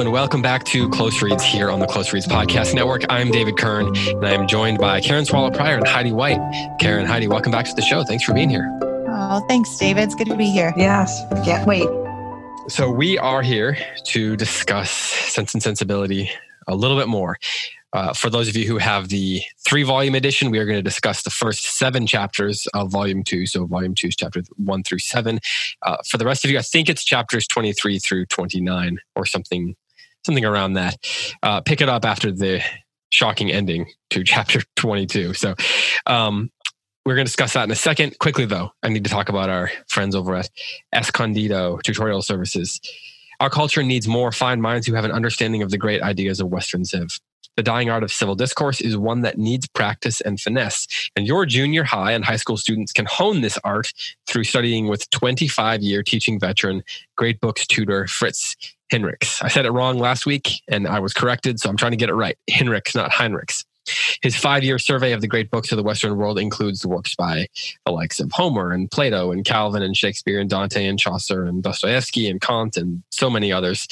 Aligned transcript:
and 0.00 0.12
welcome 0.12 0.40
back 0.40 0.64
to 0.64 0.88
Close 0.88 1.20
Reads 1.20 1.44
here 1.44 1.70
on 1.70 1.78
the 1.78 1.86
Close 1.86 2.10
Reads 2.14 2.26
Podcast 2.26 2.74
Network. 2.74 3.02
I'm 3.10 3.30
David 3.30 3.58
Kern, 3.58 3.88
and 3.88 4.24
I 4.24 4.30
am 4.30 4.48
joined 4.48 4.78
by 4.78 4.98
Karen 5.02 5.26
Swallow 5.26 5.50
Prior 5.50 5.76
and 5.76 5.86
Heidi 5.86 6.10
White. 6.10 6.38
Karen, 6.80 7.04
Heidi, 7.04 7.28
welcome 7.28 7.52
back 7.52 7.66
to 7.66 7.74
the 7.74 7.82
show. 7.82 8.02
Thanks 8.02 8.24
for 8.24 8.32
being 8.32 8.48
here. 8.48 8.66
Oh, 8.82 9.44
thanks, 9.46 9.76
David. 9.76 10.04
It's 10.04 10.14
good 10.14 10.28
to 10.28 10.36
be 10.36 10.46
here. 10.46 10.72
Yes, 10.74 11.22
can't 11.44 11.66
wait. 11.66 11.86
So, 12.68 12.90
we 12.90 13.18
are 13.18 13.42
here 13.42 13.76
to 14.04 14.36
discuss 14.36 14.90
Sense 14.90 15.52
and 15.52 15.62
Sensibility 15.62 16.30
a 16.66 16.74
little 16.74 16.96
bit 16.96 17.08
more. 17.08 17.36
Uh, 17.92 18.14
for 18.14 18.30
those 18.30 18.48
of 18.48 18.56
you 18.56 18.66
who 18.66 18.78
have 18.78 19.08
the 19.08 19.42
three 19.58 19.82
volume 19.82 20.14
edition, 20.14 20.50
we 20.50 20.58
are 20.58 20.64
going 20.64 20.78
to 20.78 20.82
discuss 20.82 21.24
the 21.24 21.30
first 21.30 21.76
seven 21.76 22.06
chapters 22.06 22.66
of 22.72 22.90
volume 22.90 23.22
two. 23.22 23.44
So, 23.46 23.66
volume 23.66 23.94
two 23.94 24.08
is 24.08 24.16
chapter 24.16 24.42
one 24.56 24.82
through 24.82 25.00
seven. 25.00 25.40
Uh, 25.82 25.98
for 26.08 26.16
the 26.16 26.24
rest 26.24 26.44
of 26.44 26.50
you, 26.50 26.58
I 26.58 26.62
think 26.62 26.88
it's 26.88 27.04
chapters 27.04 27.46
23 27.48 27.98
through 27.98 28.26
29 28.26 28.98
or 29.14 29.26
something, 29.26 29.76
something 30.24 30.44
around 30.44 30.74
that. 30.74 30.96
Uh, 31.42 31.60
pick 31.60 31.80
it 31.80 31.88
up 31.88 32.04
after 32.04 32.30
the 32.30 32.62
shocking 33.10 33.50
ending 33.50 33.86
to 34.10 34.24
chapter 34.24 34.62
22. 34.76 35.34
So, 35.34 35.54
um, 36.06 36.50
we're 37.06 37.14
going 37.14 37.24
to 37.24 37.30
discuss 37.30 37.54
that 37.54 37.64
in 37.64 37.70
a 37.70 37.76
second. 37.76 38.18
Quickly, 38.18 38.44
though, 38.44 38.72
I 38.82 38.88
need 38.90 39.04
to 39.04 39.10
talk 39.10 39.30
about 39.30 39.48
our 39.48 39.70
friends 39.88 40.14
over 40.14 40.34
at 40.34 40.50
Escondido 40.94 41.78
Tutorial 41.78 42.20
Services. 42.20 42.78
Our 43.40 43.48
culture 43.48 43.82
needs 43.82 44.06
more 44.06 44.32
fine 44.32 44.60
minds 44.60 44.86
who 44.86 44.94
have 44.94 45.06
an 45.06 45.10
understanding 45.10 45.62
of 45.62 45.70
the 45.70 45.78
great 45.78 46.02
ideas 46.02 46.40
of 46.40 46.48
Western 46.48 46.84
Civ. 46.84 47.18
The 47.60 47.64
dying 47.64 47.90
art 47.90 48.02
of 48.02 48.10
civil 48.10 48.34
discourse 48.34 48.80
is 48.80 48.96
one 48.96 49.20
that 49.20 49.36
needs 49.36 49.68
practice 49.68 50.22
and 50.22 50.40
finesse. 50.40 51.10
And 51.14 51.26
your 51.26 51.44
junior 51.44 51.84
high 51.84 52.12
and 52.12 52.24
high 52.24 52.36
school 52.36 52.56
students 52.56 52.90
can 52.90 53.04
hone 53.04 53.42
this 53.42 53.58
art 53.62 53.92
through 54.26 54.44
studying 54.44 54.88
with 54.88 55.10
25 55.10 55.82
year 55.82 56.02
teaching 56.02 56.40
veteran, 56.40 56.82
great 57.16 57.38
books 57.38 57.66
tutor 57.66 58.06
Fritz 58.06 58.56
Hinrichs. 58.90 59.44
I 59.44 59.48
said 59.48 59.66
it 59.66 59.72
wrong 59.72 59.98
last 59.98 60.24
week 60.24 60.62
and 60.68 60.88
I 60.88 61.00
was 61.00 61.12
corrected, 61.12 61.60
so 61.60 61.68
I'm 61.68 61.76
trying 61.76 61.90
to 61.90 61.98
get 61.98 62.08
it 62.08 62.14
right. 62.14 62.38
Hinrichs, 62.50 62.94
not 62.94 63.10
Heinrichs. 63.10 63.66
His 64.22 64.36
five 64.36 64.62
year 64.64 64.78
survey 64.78 65.12
of 65.12 65.20
the 65.20 65.28
great 65.28 65.50
books 65.50 65.72
of 65.72 65.76
the 65.76 65.82
Western 65.82 66.16
world 66.16 66.38
includes 66.38 66.80
the 66.80 66.88
works 66.88 67.14
by 67.14 67.46
the 67.86 67.92
likes 67.92 68.20
of 68.20 68.30
Homer 68.32 68.72
and 68.72 68.90
Plato 68.90 69.32
and 69.32 69.44
Calvin 69.44 69.82
and 69.82 69.96
Shakespeare 69.96 70.40
and 70.40 70.50
Dante 70.50 70.86
and 70.86 70.98
Chaucer 70.98 71.44
and 71.44 71.62
Dostoevsky 71.62 72.28
and 72.28 72.40
Kant 72.40 72.76
and 72.76 73.02
so 73.10 73.30
many 73.30 73.52
others. 73.52 73.86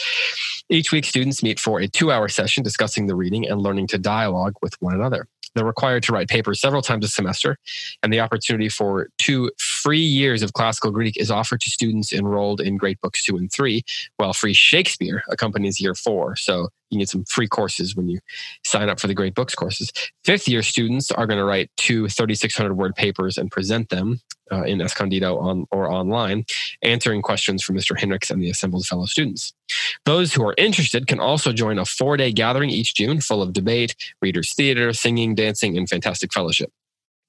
Each 0.70 0.92
week, 0.92 1.06
students 1.06 1.42
meet 1.42 1.58
for 1.58 1.80
a 1.80 1.88
two 1.88 2.12
hour 2.12 2.28
session 2.28 2.62
discussing 2.62 3.06
the 3.06 3.16
reading 3.16 3.48
and 3.48 3.60
learning 3.60 3.86
to 3.88 3.98
dialogue 3.98 4.54
with 4.60 4.74
one 4.80 4.94
another. 4.94 5.26
They're 5.58 5.66
required 5.66 6.04
to 6.04 6.12
write 6.12 6.28
papers 6.28 6.60
several 6.60 6.82
times 6.82 7.04
a 7.04 7.08
semester, 7.08 7.58
and 8.04 8.12
the 8.12 8.20
opportunity 8.20 8.68
for 8.68 9.08
two 9.18 9.50
free 9.58 9.98
years 9.98 10.40
of 10.40 10.52
classical 10.52 10.92
Greek 10.92 11.16
is 11.16 11.32
offered 11.32 11.60
to 11.62 11.70
students 11.70 12.12
enrolled 12.12 12.60
in 12.60 12.76
Great 12.76 13.00
Books 13.00 13.24
2 13.24 13.36
and 13.36 13.50
3, 13.50 13.82
while 14.18 14.32
free 14.32 14.54
Shakespeare 14.54 15.24
accompanies 15.28 15.80
year 15.80 15.96
4. 15.96 16.36
So 16.36 16.68
you 16.90 17.00
get 17.00 17.08
some 17.08 17.24
free 17.24 17.48
courses 17.48 17.96
when 17.96 18.08
you 18.08 18.20
sign 18.64 18.88
up 18.88 19.00
for 19.00 19.08
the 19.08 19.14
Great 19.14 19.34
Books 19.34 19.56
courses. 19.56 19.92
Fifth 20.24 20.46
year 20.46 20.62
students 20.62 21.10
are 21.10 21.26
going 21.26 21.38
to 21.38 21.44
write 21.44 21.72
two 21.76 22.08
3,600 22.08 22.74
word 22.74 22.94
papers 22.94 23.36
and 23.36 23.50
present 23.50 23.88
them 23.88 24.20
uh, 24.52 24.62
in 24.62 24.80
Escondido 24.80 25.38
on, 25.38 25.66
or 25.70 25.90
online, 25.90 26.44
answering 26.82 27.22
questions 27.22 27.62
from 27.62 27.76
Mr. 27.76 27.96
Hinrichs 27.96 28.30
and 28.30 28.42
the 28.42 28.50
assembled 28.50 28.86
fellow 28.86 29.06
students. 29.06 29.52
Those 30.04 30.32
who 30.32 30.46
are 30.46 30.54
interested 30.56 31.06
can 31.06 31.20
also 31.20 31.52
join 31.52 31.78
a 31.78 31.84
four 31.84 32.16
day 32.16 32.32
gathering 32.32 32.70
each 32.70 32.94
June 32.94 33.20
full 33.20 33.42
of 33.42 33.52
debate, 33.52 33.94
readers' 34.22 34.54
theater, 34.54 34.92
singing, 34.92 35.34
dancing, 35.34 35.76
and 35.76 35.88
fantastic 35.88 36.32
fellowship. 36.32 36.70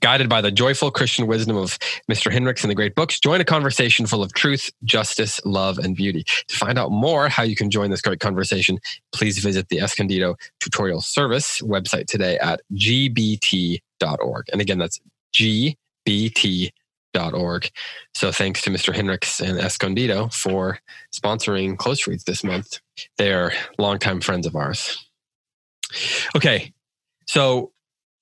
Guided 0.01 0.29
by 0.29 0.39
the 0.39 0.51
joyful 0.51 0.91
Christian 0.91 1.27
wisdom 1.27 1.57
of 1.57 1.77
Mr. 2.09 2.31
Hinrichs 2.31 2.63
and 2.63 2.71
the 2.71 2.75
great 2.75 2.95
books, 2.95 3.19
join 3.19 3.41
a 3.41 3.45
conversation 3.45 4.05
full 4.05 4.23
of 4.23 4.33
truth, 4.33 4.71
justice, 4.85 5.41
love, 5.43 5.77
and 5.77 5.93
beauty. 5.93 6.23
To 6.23 6.55
find 6.55 6.79
out 6.79 6.89
more 6.89 7.27
how 7.27 7.43
you 7.43 7.55
can 7.55 7.69
join 7.69 7.91
this 7.91 8.01
great 8.01 8.21
conversation, 8.21 8.79
please 9.11 9.39
visit 9.39 9.67
the 9.67 9.81
Escondido 9.81 10.37
Tutorial 10.61 11.01
Service 11.01 11.59
website 11.61 12.05
today 12.05 12.37
at 12.37 12.61
gbt.org. 12.73 14.45
And 14.53 14.61
again, 14.61 14.77
that's 14.77 15.01
gbt.org. 17.13 17.69
So 18.13 18.31
thanks 18.31 18.61
to 18.63 18.69
Mr. 18.69 18.93
Hinrichs 18.93 19.41
and 19.41 19.59
Escondido 19.59 20.27
for 20.29 20.79
sponsoring 21.13 21.77
Close 21.77 22.07
Reads 22.07 22.23
this 22.23 22.43
month. 22.43 22.79
They 23.17 23.31
are 23.33 23.53
longtime 23.77 24.21
friends 24.21 24.45
of 24.45 24.55
ours. 24.55 24.97
Okay, 26.35 26.73
so 27.27 27.71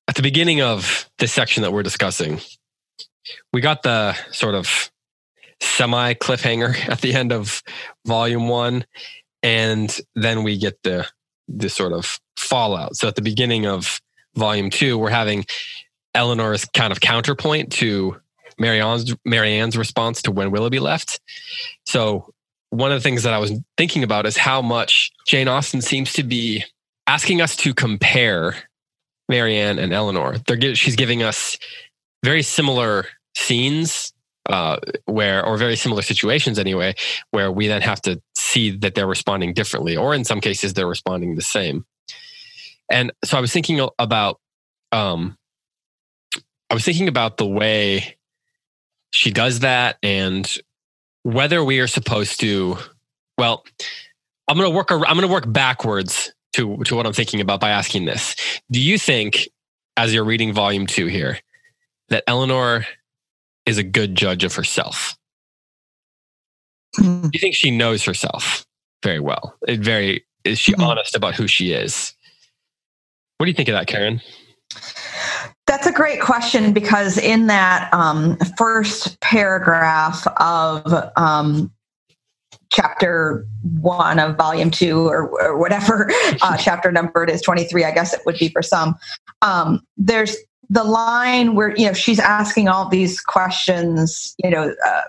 at 0.07 0.15
the 0.15 0.21
beginning 0.21 0.61
of 0.61 1.09
this 1.17 1.33
section 1.33 1.63
that 1.63 1.73
we're 1.73 1.83
discussing, 1.83 2.39
we 3.51 3.61
got 3.61 3.83
the 3.83 4.15
sort 4.31 4.55
of 4.55 4.91
semi 5.61 6.13
cliffhanger 6.13 6.87
at 6.89 7.01
the 7.01 7.13
end 7.13 7.31
of 7.31 7.61
volume 8.05 8.47
one, 8.47 8.85
and 9.43 9.99
then 10.15 10.43
we 10.43 10.57
get 10.57 10.81
the 10.83 11.07
the 11.49 11.69
sort 11.69 11.93
of 11.93 12.19
fallout. 12.35 12.97
So 12.97 13.07
at 13.07 13.15
the 13.15 13.21
beginning 13.21 13.65
of 13.65 14.01
volume 14.35 14.69
two, 14.69 14.97
we're 14.97 15.09
having 15.09 15.45
Elinor's 16.13 16.65
kind 16.65 16.91
of 16.91 16.99
counterpoint 16.99 17.71
to 17.73 18.19
Marianne's 18.59 19.15
Marianne's 19.25 19.77
response 19.77 20.21
to 20.23 20.31
when 20.31 20.51
Willoughby 20.51 20.79
left. 20.79 21.19
So 21.85 22.33
one 22.69 22.91
of 22.91 22.97
the 22.97 23.03
things 23.03 23.23
that 23.23 23.33
I 23.33 23.37
was 23.37 23.53
thinking 23.77 24.03
about 24.03 24.25
is 24.25 24.37
how 24.37 24.61
much 24.61 25.11
Jane 25.25 25.47
Austen 25.47 25.81
seems 25.81 26.13
to 26.13 26.23
be 26.23 26.63
asking 27.05 27.41
us 27.41 27.55
to 27.57 27.73
compare 27.73 28.55
Marianne 29.29 29.79
and 29.79 29.93
Elinor. 29.93 30.37
They're 30.47 30.75
she's 30.75 30.95
giving 30.95 31.23
us 31.23 31.57
very 32.23 32.41
similar 32.41 33.05
scenes 33.35 34.13
uh, 34.49 34.77
where, 35.05 35.45
or 35.45 35.57
very 35.57 35.75
similar 35.75 36.01
situations 36.01 36.57
anyway, 36.57 36.95
where 37.31 37.51
we 37.51 37.67
then 37.67 37.81
have 37.81 38.01
to 38.01 38.21
see 38.35 38.71
that 38.71 38.95
they're 38.95 39.07
responding 39.07 39.53
differently, 39.53 39.95
or 39.95 40.13
in 40.13 40.23
some 40.23 40.41
cases 40.41 40.73
they're 40.73 40.87
responding 40.87 41.35
the 41.35 41.41
same. 41.41 41.85
And 42.89 43.11
so 43.23 43.37
I 43.37 43.41
was 43.41 43.51
thinking 43.51 43.85
about, 43.99 44.39
um, 44.91 45.37
I 46.69 46.73
was 46.73 46.85
thinking 46.85 47.07
about 47.07 47.37
the 47.37 47.45
way 47.45 48.16
she 49.11 49.31
does 49.31 49.59
that 49.59 49.97
and 50.03 50.57
whether 51.23 51.63
we 51.63 51.79
are 51.79 51.87
supposed 51.87 52.39
to. 52.41 52.77
Well, 53.37 53.65
I'm 54.47 54.57
going 54.57 54.69
to 54.69 54.75
work. 54.75 54.91
I'm 54.91 55.01
going 55.01 55.21
to 55.21 55.27
work 55.27 55.51
backwards 55.51 56.31
to 56.53 56.77
to 56.85 56.95
what 56.95 57.05
I'm 57.05 57.13
thinking 57.13 57.41
about 57.41 57.59
by 57.59 57.69
asking 57.69 58.05
this. 58.05 58.35
Do 58.71 58.79
you 58.79 58.97
think, 58.97 59.47
as 59.95 60.13
you're 60.13 60.23
reading 60.23 60.53
volume 60.53 60.87
two 60.87 61.07
here, 61.07 61.39
that 62.09 62.23
Elinor 62.27 62.85
is 63.65 63.77
a 63.77 63.83
good 63.83 64.15
judge 64.15 64.43
of 64.43 64.55
herself? 64.55 65.17
Mm. 66.97 67.23
Do 67.23 67.29
you 67.33 67.39
think 67.39 67.55
she 67.55 67.71
knows 67.71 68.03
herself 68.03 68.65
very 69.03 69.19
well? 69.19 69.55
It 69.67 69.79
very 69.81 70.25
is 70.43 70.59
she 70.59 70.71
mm-hmm. 70.71 70.83
honest 70.83 71.15
about 71.15 71.35
who 71.35 71.47
she 71.47 71.73
is? 71.73 72.13
What 73.37 73.45
do 73.45 73.51
you 73.51 73.55
think 73.55 73.69
of 73.69 73.73
that, 73.73 73.87
Karen? 73.87 74.21
That's 75.65 75.85
a 75.85 75.91
great 75.91 76.21
question 76.21 76.73
because 76.73 77.17
in 77.17 77.47
that 77.47 77.93
um, 77.93 78.37
first 78.57 79.19
paragraph 79.19 80.25
of 80.37 81.11
um, 81.17 81.71
chapter 82.69 83.45
one 83.79 84.19
of 84.19 84.35
volume 84.35 84.71
two 84.71 85.07
or, 85.07 85.29
or 85.41 85.57
whatever 85.57 86.11
uh, 86.41 86.57
chapter 86.59 86.91
number 86.91 87.23
it 87.23 87.29
is 87.29 87.41
23 87.41 87.85
i 87.85 87.91
guess 87.91 88.13
it 88.13 88.21
would 88.25 88.37
be 88.37 88.49
for 88.49 88.61
some 88.61 88.95
um, 89.41 89.81
there's 89.95 90.35
the 90.69 90.83
line 90.83 91.55
where 91.55 91.75
you 91.77 91.85
know 91.85 91.93
she's 91.93 92.19
asking 92.19 92.67
all 92.67 92.89
these 92.89 93.21
questions 93.21 94.35
you 94.43 94.49
know 94.49 94.73
uh, 94.85 95.01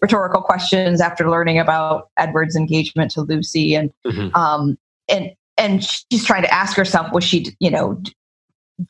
rhetorical 0.00 0.40
questions 0.40 1.00
after 1.00 1.28
learning 1.28 1.58
about 1.58 2.08
edward's 2.16 2.56
engagement 2.56 3.10
to 3.10 3.22
lucy 3.22 3.74
and 3.74 3.92
mm-hmm. 4.06 4.34
um, 4.36 4.78
and 5.08 5.32
and 5.56 5.84
she's 5.84 6.24
trying 6.24 6.42
to 6.42 6.54
ask 6.54 6.76
herself 6.76 7.12
was 7.12 7.24
she 7.24 7.46
you 7.58 7.70
know 7.70 8.00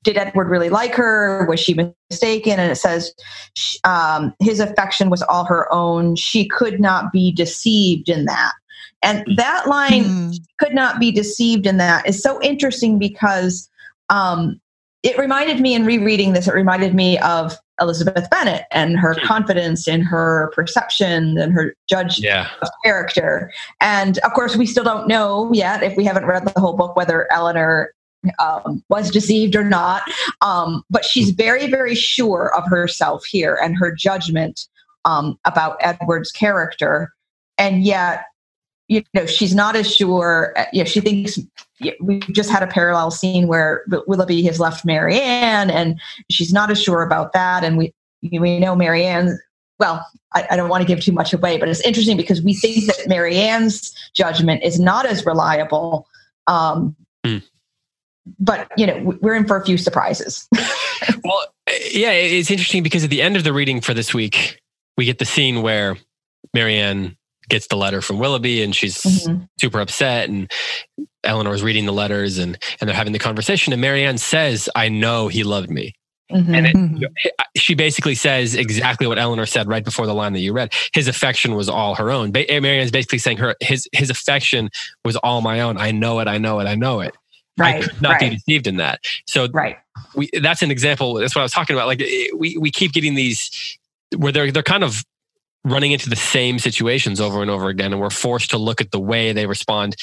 did 0.03 0.17
Edward 0.17 0.49
really 0.49 0.71
like 0.71 0.95
her? 0.95 1.47
Was 1.49 1.61
she 1.61 1.75
mistaken? 2.11 2.59
And 2.59 2.73
it 2.73 2.77
says 2.77 3.15
um, 3.85 4.35
his 4.41 4.61
affection 4.61 5.11
was 5.11 5.23
all 5.23 5.45
her 5.45 5.73
own. 5.73 6.17
She 6.17 6.49
could 6.49 6.81
not 6.81 7.13
be 7.13 7.33
deceived 7.33 8.09
in 8.09 8.25
that. 8.25 8.53
And 9.03 9.25
that 9.37 9.69
line 9.69 10.05
mm. 10.05 10.39
could 10.59 10.75
not 10.75 10.99
be 10.99 11.13
deceived 11.13 11.67
in 11.67 11.77
that 11.77 12.09
is 12.09 12.23
so 12.23 12.41
interesting 12.43 12.99
because 12.99 13.69
um, 14.09 14.59
it 15.03 15.19
reminded 15.19 15.61
me 15.61 15.75
in 15.75 15.85
rereading 15.85 16.33
this, 16.33 16.49
it 16.49 16.55
reminded 16.55 16.95
me 16.95 17.19
of 17.19 17.55
Elizabeth 17.81 18.31
Bennet 18.31 18.65
and 18.71 18.99
her 18.99 19.15
confidence 19.15 19.87
in 19.87 20.01
her 20.01 20.51
perception 20.55 21.37
and 21.37 21.53
her 21.53 21.75
judge 21.89 22.19
yeah. 22.19 22.49
of 22.63 22.69
character. 22.83 23.53
And 23.83 24.19
of 24.19 24.33
course, 24.33 24.57
we 24.57 24.65
still 24.65 24.85
don't 24.85 25.07
know 25.07 25.53
yet, 25.53 25.83
if 25.83 25.97
we 25.97 26.05
haven't 26.05 26.25
read 26.25 26.47
the 26.47 26.59
whole 26.59 26.75
book, 26.75 26.97
whether 26.97 27.31
Elinor 27.31 27.93
um, 28.39 28.83
was 28.89 29.11
deceived 29.11 29.57
or 29.57 29.65
not. 29.65 30.03
Um, 30.41 30.83
but 30.91 31.05
she's 31.05 31.31
very, 31.31 31.69
very 31.69 31.95
sure 31.95 32.55
of 32.57 32.65
herself 32.67 33.25
here 33.25 33.59
and 33.63 33.77
her 33.77 33.93
judgment 33.93 34.67
um, 35.05 35.39
about 35.45 35.77
Edward's 35.81 36.33
character. 36.33 37.13
And 37.59 37.85
yet, 37.85 38.25
you 38.89 39.03
know, 39.15 39.27
she's 39.27 39.55
not 39.55 39.77
as 39.77 39.95
sure. 39.95 40.55
You 40.73 40.85
know, 40.85 40.89
she 40.89 41.01
thinks 41.01 41.39
we 42.01 42.21
just 42.33 42.51
had 42.51 42.63
a 42.63 42.67
parallel 42.67 43.11
scene 43.11 43.47
where 43.47 43.85
Willoughby 44.07 44.43
has 44.43 44.61
left 44.61 44.85
Marianne, 44.85 45.71
and 45.71 45.99
she's 46.31 46.53
not 46.53 46.71
as 46.71 46.83
sure 46.83 47.03
about 47.03 47.33
that. 47.33 47.65
And 47.65 47.79
we 47.79 47.95
we 48.23 48.59
know 48.59 48.77
Marianne 48.77 49.39
well, 49.79 50.07
I, 50.35 50.47
I, 50.51 50.57
don't 50.57 50.69
want 50.69 50.83
to 50.83 50.87
give 50.87 51.01
too 51.03 51.13
much 51.13 51.33
away, 51.33 51.59
but 51.59 51.69
it's 51.69 51.81
interesting 51.81 52.17
because 52.17 52.43
we 52.43 52.55
think 52.55 52.87
that 52.87 53.09
Marianne's 53.09 53.95
judgment 54.15 54.63
is 54.63 54.79
not 54.79 55.07
as 55.07 55.27
reliable. 55.27 56.07
Um, 56.47 56.95
mm. 57.25 57.43
But 58.39 58.71
you 58.77 58.87
know, 58.87 59.17
we're 59.21 59.35
in 59.35 59.47
for 59.47 59.57
a 59.57 59.65
few 59.65 59.77
surprises. 59.77 60.49
well, 61.25 61.47
yeah, 61.93 62.13
it's 62.13 62.51
interesting 62.51 62.83
because 62.83 63.05
at 63.05 63.11
the 63.11 63.23
end 63.23 63.37
of 63.37 63.45
the 63.45 63.53
reading 63.53 63.81
for 63.81 63.95
this 63.95 64.15
week, 64.15 64.61
we 64.97 65.05
get 65.05 65.19
the 65.19 65.25
scene 65.25 65.63
where 65.63 65.97
Marianne 66.55 67.17
gets 67.49 67.67
the 67.67 67.77
letter 67.77 68.01
from 68.01 68.19
Willoughby 68.19 68.63
and 68.63 68.75
she's 68.75 68.97
mm-hmm. 69.03 69.45
super 69.61 69.81
upset 69.81 70.31
and 70.31 70.51
Elinor's 71.25 71.63
reading 71.63 71.85
the 71.85 71.93
letters 71.93 72.39
and 72.39 72.59
and 72.81 72.89
they're 72.89 72.97
having 72.97 73.13
the 73.13 73.19
conversation 73.19 73.73
and 73.73 73.83
Marianne 73.83 74.19
says, 74.19 74.69
"I 74.75 74.89
know 74.89 75.29
he 75.29 75.45
loved 75.45 75.71
me." 75.71 75.95
Mm-hmm. 76.33 76.55
And 76.55 76.67
it, 76.67 76.75
mm-hmm. 76.75 77.05
she 77.57 77.75
basically 77.75 78.15
says 78.15 78.55
exactly 78.55 79.07
what 79.07 79.19
Elinor 79.19 79.45
said 79.45 79.69
right 79.69 79.85
before 79.85 80.07
the 80.07 80.15
line 80.15 80.33
that 80.33 80.41
you 80.41 80.55
read. 80.55 80.73
His 80.95 81.07
affection 81.07 81.55
was 81.55 81.69
all 81.69 81.95
her 81.97 82.11
own. 82.11 82.33
Ba- 82.33 82.47
Marianne's 82.49 82.91
basically 82.91 83.19
saying 83.19 83.37
her 83.39 83.55
his 83.61 83.89
his 83.93 84.11
affection 84.11 84.71
was 85.05 85.17
all 85.17 85.43
my 85.43 85.61
own. 85.61 85.77
I 85.77 85.91
know 85.91 86.21
it. 86.21 86.29
I 86.29 86.39
know 86.39 86.61
it. 86.61 86.67
I 86.67 86.75
know 86.75 87.01
it. 87.01 87.15
Right, 87.57 87.77
I 87.77 87.87
could 87.87 88.03
not 88.03 88.13
right. 88.13 88.21
be 88.21 88.31
deceived 88.31 88.67
in 88.67 88.79
that. 88.79 89.01
So 89.27 89.49
right. 89.53 89.77
we, 90.17 90.29
that's 90.43 90.63
an 90.63 90.71
example. 90.71 91.15
That's 91.15 91.35
what 91.35 91.43
I 91.43 91.45
was 91.45 91.53
talking 91.53 91.77
about. 91.77 91.87
Like 91.87 92.01
eh, 92.01 92.29
we, 92.37 92.57
we 92.59 92.71
keep 92.71 92.93
getting 92.93 93.15
these 93.15 93.79
where 94.17 94.33
they're, 94.33 94.51
they're 94.51 94.63
kind 94.63 94.83
of 94.83 95.05
running 95.65 95.93
into 95.93 96.11
the 96.11 96.17
same 96.17 96.59
situations 96.59 97.21
over 97.21 97.43
and 97.43 97.51
over 97.51 97.69
again. 97.69 97.93
And 97.93 98.01
we're 98.01 98.11
forced 98.11 98.51
to 98.51 98.59
look 98.59 98.81
at 98.81 98.91
the 98.91 99.01
way 99.01 99.33
they 99.33 99.47
respond. 99.47 99.97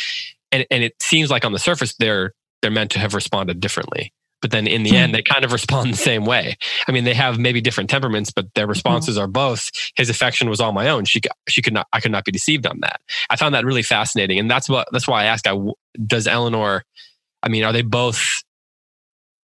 And, 0.52 0.66
and 0.72 0.84
it 0.84 0.96
seems 1.02 1.30
like 1.30 1.46
on 1.46 1.52
the 1.52 1.60
surface, 1.60 1.94
they're, 1.96 2.34
they're 2.62 2.72
meant 2.72 2.92
to 2.92 3.00
have 3.00 3.14
responded 3.14 3.60
differently. 3.60 4.14
But 4.42 4.50
then 4.50 4.66
in 4.66 4.84
the 4.84 4.90
hmm. 4.90 4.96
end, 4.96 5.16
they 5.16 5.22
kind 5.22 5.46
of 5.46 5.52
respond 5.54 5.94
the 5.94 5.98
same 5.98 6.26
way. 6.26 6.58
I 6.88 6.92
mean, 6.92 7.04
they 7.04 7.14
have 7.14 7.40
maybe 7.40 7.62
different 7.62 7.90
temperaments, 7.90 8.32
but 8.32 8.54
their 8.56 8.66
hmm. 8.66 8.72
responses 8.72 9.18
are 9.18 9.28
both. 9.28 9.70
His 9.96 10.10
affection 10.10 10.50
was 10.50 10.60
all 10.60 10.72
my 10.72 10.90
own. 10.90 11.06
She, 11.06 11.22
she 11.48 11.62
could 11.62 11.74
not, 11.74 11.88
I 11.94 12.00
could 12.00 12.12
not 12.12 12.26
be 12.26 12.32
deceived 12.32 12.66
on 12.66 12.80
that. 12.82 13.02
I 13.30 13.36
found 13.36 13.54
that 13.56 13.66
really 13.66 13.84
fascinating, 13.84 14.40
and 14.40 14.50
that's 14.50 14.68
what 14.68 14.88
that's 14.92 15.08
why 15.08 15.24
I 15.24 15.26
asked. 15.26 15.48
I, 15.48 15.58
does 16.06 16.28
Elinor 16.28 16.84
I 17.44 17.50
mean, 17.50 17.64
are 17.64 17.74
they 17.74 17.82
both? 17.82 18.24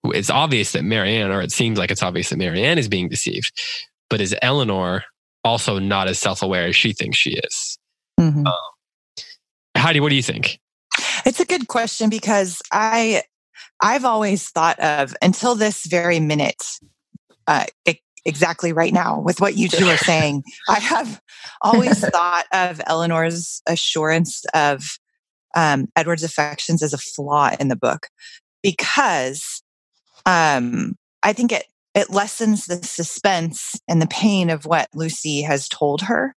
It's 0.04 0.30
obvious 0.30 0.72
that 0.72 0.84
Marianne, 0.84 1.30
or 1.30 1.42
it 1.42 1.52
seems 1.52 1.78
like 1.78 1.90
it's 1.90 2.02
obvious 2.02 2.30
that 2.30 2.36
Marianne 2.36 2.78
is 2.78 2.88
being 2.88 3.08
deceived, 3.08 3.52
but 4.08 4.20
is 4.20 4.34
Elinor 4.40 5.04
also 5.44 5.78
not 5.78 6.08
as 6.08 6.18
self 6.18 6.42
aware 6.42 6.66
as 6.66 6.76
she 6.76 6.92
thinks 6.92 7.16
she 7.16 7.30
is? 7.30 7.78
Mm-hmm. 8.20 8.46
Um, 8.46 8.54
Heidi, 9.76 10.00
what 10.00 10.10
do 10.10 10.14
you 10.14 10.22
think? 10.22 10.58
It's 11.24 11.40
a 11.40 11.44
good 11.44 11.68
question 11.68 12.08
because 12.08 12.62
I, 12.72 13.22
I've 13.80 14.04
always 14.04 14.48
thought 14.48 14.78
of 14.78 15.14
until 15.20 15.54
this 15.54 15.86
very 15.86 16.20
minute, 16.20 16.62
uh, 17.46 17.66
exactly 18.24 18.72
right 18.72 18.92
now 18.92 19.20
with 19.20 19.40
what 19.40 19.56
you 19.56 19.68
two 19.68 19.86
are 19.86 19.96
saying. 19.98 20.42
I 20.68 20.80
have 20.80 21.20
always 21.62 22.00
thought 22.00 22.46
of 22.52 22.80
Elinor's 22.86 23.62
assurance 23.66 24.44
of 24.54 24.98
um, 25.56 25.88
Edward's 25.96 26.22
affections 26.22 26.82
as 26.82 26.92
a 26.92 26.98
flaw 26.98 27.50
in 27.58 27.66
the 27.68 27.76
book 27.76 28.08
because 28.62 29.62
um, 30.26 30.94
I 31.22 31.32
think 31.32 31.50
it 31.50 31.64
it 31.94 32.10
lessens 32.10 32.66
the 32.66 32.76
suspense 32.82 33.80
and 33.88 34.02
the 34.02 34.06
pain 34.06 34.50
of 34.50 34.66
what 34.66 34.88
Lucy 34.94 35.40
has 35.42 35.66
told 35.66 36.02
her. 36.02 36.34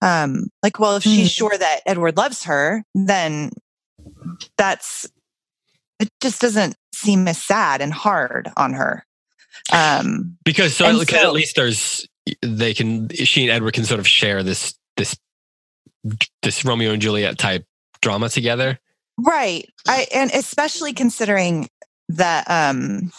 Um, 0.00 0.46
like, 0.62 0.80
well, 0.80 0.96
if 0.96 1.02
she's 1.02 1.28
mm. 1.28 1.36
sure 1.36 1.56
that 1.56 1.80
Edward 1.84 2.16
loves 2.16 2.44
her, 2.44 2.82
then 2.94 3.50
that's 4.56 5.06
it. 6.00 6.08
Just 6.22 6.40
doesn't 6.40 6.74
seem 6.94 7.28
as 7.28 7.42
sad 7.42 7.82
and 7.82 7.92
hard 7.92 8.50
on 8.56 8.72
her. 8.72 9.04
Um, 9.72 10.38
because 10.44 10.74
so, 10.74 10.90
so 11.02 11.16
at 11.16 11.32
least 11.32 11.56
there's 11.56 12.08
they 12.40 12.72
can 12.72 13.10
she 13.10 13.42
and 13.42 13.50
Edward 13.50 13.74
can 13.74 13.84
sort 13.84 14.00
of 14.00 14.08
share 14.08 14.42
this 14.42 14.74
this 14.96 15.18
this 16.42 16.64
Romeo 16.64 16.92
and 16.92 17.02
Juliet 17.02 17.36
type 17.36 17.66
drama 18.00 18.28
together. 18.28 18.78
Right. 19.18 19.68
I 19.86 20.06
and 20.14 20.30
especially 20.32 20.92
considering 20.92 21.68
the 22.08 22.44
um 22.46 23.12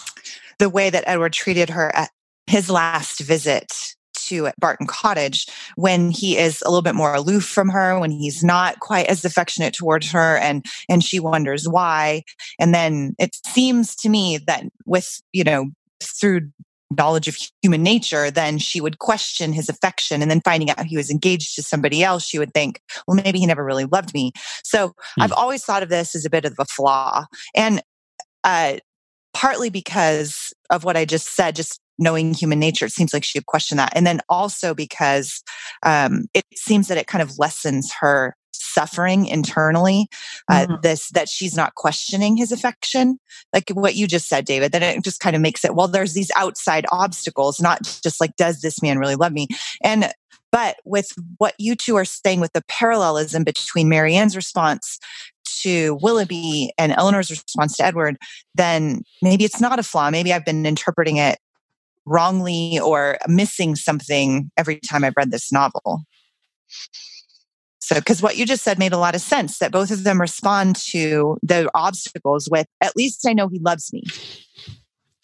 the 0.60 0.70
way 0.70 0.90
that 0.90 1.04
Edward 1.08 1.34
treated 1.34 1.70
her 1.70 1.94
at 1.96 2.10
his 2.48 2.70
last 2.70 3.20
visit 3.20 3.96
to 4.30 4.50
Barton 4.60 4.88
Cottage 4.88 5.48
when 5.76 6.12
he 6.12 6.38
is 6.38 6.62
a 6.62 6.70
little 6.70 6.82
bit 6.82 6.96
more 6.96 7.16
aloof 7.16 7.46
from 7.46 7.70
her, 7.70 8.00
when 8.00 8.12
he's 8.12 8.44
not 8.44 8.80
quite 8.80 9.08
as 9.08 9.26
affectionate 9.26 9.74
towards 9.74 10.12
her 10.12 10.38
and 10.38 10.66
and 10.88 11.04
she 11.04 11.20
wonders 11.20 11.68
why. 11.68 12.24
And 12.60 12.74
then 12.74 13.16
it 13.20 13.36
seems 13.48 13.96
to 13.98 14.10
me 14.10 14.38
that 14.46 14.64
with, 14.86 15.22
you 15.34 15.44
know, 15.44 15.70
through 16.02 16.50
knowledge 16.98 17.28
of 17.28 17.38
human 17.62 17.84
nature, 17.84 18.32
then 18.32 18.58
she 18.58 18.82
would 18.82 19.00
question 19.00 19.54
his 19.54 19.70
affection. 19.70 20.22
And 20.22 20.32
then 20.32 20.42
finding 20.42 20.70
out 20.70 20.86
he 20.86 20.98
was 20.98 21.10
engaged 21.10 21.56
to 21.56 21.64
somebody 21.64 22.04
else, 22.04 22.24
she 22.24 22.40
would 22.40 22.54
think, 22.54 22.82
well, 23.08 23.16
maybe 23.16 23.40
he 23.40 23.46
never 23.46 23.64
really 23.64 23.86
loved 23.86 24.14
me. 24.14 24.32
So 24.64 24.90
mm. 24.90 24.94
I've 25.20 25.34
always 25.34 25.64
thought 25.64 25.84
of 25.84 25.90
this 25.90 26.16
as 26.16 26.26
a 26.26 26.30
bit 26.30 26.46
of 26.46 26.56
a 26.58 26.66
flaw. 26.66 27.26
And 27.56 27.82
uh, 28.44 28.78
partly 29.34 29.70
because 29.70 30.54
of 30.70 30.84
what 30.84 30.98
I 30.98 31.06
just 31.06 31.36
said, 31.36 31.56
just 31.56 31.80
knowing 32.00 32.34
human 32.34 32.60
nature, 32.60 32.86
it 32.86 32.92
seems 32.92 33.14
like 33.14 33.24
she 33.24 33.38
would 33.38 33.46
question 33.46 33.78
that. 33.78 33.92
And 33.96 34.08
then 34.08 34.22
also 34.30 34.74
because 34.74 35.44
um, 35.84 36.26
it 36.34 36.46
seems 36.56 36.88
that 36.88 36.98
it 36.98 37.08
kind 37.08 37.22
of 37.22 37.38
lessens 37.38 37.92
her 38.00 38.36
suffering 38.80 39.26
internally 39.26 40.08
uh, 40.50 40.66
mm-hmm. 40.66 40.76
this 40.84 41.10
that 41.10 41.28
she's 41.28 41.54
not 41.56 41.76
questioning 41.76 42.38
his 42.38 42.52
affection. 42.54 43.20
Like 43.52 43.70
what 43.72 43.96
you 43.96 44.08
just 44.08 44.30
said 44.30 44.46
david 44.46 44.72
then 44.72 44.84
it 44.84 45.04
just 45.04 45.20
kind 45.20 45.36
of 45.36 45.42
makes 45.42 45.66
it 45.66 45.76
well 45.76 45.90
there's 45.90 46.14
these 46.14 46.32
outside 46.36 46.86
obstacles 46.92 47.60
not 47.60 47.84
just 47.84 48.22
like 48.22 48.36
does 48.38 48.62
this 48.62 48.82
man 48.82 48.98
really 48.98 49.16
love 49.16 49.34
me? 49.34 49.48
And 49.84 50.14
but 50.52 50.78
with 50.86 51.12
what 51.38 51.56
you 51.60 51.76
two 51.76 51.98
are 51.98 52.06
saying 52.06 52.40
with 52.40 52.54
the 52.54 52.64
parallelism 52.70 53.44
between 53.44 53.90
marianne's 53.90 54.36
response 54.36 54.98
to 55.62 55.98
willoughby 56.02 56.72
and 56.78 56.94
elinor's 56.94 57.30
response 57.30 57.76
to 57.76 57.84
edward 57.84 58.16
then 58.56 59.02
maybe 59.22 59.44
it's 59.44 59.60
not 59.60 59.80
a 59.80 59.84
flaw. 59.84 60.10
Maybe 60.10 60.32
i've 60.32 60.46
been 60.46 60.66
interpreting 60.66 61.18
it 61.18 61.38
wrongly 62.06 62.80
or 62.80 63.18
missing 63.28 63.76
something 63.76 64.50
every 64.56 64.80
time 64.80 65.04
i've 65.04 65.18
read 65.18 65.32
this 65.32 65.52
novel 65.52 66.06
so, 67.90 67.96
because 67.96 68.22
what 68.22 68.38
you 68.38 68.46
just 68.46 68.64
said 68.64 68.78
made 68.78 68.94
a 68.94 69.00
lot 69.00 69.16
of 69.16 69.22
sense 69.22 69.58
that 69.58 69.72
both 69.72 69.90
of 69.90 70.04
them 70.04 70.22
respond 70.22 70.76
to 70.76 71.40
the 71.42 71.68
obstacles 71.74 72.48
with, 72.52 72.68
at 72.82 72.96
least 72.96 73.26
I 73.28 73.34
know 73.34 73.48
he 73.48 73.58
loves 73.58 73.92
me. 73.92 74.04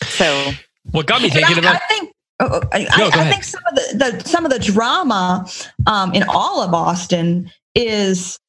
So, 0.01 0.51
what 0.89 1.05
got 1.05 1.21
me 1.21 1.29
thinking 1.29 1.57
I, 1.57 1.59
about. 1.59 1.75
I 1.75 1.85
think, 1.85 2.15
oh, 2.39 2.49
oh 2.51 2.61
I, 2.73 2.79
no, 2.97 3.05
I, 3.13 3.21
I 3.21 3.29
think 3.29 3.43
some 3.43 3.61
of 3.69 3.75
the, 3.75 3.97
the, 3.97 4.27
some 4.27 4.45
of 4.45 4.51
the 4.51 4.57
drama 4.57 5.45
um, 5.85 6.11
in 6.15 6.23
all 6.27 6.63
of 6.63 6.73
Austen 6.73 7.51
is 7.75 8.39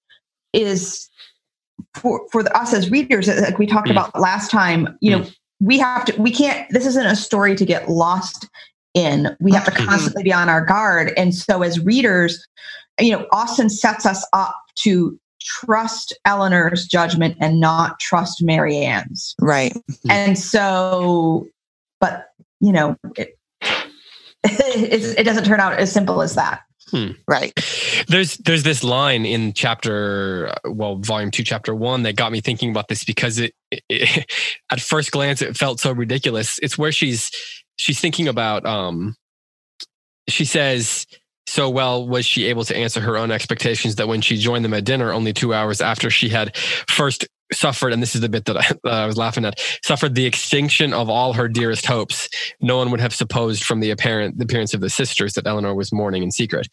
is 0.55 1.11
for 1.95 2.27
for 2.33 2.43
the, 2.43 2.57
us 2.57 2.73
as 2.73 2.91
readers, 2.91 3.29
like 3.29 3.59
we 3.59 3.67
talked 3.67 3.89
mm. 3.89 3.93
about 3.93 4.19
last 4.19 4.51
time. 4.51 4.97
You 5.03 5.11
know, 5.11 5.21
mm. 5.25 5.35
we 5.61 5.79
have 5.79 6.07
to. 6.07 6.23
We 6.23 6.31
can't. 6.31 6.67
This 6.71 6.87
isn't 6.87 7.07
a 7.07 7.17
story 7.17 7.55
to 7.55 7.67
get 7.67 7.91
lost 7.91 8.49
in. 8.95 9.37
We 9.41 9.53
have 9.53 9.67
to 9.67 9.71
mm-hmm. 9.73 9.85
constantly 9.85 10.23
be 10.23 10.33
on 10.33 10.49
our 10.49 10.65
guard, 10.65 11.13
and 11.19 11.35
so 11.35 11.63
as 11.63 11.79
readers, 11.81 12.43
you 13.01 13.13
know, 13.13 13.27
Austen 13.33 13.69
sets 13.69 14.07
us 14.07 14.27
up 14.33 14.55
to 14.83 15.19
trust 15.41 16.13
Elinor's 16.25 16.87
judgment 16.87 17.37
and 17.41 17.61
not 17.61 18.01
trust 18.01 18.43
Marianne's. 18.43 19.35
Right. 19.41 19.77
And 20.11 20.39
so, 20.39 21.47
but, 22.01 22.31
you 22.61 22.73
know, 22.73 22.97
it, 23.17 23.39
it, 24.45 25.19
it 25.19 25.25
doesn't 25.25 25.45
turn 25.45 25.61
out 25.61 25.75
as 25.75 25.93
simple 25.93 26.23
as 26.23 26.35
that. 26.35 26.63
Hmm. 26.91 27.13
Right. 27.27 27.53
There's 28.07 28.37
there's 28.39 28.63
this 28.63 28.85
line 28.85 29.27
in 29.27 29.53
chapter 29.55 30.55
well 30.65 30.97
volume 30.97 31.33
2 31.33 31.43
chapter 31.43 31.75
1 31.75 32.05
that 32.05 32.15
got 32.15 32.31
me 32.31 32.41
thinking 32.41 32.71
about 32.71 32.87
this 32.87 33.03
because 33.03 33.39
it, 33.41 33.55
it, 33.73 34.31
at 34.71 34.81
first 34.81 35.11
glance 35.11 35.43
it 35.43 35.57
felt 35.57 35.81
so 35.81 35.91
ridiculous. 35.91 36.61
It's 36.63 36.79
where 36.79 36.93
she's 36.93 37.33
she's 37.77 38.01
thinking 38.01 38.29
about 38.29 38.65
um 38.67 39.17
she 40.29 40.45
says 40.45 41.07
so 41.47 41.71
well 41.71 42.07
was 42.07 42.27
she 42.27 42.47
able 42.47 42.65
to 42.65 42.77
answer 42.77 43.01
her 43.01 43.17
own 43.17 43.31
expectations 43.31 43.97
that 43.97 44.09
when 44.09 44.21
she 44.21 44.37
joined 44.37 44.65
them 44.65 44.75
at 44.75 44.85
dinner 44.85 45.13
only 45.13 45.33
two 45.33 45.55
hours 45.55 45.81
after 45.81 46.11
she 46.11 46.29
had 46.29 46.57
first 46.57 47.27
suffered, 47.53 47.93
and 47.93 48.03
this 48.03 48.15
is 48.15 48.21
the 48.21 48.29
bit 48.29 48.45
that 48.47 48.57
I, 48.57 48.69
that 48.85 48.93
I, 48.93 49.07
was 49.07 49.17
laughing 49.17 49.45
at, 49.45 49.61
suffered 49.85 50.15
the 50.15 50.27
extinction 50.27 50.93
of 50.93 51.09
all 51.09 51.33
her 51.35 51.49
dearest 51.49 51.87
hopes. 51.87 52.29
No 52.61 52.77
one 52.77 52.91
would 52.91 53.01
have 53.01 53.15
supposed 53.15 53.65
from 53.65 53.81
the 53.81 53.91
apparent 53.91 54.39
the 54.39 54.45
appearance 54.45 54.75
of 54.75 54.81
the 54.81 54.91
sisters 54.91 55.35
that 55.35 55.47
Elinor 55.47 55.75
was 55.75 55.93
mourning 55.93 56.23
in 56.23 56.31
secret. 56.31 56.69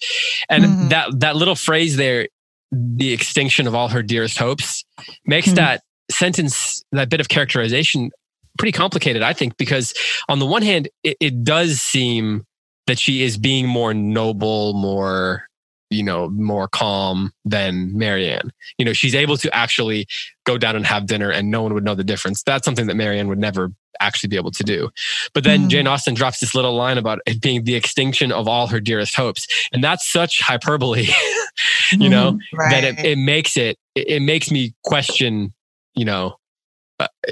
And 0.50 0.64
mm-hmm. 0.64 0.88
that 0.90 1.20
that 1.20 1.36
little 1.36 1.56
phrase 1.56 1.96
there, 1.96 2.28
the 2.72 3.14
extinction 3.14 3.68
of 3.68 3.76
all 3.76 3.90
her 3.90 4.04
dearest 4.04 4.38
hopes, 4.38 4.84
makes 5.26 5.48
mm-hmm. 5.48 5.56
that 5.56 5.84
sentence, 6.12 6.84
that 6.92 7.10
bit 7.10 7.20
of 7.20 7.30
characterization 7.30 8.12
pretty 8.58 8.72
complicated, 8.72 9.24
I 9.24 9.34
think, 9.34 9.58
because 9.58 9.94
on 10.30 10.40
the 10.40 10.46
one 10.46 10.62
hand, 10.62 10.90
it, 11.04 11.18
it 11.20 11.44
does 11.44 11.80
seem 11.80 12.46
that 12.88 13.00
she 13.00 13.24
is 13.24 13.38
being 13.38 13.68
more 13.68 13.94
noble, 13.94 14.74
more 14.74 15.48
you 15.94 16.04
know, 16.04 16.30
more 16.30 16.68
calm 16.68 17.32
than 17.46 17.96
Marianne. 17.98 18.52
You 18.78 18.86
know, 18.86 18.94
she's 18.94 19.16
able 19.16 19.38
to 19.38 19.56
actually 19.56 20.08
go 20.46 20.58
down 20.58 20.76
and 20.76 20.86
have 20.86 21.06
dinner 21.06 21.30
and 21.30 21.52
no 21.52 21.62
one 21.62 21.74
would 21.74 21.84
know 21.84 21.96
the 21.96 22.04
difference. 22.04 22.44
That's 22.44 22.66
something 22.66 22.88
that 22.88 22.96
Marianne 22.96 23.28
would 23.28 23.38
never 23.38 23.72
actually 24.00 24.30
be 24.30 24.36
able 24.36 24.52
to 24.52 24.64
do. 24.64 24.90
But 25.34 25.44
then 25.44 25.66
mm. 25.66 25.68
Jane 25.70 25.88
Austen 25.88 26.16
drops 26.16 26.40
this 26.40 26.56
little 26.56 26.76
line 26.76 26.98
about 26.98 27.20
it 27.26 27.42
being 27.42 27.64
the 27.64 27.76
extinction 27.76 28.32
of 28.32 28.48
all 28.48 28.68
her 28.68 28.80
dearest 28.80 29.16
hopes. 29.16 29.48
And 29.72 29.84
that's 29.84 30.12
such 30.12 30.42
hyperbole, 30.42 31.08
you 31.92 32.10
know, 32.10 32.40
right. 32.54 32.72
that 32.72 32.84
it, 32.84 33.06
it 33.06 33.18
makes 33.18 33.56
it, 33.56 33.78
it 33.96 34.22
makes 34.22 34.50
me 34.50 34.74
question, 34.84 35.54
you 35.94 36.06
know, 36.06 36.38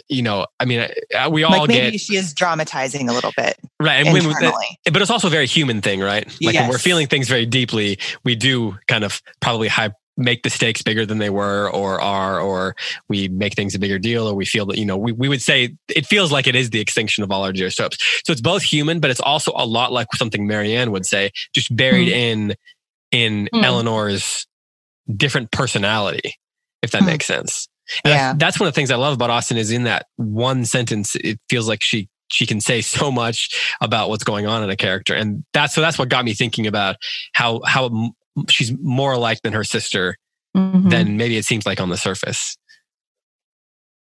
you 0.10 0.22
know, 0.22 0.48
I 0.60 0.66
mean, 0.66 0.88
uh, 1.16 1.30
we 1.32 1.44
all 1.44 1.52
like 1.52 1.68
maybe 1.68 1.92
get. 1.92 2.02
she 2.02 2.16
is 2.16 2.34
dramatizing 2.34 3.10
a 3.10 3.14
little 3.14 3.32
bit, 3.36 3.58
right? 3.80 4.06
And 4.06 4.14
when, 4.14 4.52
but 4.92 5.02
it's 5.02 5.12
also 5.12 5.28
a 5.28 5.32
very 5.32 5.46
human 5.48 5.82
thing, 5.82 6.00
right? 6.00 6.26
Like 6.42 6.54
yes. 6.54 6.64
when 6.64 6.70
we're 6.70 6.80
feeling 6.80 7.08
things 7.08 7.28
very 7.28 7.46
deeply, 7.46 8.00
we 8.24 8.36
do 8.36 8.78
kind 8.88 9.04
of 9.04 9.22
probably 9.40 9.68
high, 9.68 9.92
make 10.18 10.44
the 10.44 10.50
stakes 10.50 10.82
bigger 10.82 11.06
than 11.06 11.20
they 11.20 11.30
were 11.30 11.70
or 11.70 12.02
are, 12.02 12.40
or 12.40 12.76
we 13.08 13.28
make 13.28 13.54
things 13.54 13.76
a 13.76 13.80
bigger 13.80 14.00
deal, 14.00 14.28
or 14.28 14.34
we 14.34 14.46
feel 14.46 14.66
that 14.68 14.78
you 14.78 14.86
know 14.86 14.98
we 14.98 15.12
we 15.12 15.30
would 15.30 15.42
say 15.42 15.76
it 15.90 16.06
feels 16.06 16.32
like 16.32 16.48
it 16.48 16.56
is 16.56 16.70
the 16.72 16.80
extinction 16.80 17.24
of 17.24 17.32
all 17.32 17.44
our 17.44 17.54
dearest 17.54 17.80
hopes. 17.80 17.98
So 18.26 18.32
it's 18.32 18.42
both 18.42 18.64
human, 18.64 19.00
but 19.00 19.10
it's 19.10 19.22
also 19.22 19.52
a 19.56 19.66
lot 19.66 19.92
like 19.92 20.08
something 20.16 20.48
Marianne 20.48 20.92
would 20.92 21.06
say, 21.06 21.32
just 21.54 21.76
buried 21.76 22.10
mm. 22.10 22.12
in 22.12 22.56
in 23.12 23.50
mm. 23.54 23.64
Elinor's 23.64 24.48
different 25.16 25.52
personality, 25.52 26.36
if 26.82 26.92
that 26.92 27.04
mm. 27.04 27.08
makes 27.08 27.26
sense. 27.26 27.68
And 28.04 28.14
yeah. 28.14 28.32
I, 28.32 28.34
that's 28.34 28.60
one 28.60 28.68
of 28.68 28.74
the 28.74 28.76
things 28.76 28.92
I 28.92 28.96
love 28.96 29.14
about 29.14 29.30
Austen 29.30 29.58
is 29.58 29.72
in 29.72 29.84
that 29.84 30.08
one 30.16 30.66
sentence, 30.66 31.16
it 31.16 31.40
feels 31.50 31.68
like 31.68 31.84
she 31.84 32.10
she 32.32 32.46
can 32.46 32.62
say 32.62 32.82
so 32.82 33.12
much 33.12 33.76
about 33.82 34.10
what's 34.10 34.24
going 34.24 34.48
on 34.48 34.64
in 34.64 34.70
a 34.70 34.76
character, 34.76 35.14
and 35.14 35.44
that's 35.54 35.74
so 35.74 35.82
that's 35.82 35.98
what 35.98 36.10
got 36.10 36.26
me 36.26 36.34
thinking 36.34 36.68
about 36.68 36.98
how 37.34 37.62
how 37.66 38.12
she's 38.50 38.72
more 38.80 39.14
alike 39.14 39.42
than 39.44 39.54
her 39.54 39.64
sister 39.64 40.18
mm-hmm. 40.56 40.90
than 40.90 41.18
maybe 41.18 41.38
it 41.38 41.46
seems 41.46 41.66
like 41.66 41.82
on 41.82 41.90
the 41.90 41.98
surface. 41.98 42.58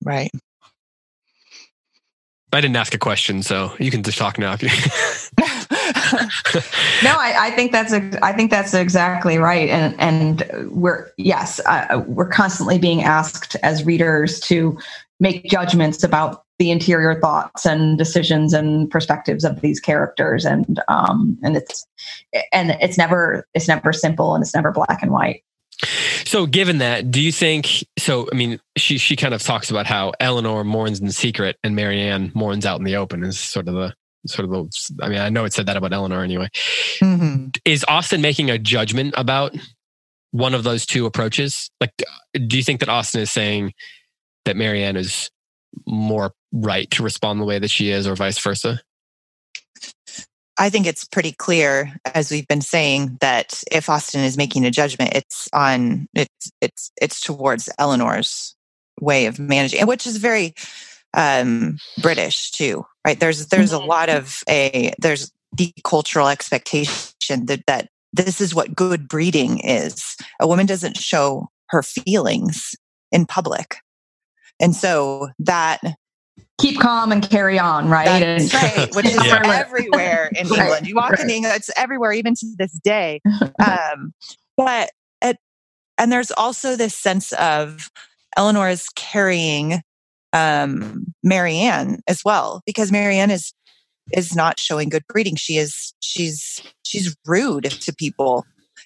Right. 0.05 0.31
I 2.53 2.61
didn't 2.61 2.77
ask 2.77 2.95
a 2.95 2.99
question, 2.99 3.43
so 3.43 3.73
you 3.81 3.91
can 3.91 4.05
just 4.05 4.17
talk 4.17 4.39
now. 4.39 4.57
no, 7.03 7.11
I, 7.11 7.35
I, 7.39 7.51
think 7.53 7.73
that's 7.73 7.93
I 7.93 8.33
think 8.33 8.51
that's 8.51 8.75
exactly 8.75 9.39
right, 9.39 9.69
and 9.69 9.99
and 10.01 10.71
we're 10.71 11.11
yes, 11.17 11.61
uh, 11.67 12.03
we're 12.07 12.29
constantly 12.29 12.79
being 12.79 13.03
asked 13.03 13.57
as 13.63 13.85
readers 13.85 14.41
to 14.41 14.79
make 15.21 15.45
judgments 15.45 16.03
about 16.03 16.45
the 16.59 16.71
interior 16.71 17.21
thoughts 17.21 17.67
and 17.67 17.99
decisions 17.99 18.53
and 18.53 18.91
perspectives 18.91 19.45
of 19.45 19.61
these 19.61 19.81
characters, 19.81 20.45
and 20.45 20.81
um 20.89 21.39
and 21.43 21.57
it's 21.57 21.87
and 22.53 22.71
it's 22.81 22.99
never 22.99 23.47
it's 23.55 23.69
never 23.69 23.93
simple 23.93 24.35
and 24.35 24.43
it's 24.43 24.55
never 24.55 24.71
black 24.71 25.03
and 25.03 25.13
white. 25.13 25.43
So, 26.25 26.47
given 26.47 26.79
that, 26.79 27.11
do 27.11 27.21
you 27.21 27.33
think? 27.33 27.85
So, 27.99 28.29
I 28.33 28.37
mean, 28.37 28.61
she 28.77 28.99
she 28.99 29.17
kind 29.17 29.35
of 29.35 29.43
talks 29.43 29.71
about 29.71 29.87
how 29.87 30.13
Elinor 30.21 30.65
mourns 30.65 31.01
in 31.01 31.11
secret 31.11 31.57
and 31.63 31.75
Marianne 31.77 32.33
mourns 32.35 32.65
out 32.65 32.79
in 32.79 32.85
the 32.85 32.97
open. 32.97 33.25
Is 33.25 33.39
sort 33.39 33.69
of 33.69 33.75
the 33.75 33.95
sort 34.27 34.45
of 34.45 34.51
the. 34.51 34.95
I 35.03 35.09
mean, 35.09 35.19
I 35.19 35.29
know 35.29 35.45
it 35.45 35.53
said 35.53 35.67
that 35.67 35.77
about 35.77 35.93
Elinor 35.93 36.23
anyway. 36.23 36.49
Mm-hmm. 37.01 37.49
Is 37.65 37.85
Austen 37.89 38.21
making 38.21 38.51
a 38.51 38.59
judgment 38.59 39.15
about 39.17 39.57
one 40.31 40.55
of 40.55 40.65
those 40.65 40.87
two 40.87 41.07
approaches? 41.07 41.71
Like, 41.81 41.93
do 42.35 42.57
you 42.57 42.63
think 42.63 42.81
that 42.81 42.89
Austen 42.89 43.21
is 43.21 43.31
saying 43.33 43.73
that 44.45 44.57
Marianne 44.57 44.97
is 44.97 45.31
more 45.87 46.33
right 46.53 46.91
to 46.93 47.03
respond 47.03 47.41
the 47.41 47.45
way 47.45 47.59
that 47.59 47.71
she 47.71 47.91
is, 47.91 48.07
or 48.07 48.15
vice 48.15 48.39
versa? 48.39 48.81
I 50.57 50.71
think 50.71 50.87
it's 50.87 51.05
pretty 51.05 51.33
clear, 51.33 51.93
as 52.15 52.31
we've 52.31 52.47
been 52.47 52.61
saying, 52.61 53.19
that 53.21 53.63
if 53.73 53.89
Austen 53.89 54.21
is 54.21 54.37
making 54.37 54.65
a 54.65 54.71
judgment, 54.71 55.13
it's 55.15 55.49
on 55.53 56.09
it's 56.15 56.51
it's 56.61 56.93
it's 57.01 57.21
towards 57.21 57.69
Elinor's 57.79 58.55
way 59.01 59.27
of 59.27 59.39
managing, 59.39 59.85
which 59.87 60.07
is 60.07 60.19
very 60.19 60.55
um, 61.13 61.79
British 62.01 62.53
too, 62.53 62.85
right? 63.05 63.19
There's 63.19 63.47
there's 63.47 63.73
a 63.73 63.79
lot 63.79 64.09
of 64.09 64.43
a 64.49 64.93
there's 64.99 65.33
the 65.53 65.73
cultural 65.85 66.29
expectation 66.29 67.47
that 67.47 67.65
that 67.67 67.89
this 68.13 68.41
is 68.41 68.55
what 68.55 68.75
good 68.75 69.09
breeding 69.09 69.59
is. 69.61 70.17
A 70.41 70.47
woman 70.47 70.67
doesn't 70.67 70.97
show 70.97 71.49
her 71.69 71.83
feelings 71.83 72.75
in 73.13 73.27
public, 73.27 73.79
and 74.61 74.75
so 74.75 75.29
that 75.41 75.81
keep 76.59 76.79
calm 76.81 77.13
and 77.13 77.29
carry 77.29 77.59
on, 77.59 77.89
right? 77.89 78.21
That's 78.21 78.55
right, 78.55 78.95
which 78.95 79.07
is 79.07 79.17
yeah. 79.25 79.65
everywhere 79.67 80.29
in 80.29 80.47
England. 80.47 80.71
Right. 80.71 80.87
You 80.87 80.95
walk 80.95 81.11
right. 81.11 81.21
in 81.21 81.31
England, 81.31 81.57
it's 81.57 81.71
everywhere, 81.77 82.13
even 82.13 82.35
to 82.35 82.47
this 82.59 82.79
day. 82.83 83.21
Um, 83.65 84.13
but 84.57 84.91
it, 85.23 85.39
and 85.99 86.13
there's 86.13 86.31
also 86.31 86.77
this 86.77 86.95
sense 86.95 87.33
of 87.33 87.91
Elinor 88.37 88.69
is 88.69 88.89
carrying 88.95 89.81
um, 90.35 91.15
Marianne 91.23 92.01
as 92.07 92.23
well, 92.25 92.63
because 92.67 92.93
Marianne 92.93 93.31
is 93.31 93.55
is 94.13 94.37
not 94.37 94.61
showing 94.61 94.91
good 94.91 95.07
breeding. 95.09 95.37
She 95.37 95.57
is 95.57 95.95
she's 96.01 96.61
she's 96.83 97.17
rude 97.27 97.65
to 97.71 97.95
people. 97.95 98.45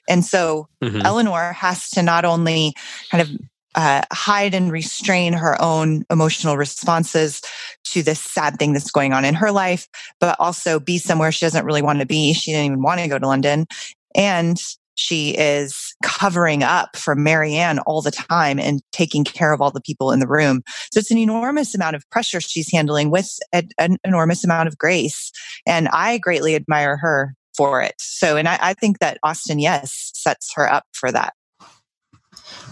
And 0.08 0.24
so 0.24 0.68
mm-hmm. 0.82 1.04
Elinor 1.04 1.52
has 1.52 1.90
to 1.90 2.02
not 2.02 2.24
only 2.24 2.74
kind 3.10 3.22
of 3.22 3.30
uh, 3.74 4.02
hide 4.12 4.54
and 4.54 4.72
restrain 4.72 5.32
her 5.32 5.60
own 5.60 6.04
emotional 6.10 6.56
responses 6.56 7.42
to 7.84 8.02
this 8.02 8.20
sad 8.20 8.58
thing 8.58 8.72
that's 8.72 8.90
going 8.90 9.12
on 9.12 9.24
in 9.24 9.34
her 9.34 9.50
life, 9.50 9.88
but 10.20 10.36
also 10.38 10.80
be 10.80 10.98
somewhere 10.98 11.32
she 11.32 11.44
doesn't 11.44 11.64
really 11.64 11.82
want 11.82 12.00
to 12.00 12.06
be. 12.06 12.32
She 12.32 12.52
didn't 12.52 12.66
even 12.66 12.82
want 12.82 13.00
to 13.00 13.08
go 13.08 13.18
to 13.18 13.26
London. 13.26 13.66
And 14.14 14.60
she 14.98 15.30
is 15.38 15.94
covering 16.02 16.64
up 16.64 16.96
for 16.96 17.14
Marianne 17.14 17.78
all 17.80 18.02
the 18.02 18.10
time 18.10 18.58
and 18.58 18.82
taking 18.90 19.22
care 19.22 19.52
of 19.52 19.60
all 19.60 19.70
the 19.70 19.80
people 19.80 20.10
in 20.10 20.18
the 20.18 20.26
room. 20.26 20.62
So 20.90 20.98
it's 20.98 21.12
an 21.12 21.18
enormous 21.18 21.72
amount 21.72 21.94
of 21.94 22.08
pressure 22.10 22.40
she's 22.40 22.70
handling 22.70 23.10
with 23.10 23.38
an 23.52 23.98
enormous 24.02 24.42
amount 24.42 24.66
of 24.66 24.76
grace. 24.76 25.30
And 25.66 25.86
I 25.88 26.18
greatly 26.18 26.56
admire 26.56 26.96
her 26.96 27.34
for 27.56 27.80
it. 27.80 27.94
So, 28.00 28.36
and 28.36 28.48
I, 28.48 28.58
I 28.60 28.74
think 28.74 28.98
that 28.98 29.18
Austen, 29.22 29.60
yes, 29.60 30.10
sets 30.14 30.52
her 30.56 30.70
up 30.70 30.84
for 30.92 31.12
that. 31.12 31.32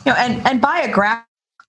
You 0.05 0.13
know, 0.13 0.15
and 0.15 0.45
and 0.47 0.61
biograph. 0.61 1.25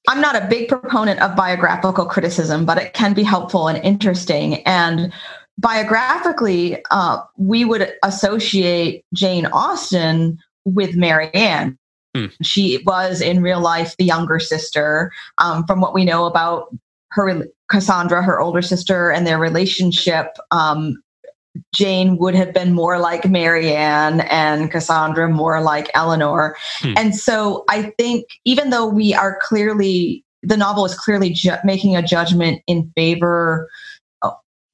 I'm 0.10 0.22
not 0.22 0.42
a 0.42 0.48
big 0.48 0.70
proponent 0.70 1.20
of 1.22 1.36
biographical 1.36 2.06
criticism, 2.06 2.66
but 2.66 2.78
it 2.78 2.94
can 2.94 3.14
be 3.14 3.24
helpful 3.24 3.68
and 3.68 3.84
interesting. 3.84 4.64
And 4.64 5.12
biographically, 5.58 6.84
uh, 6.92 7.20
we 7.38 7.66
would 7.66 7.94
associate 8.04 9.04
Jane 9.14 9.48
Austen 9.48 10.40
with 10.68 10.96
Marianne. 10.96 11.78
Hmm. 12.16 12.28
She 12.42 12.84
was 12.86 13.22
in 13.22 13.42
real 13.42 13.62
life 13.62 13.96
the 13.98 14.06
younger 14.06 14.40
sister. 14.40 15.12
Um, 15.38 15.66
from 15.66 15.82
what 15.82 15.94
we 15.94 16.06
know 16.06 16.26
about 16.26 16.76
her 17.12 17.46
Cassandra, 17.70 18.24
her 18.24 18.40
older 18.40 18.62
sister, 18.62 19.12
and 19.12 19.26
their 19.26 19.38
relationship, 19.38 20.38
um, 20.52 21.02
Jane 21.74 22.18
would 22.18 22.36
have 22.36 22.54
been 22.54 22.74
more 22.74 23.00
like 23.00 23.26
Marianne 23.28 24.22
and 24.22 24.72
Cassandra 24.72 25.28
more 25.28 25.62
like 25.62 25.90
Elinor. 25.96 26.56
Hmm. 26.80 26.94
And 26.98 27.16
so 27.16 27.66
I 27.70 27.94
think 27.98 28.26
even 28.46 28.70
though 28.70 28.86
we 28.86 29.14
are 29.14 29.40
clearly, 29.42 30.24
the 30.44 30.58
novel 30.58 30.86
is 30.86 30.96
clearly 30.96 31.32
ju- 31.32 31.58
making 31.64 31.96
a 31.96 32.02
judgment 32.02 32.62
in 32.68 32.92
favor 32.96 33.70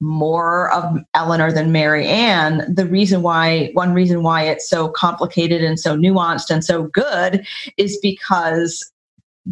more 0.04 0.70
of 0.72 0.98
Elinor 1.14 1.50
than 1.50 1.72
Marianne, 1.72 2.62
the 2.72 2.86
reason 2.86 3.22
why, 3.22 3.70
one 3.72 3.94
reason 3.94 4.22
why 4.22 4.42
it's 4.42 4.68
so 4.68 4.88
complicated 4.88 5.64
and 5.64 5.80
so 5.80 5.96
nuanced 5.96 6.50
and 6.50 6.62
so 6.64 6.84
good 6.84 7.46
is 7.76 7.98
because 8.02 8.90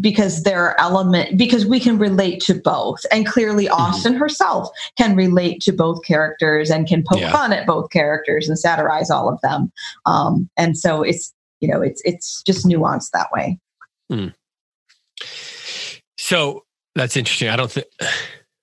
because 0.00 0.44
there 0.44 0.64
are 0.64 0.80
element 0.80 1.36
because 1.36 1.66
we 1.66 1.78
can 1.78 1.98
relate 1.98 2.40
to 2.40 2.54
both 2.54 3.04
and 3.12 3.26
clearly 3.26 3.66
mm-hmm. 3.66 3.74
austen 3.74 4.12
mm-hmm. 4.12 4.22
herself 4.22 4.70
can 4.96 5.14
relate 5.14 5.60
to 5.60 5.70
both 5.70 6.02
characters 6.02 6.70
and 6.70 6.86
can 6.86 7.04
poke 7.06 7.20
yeah. 7.20 7.30
fun 7.30 7.52
at 7.52 7.66
both 7.66 7.90
characters 7.90 8.48
and 8.48 8.58
satirize 8.58 9.10
all 9.10 9.28
of 9.28 9.38
them 9.42 9.70
um, 10.06 10.48
and 10.56 10.78
so 10.78 11.02
it's 11.02 11.34
you 11.60 11.68
know 11.68 11.82
it's 11.82 12.00
it's 12.06 12.42
just 12.42 12.64
nuanced 12.64 13.10
that 13.10 13.30
way 13.32 13.58
mm. 14.10 14.32
so 16.16 16.64
that's 16.94 17.14
interesting 17.14 17.50
i 17.50 17.56
don't 17.56 17.70
think 17.70 17.86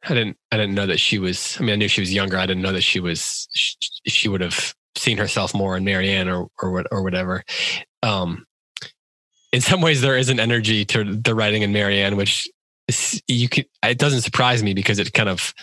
i 0.06 0.14
didn't 0.14 0.38
i 0.52 0.58
didn't 0.58 0.76
know 0.76 0.86
that 0.86 1.00
she 1.00 1.20
was 1.20 1.58
i 1.60 1.64
mean 1.64 1.72
i 1.72 1.76
knew 1.76 1.88
she 1.88 2.02
was 2.02 2.14
younger 2.14 2.38
i 2.38 2.46
didn't 2.46 2.64
know 2.64 2.74
that 2.74 2.82
she 2.82 3.00
was 3.00 3.48
she, 3.54 3.76
she 4.08 4.28
would 4.28 4.42
have 4.42 4.74
seen 4.96 5.18
herself 5.18 5.54
more 5.54 5.78
in 5.78 5.84
marianne 5.84 6.30
or 6.30 6.48
or, 6.62 6.84
or 6.92 7.04
whatever 7.04 7.44
um 8.04 8.46
in 9.52 9.62
some 9.62 9.82
ways 9.82 10.02
there 10.02 10.18
is 10.18 10.30
an 10.30 10.40
energy 10.40 10.86
to 10.86 11.16
the 11.16 11.34
writing 11.34 11.62
in 11.62 11.72
Marianne, 11.74 12.16
which 12.16 12.48
is, 12.88 13.22
you 13.28 13.50
can. 13.50 13.66
It 13.84 13.98
doesn't 13.98 14.22
surprise 14.22 14.64
me 14.64 14.74
because 14.74 15.00
it 15.00 15.14
kind 15.14 15.30
of 15.30 15.54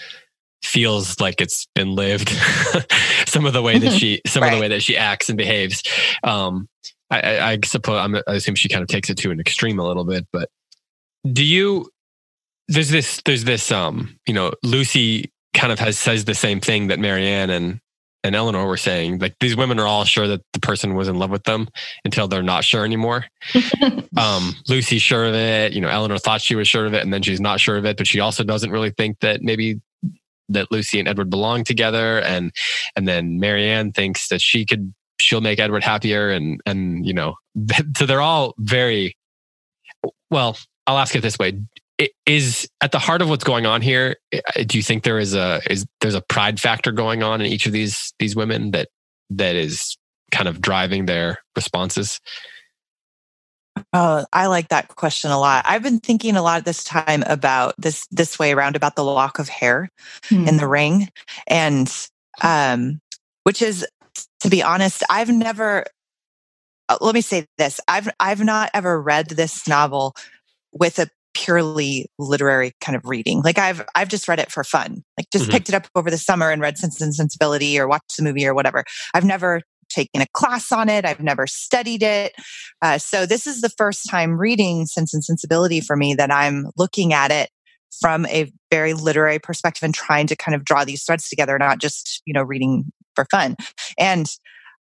feels 0.63 1.21
like 1.21 1.41
it's 1.41 1.67
been 1.75 1.95
lived. 1.95 2.29
some 3.27 3.47
of 3.47 3.53
the 3.53 3.63
way 3.63 3.79
that 3.79 3.93
she, 3.93 4.21
some 4.27 4.43
right. 4.43 4.53
of 4.53 4.59
the 4.59 4.61
way 4.61 4.69
that 4.69 4.83
she 4.83 4.97
acts 4.97 5.29
and 5.29 5.39
behaves. 5.39 5.83
Um, 6.25 6.69
I, 7.11 7.21
I, 7.21 7.51
I 7.53 7.59
suppose 7.65 7.99
I'm, 7.99 8.17
I 8.17 8.35
assume 8.35 8.57
she 8.57 8.69
kind 8.69 8.83
of 8.83 8.89
takes 8.89 9.11
it 9.11 9.19
to 9.19 9.31
an 9.31 9.39
extreme 9.39 9.79
a 9.79 9.87
little 9.87 10.05
bit. 10.05 10.27
But 10.33 10.51
do 11.31 11.45
you? 11.45 11.89
There's 12.69 12.91
this. 12.91 13.21
There's 13.25 13.45
this. 13.45 13.71
Um, 13.71 14.19
you 14.27 14.35
know, 14.35 14.53
Lucy 14.63 15.31
kind 15.55 15.73
of 15.73 15.79
has 15.79 15.99
says 15.99 16.25
the 16.25 16.35
same 16.35 16.61
thing 16.61 16.89
that 16.89 16.99
Marianne 16.99 17.51
and 17.51 17.81
and 18.27 18.35
Elinor 18.35 18.67
were 18.67 18.77
saying, 18.77 19.19
like 19.19 19.37
these 19.39 19.57
women 19.57 19.79
are 19.79 19.87
all 19.87 20.05
sure 20.05 20.27
that 20.27 20.43
the 20.53 20.59
person 20.59 20.95
was 20.95 21.07
in 21.07 21.17
love 21.17 21.31
with 21.31 21.45
them 21.45 21.69
until 22.05 22.27
they're 22.27 22.43
not 22.43 22.65
sure 22.65 22.85
anymore. 22.85 23.25
um, 24.17 24.55
Lucy's 24.69 25.03
sure 25.03 25.25
of 25.27 25.35
it. 25.35 25.73
You 25.73 25.81
know, 25.81 25.89
Elinor 25.89 26.19
thought 26.19 26.41
she 26.41 26.57
was 26.57 26.67
sure 26.67 26.87
of 26.87 26.95
it, 26.95 27.03
and 27.03 27.15
then 27.15 27.23
she's 27.23 27.41
not 27.41 27.61
sure 27.61 27.77
of 27.77 27.87
it. 27.87 27.97
But 27.97 28.09
she 28.09 28.21
also 28.21 28.43
doesn't 28.43 28.71
really 28.71 28.91
think 28.91 29.21
that 29.21 29.43
maybe 29.43 29.81
that 30.49 30.71
Lucy 30.71 30.99
and 30.99 31.09
Edward 31.09 31.31
belong 31.31 31.65
together. 31.65 32.21
And 32.21 32.53
and 32.97 33.07
then 33.07 33.39
Marianne 33.39 33.93
thinks 33.93 34.29
that 34.29 34.41
she 34.41 34.67
could 34.67 34.93
she'll 35.21 35.41
make 35.41 35.61
Edward 35.61 35.85
happier. 35.85 36.31
And 36.31 36.61
and 36.67 37.07
you 37.07 37.15
know, 37.15 37.37
so 37.97 38.07
they're 38.07 38.21
all 38.21 38.55
very 38.59 39.17
well. 40.31 40.57
I'll 40.87 40.99
ask 40.99 41.15
it 41.15 41.21
this 41.21 41.39
way: 41.39 41.61
is 42.27 42.69
at 42.81 42.93
the 42.93 42.99
heart 42.99 43.23
of 43.23 43.29
what's 43.29 43.45
going 43.45 43.65
on 43.65 43.81
here 43.81 44.17
do 44.67 44.77
you 44.77 44.83
think 44.83 45.03
there 45.03 45.19
is 45.19 45.35
a 45.35 45.61
is 45.71 45.87
there's 46.01 46.15
a 46.15 46.21
pride 46.21 46.61
factor 46.61 46.93
going 46.93 47.23
on 47.23 47.41
in 47.41 47.47
each 47.47 47.67
of 47.67 47.73
these 47.73 48.13
these 48.19 48.37
women 48.37 48.71
that 48.73 48.89
that 49.31 49.57
is 49.57 49.97
kind 50.31 50.49
of 50.49 50.61
driving 50.61 51.07
their 51.07 51.39
responses 51.55 52.21
Oh, 53.93 54.25
I 54.33 54.47
like 54.47 54.69
that 54.69 54.89
question 54.89 55.31
a 55.31 55.39
lot. 55.39 55.65
I've 55.67 55.83
been 55.83 56.01
thinking 56.01 56.37
a 56.37 56.43
lot 56.43 56.65
this 56.65 56.83
time 56.83 57.23
about 57.27 57.75
this 57.79 58.07
this 58.11 58.39
way 58.39 58.53
around 58.53 58.77
about 58.77 58.97
the 58.97 59.05
lock 59.05 59.39
of 59.39 59.49
hair 59.49 59.91
hmm. 60.29 60.49
in 60.49 60.57
the 60.57 60.67
ring, 60.67 61.11
and 61.47 61.93
um, 62.43 63.01
which 63.43 63.61
is, 63.61 63.87
to 64.41 64.49
be 64.49 64.63
honest, 64.63 65.03
I've 65.11 65.29
never. 65.29 65.85
Uh, 66.89 66.97
let 67.01 67.15
me 67.15 67.21
say 67.21 67.47
this: 67.59 67.81
I've 67.87 68.09
I've 68.19 68.43
not 68.43 68.71
ever 68.73 69.01
read 69.01 69.29
this 69.29 69.69
novel 69.69 70.15
with 70.73 70.99
a 70.99 71.09
purely 71.37 72.11
literary 72.19 72.73
kind 72.81 72.97
of 72.97 73.05
reading. 73.05 73.43
Like 73.43 73.59
I've 73.59 73.85
I've 73.95 74.09
just 74.09 74.27
read 74.27 74.39
it 74.39 74.51
for 74.51 74.65
fun. 74.65 75.05
Like 75.19 75.27
just 75.31 75.45
mm-hmm. 75.45 75.53
picked 75.53 75.69
it 75.69 75.75
up 75.75 75.87
over 75.95 76.11
the 76.11 76.17
summer 76.17 76.51
and 76.51 76.63
read 76.63 76.79
Sense 76.79 76.99
and 77.03 77.15
Sensibility 77.15 77.79
or 77.79 77.87
watched 77.87 78.17
the 78.17 78.23
movie 78.23 78.47
or 78.47 78.55
whatever. 78.55 78.85
I've 79.13 79.25
never 79.25 79.61
taken 79.91 80.23
a 80.23 80.27
class 80.33 80.73
on 80.73 80.89
it. 80.89 81.05
I've 81.05 81.21
never 81.21 81.47
studied 81.47 82.03
it. 82.03 82.33
Uh, 82.81 82.97
so 82.97 83.27
this 83.27 83.47
is 83.47 83.61
the 83.61 83.69
first 83.69 84.09
time 84.11 84.39
reading 84.39 84.87
Sense 84.87 85.13
and 85.13 85.23
Sensibility 85.23 85.83
for 85.83 85.95
me 85.95 86.15
that 86.15 86.33
I'm 86.33 86.71
looking 86.79 87.13
at 87.13 87.31
it 87.31 87.51
from 88.01 88.25
a 88.27 88.51
very 88.71 88.95
literary 88.95 89.39
perspective 89.39 89.83
and 89.83 89.95
trying 89.95 90.27
to 90.29 90.37
kind 90.37 90.55
of 90.55 90.65
draw 90.65 90.85
these 90.85 91.05
threads 91.05 91.29
together, 91.29 91.59
not 91.59 91.79
just 91.79 92.23
you 92.25 92.33
know 92.33 92.43
reading 92.43 92.91
for 93.15 93.27
fun. 93.31 93.57
And 93.99 94.27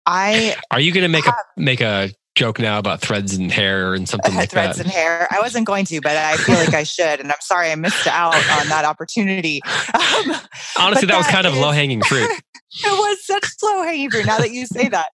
I 0.07 0.55
are 0.71 0.79
you 0.79 0.91
going 0.91 1.03
to 1.03 1.09
make 1.09 1.25
have, 1.25 1.35
a 1.35 1.61
make 1.61 1.81
a 1.81 2.09
joke 2.39 2.57
now 2.57 2.79
about 2.79 3.01
threads 3.01 3.35
and 3.35 3.51
hair 3.51 3.93
and 3.93 4.07
something 4.07 4.33
like 4.33 4.49
threads 4.49 4.77
that. 4.77 4.83
Threads 4.83 4.95
and 4.95 5.03
hair. 5.03 5.27
I 5.29 5.41
wasn't 5.41 5.67
going 5.67 5.83
to, 5.85 5.99
but 5.99 6.15
I 6.15 6.37
feel 6.37 6.55
like 6.55 6.73
I 6.73 6.83
should. 6.83 7.19
And 7.19 7.29
I'm 7.29 7.41
sorry 7.41 7.69
I 7.69 7.75
missed 7.75 8.07
out 8.07 8.33
on 8.33 8.69
that 8.69 8.85
opportunity. 8.85 9.61
Um, 9.65 10.35
Honestly, 10.79 11.05
that, 11.05 11.07
that 11.07 11.17
was 11.17 11.27
kind 11.27 11.45
is, 11.45 11.51
of 11.51 11.59
low 11.59 11.71
hanging 11.71 12.01
fruit. 12.01 12.29
it 12.71 12.85
was 12.85 13.25
such 13.25 13.45
low 13.61 13.83
hanging 13.83 14.09
fruit. 14.09 14.25
Now 14.25 14.37
that 14.37 14.51
you 14.51 14.65
say 14.65 14.87
that, 14.87 15.09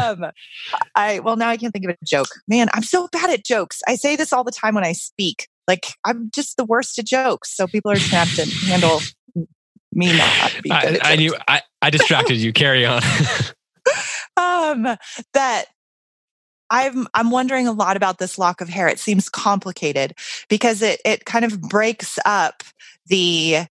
um, 0.00 0.26
I 0.94 1.18
well 1.18 1.36
now 1.36 1.48
I 1.48 1.56
can't 1.56 1.72
think 1.72 1.84
of 1.84 1.90
a 2.00 2.04
joke. 2.04 2.28
Man, 2.46 2.68
I'm 2.74 2.84
so 2.84 3.08
bad 3.10 3.28
at 3.28 3.44
jokes. 3.44 3.80
I 3.88 3.96
say 3.96 4.14
this 4.14 4.32
all 4.32 4.44
the 4.44 4.52
time 4.52 4.76
when 4.76 4.84
I 4.84 4.92
speak. 4.92 5.48
Like 5.66 5.94
I'm 6.04 6.30
just 6.32 6.56
the 6.56 6.64
worst 6.64 6.96
at 7.00 7.06
jokes. 7.06 7.56
So 7.56 7.66
people 7.66 7.90
are 7.90 7.96
just 7.96 8.12
gonna 8.12 8.24
have 8.24 8.36
to 8.36 8.48
handle 8.66 9.00
me 9.92 10.16
not. 10.16 10.60
I, 10.70 10.98
I 11.02 11.16
knew 11.16 11.34
I, 11.48 11.62
I 11.82 11.90
distracted 11.90 12.36
you. 12.36 12.52
Carry 12.52 12.86
on. 12.86 13.02
um, 14.36 14.96
that 15.34 15.66
I'm 16.72 17.06
I'm 17.12 17.30
wondering 17.30 17.68
a 17.68 17.72
lot 17.72 17.96
about 17.98 18.18
this 18.18 18.38
lock 18.38 18.62
of 18.62 18.68
hair. 18.68 18.88
It 18.88 18.98
seems 18.98 19.28
complicated 19.28 20.14
because 20.48 20.80
it 20.80 21.00
it 21.04 21.26
kind 21.26 21.44
of 21.44 21.60
breaks 21.60 22.18
up 22.24 22.64
the 23.06 23.66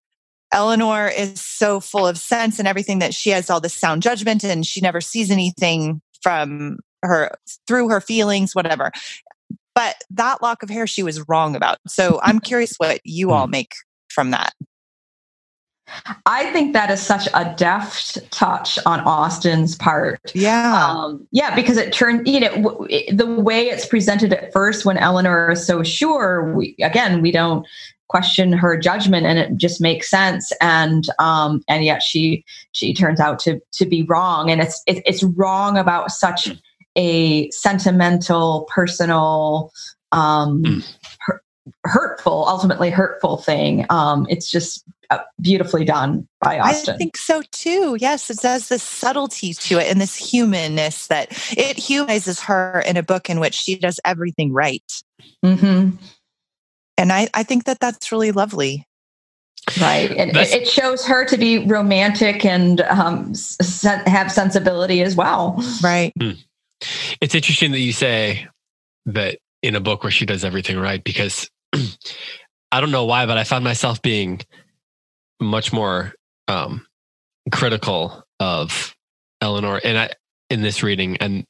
Elinor 0.53 1.07
is 1.07 1.41
so 1.41 1.79
full 1.79 2.05
of 2.05 2.17
sense 2.17 2.59
and 2.59 2.67
everything 2.67 2.99
that 2.99 3.13
she 3.13 3.31
has 3.31 3.49
all 3.49 3.59
this 3.59 3.73
sound 3.73 4.03
judgment 4.03 4.43
and 4.43 4.65
she 4.65 4.81
never 4.81 5.01
sees 5.01 5.31
anything 5.31 6.01
from 6.21 6.77
her 7.01 7.31
through 7.67 7.89
her 7.89 8.01
feelings, 8.01 8.53
whatever. 8.53 8.91
But 9.73 9.95
that 10.11 10.43
lock 10.43 10.61
of 10.61 10.69
hair 10.69 10.85
she 10.85 11.01
was 11.01 11.27
wrong 11.27 11.55
about. 11.55 11.79
So 11.87 12.19
I'm 12.21 12.39
curious 12.51 12.75
what 12.77 13.01
you 13.03 13.31
all 13.31 13.45
hmm. 13.45 13.51
make 13.51 13.73
from 14.09 14.29
that. 14.31 14.53
I 16.25 16.51
think 16.51 16.73
that 16.73 16.89
is 16.89 17.01
such 17.01 17.27
a 17.33 17.53
deft 17.55 18.31
touch 18.31 18.79
on 18.85 19.01
Austen's 19.01 19.75
part. 19.75 20.31
Yeah. 20.33 20.85
Um, 20.85 21.27
yeah, 21.31 21.55
because 21.55 21.77
it 21.77 21.93
turned, 21.93 22.27
you 22.27 22.39
know, 22.39 22.87
the 23.11 23.35
way 23.39 23.67
it's 23.67 23.85
presented 23.85 24.33
at 24.33 24.51
first 24.53 24.85
when 24.85 24.97
Elinor 24.97 25.51
is 25.51 25.65
so 25.65 25.83
sure, 25.83 26.53
we, 26.53 26.75
again, 26.81 27.21
we 27.21 27.31
don't 27.31 27.65
question 28.11 28.51
her 28.51 28.77
judgment 28.77 29.25
and 29.25 29.39
it 29.39 29.55
just 29.55 29.79
makes 29.79 30.09
sense 30.09 30.51
and 30.59 31.05
um 31.17 31.63
and 31.69 31.85
yet 31.85 32.03
she 32.03 32.43
she 32.73 32.93
turns 32.93 33.21
out 33.21 33.39
to 33.39 33.57
to 33.71 33.85
be 33.85 34.03
wrong 34.03 34.51
and 34.51 34.59
it's 34.59 34.83
it, 34.85 35.01
it's 35.05 35.23
wrong 35.23 35.77
about 35.77 36.11
such 36.11 36.49
a 36.97 37.49
sentimental 37.51 38.67
personal 38.69 39.71
um 40.11 40.61
mm. 40.61 40.95
Hurtful 41.85 42.45
ultimately 42.47 42.89
hurtful 42.89 43.37
thing 43.37 43.85
um 43.89 44.25
it's 44.29 44.49
just 44.49 44.83
uh, 45.11 45.19
beautifully 45.41 45.83
done 45.83 46.25
by 46.39 46.57
Austen. 46.57 46.95
I 46.95 46.97
think 46.97 47.17
so 47.17 47.41
too. 47.51 47.97
Yes, 47.99 48.29
it 48.29 48.41
has 48.43 48.69
this 48.69 48.81
subtlety 48.81 49.53
to 49.53 49.77
it 49.77 49.91
and 49.91 49.99
this 49.99 50.15
humanness 50.15 51.07
that 51.07 51.27
it 51.57 51.77
humanizes 51.77 52.39
her 52.39 52.81
in 52.87 52.95
a 52.95 53.03
book 53.03 53.29
in 53.29 53.41
which 53.41 53.53
she 53.53 53.75
does 53.75 53.99
everything 54.05 54.53
right. 54.53 54.89
Mm-hmm. 55.43 55.97
And 56.97 57.11
I, 57.11 57.27
I 57.33 57.43
think 57.43 57.65
that 57.65 57.81
that's 57.81 58.11
really 58.11 58.31
lovely. 58.31 58.87
Right. 59.79 60.11
And 60.11 60.35
it, 60.35 60.53
it 60.53 60.67
shows 60.67 61.05
her 61.05 61.25
to 61.25 61.37
be 61.37 61.65
romantic 61.65 62.45
and 62.45 62.79
um, 62.81 63.35
sen- 63.35 64.05
have 64.07 64.31
sensibility 64.31 65.01
as 65.01 65.15
well. 65.15 65.61
Right. 65.83 66.13
Hmm. 66.19 66.31
It's 67.19 67.35
interesting 67.35 67.71
that 67.71 67.79
you 67.79 67.91
say 67.91 68.47
that 69.07 69.39
in 69.61 69.75
a 69.75 69.79
book 69.79 70.03
where 70.03 70.11
she 70.11 70.25
does 70.25 70.43
everything 70.43 70.77
right 70.77 71.03
because 71.03 71.49
I 72.71 72.79
don't 72.81 72.91
know 72.91 73.05
why, 73.05 73.25
but 73.25 73.37
I 73.37 73.43
found 73.43 73.63
myself 73.63 74.01
being 74.01 74.41
much 75.39 75.73
more 75.73 76.13
um, 76.47 76.85
critical 77.51 78.23
of 78.39 78.95
Elinor, 79.41 79.79
and 79.83 79.97
I 79.97 80.09
in 80.49 80.61
this 80.61 80.83
reading 80.83 81.17
and 81.17 81.45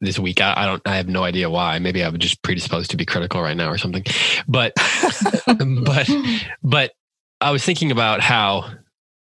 this 0.00 0.18
week. 0.18 0.40
I, 0.40 0.54
I, 0.56 0.66
don't. 0.66 0.82
I 0.86 0.96
have 0.96 1.08
no 1.08 1.24
idea 1.24 1.50
why. 1.50 1.78
Maybe 1.78 2.02
I'm 2.04 2.18
just 2.18 2.42
predisposed 2.42 2.90
to 2.92 2.96
be 2.96 3.04
critical 3.04 3.42
right 3.42 3.56
now 3.56 3.70
or 3.70 3.78
something. 3.78 4.04
But 4.46 4.72
but 5.84 6.10
but 6.62 6.92
I 7.40 7.50
was 7.50 7.64
thinking 7.64 7.90
about 7.90 8.20
how 8.20 8.70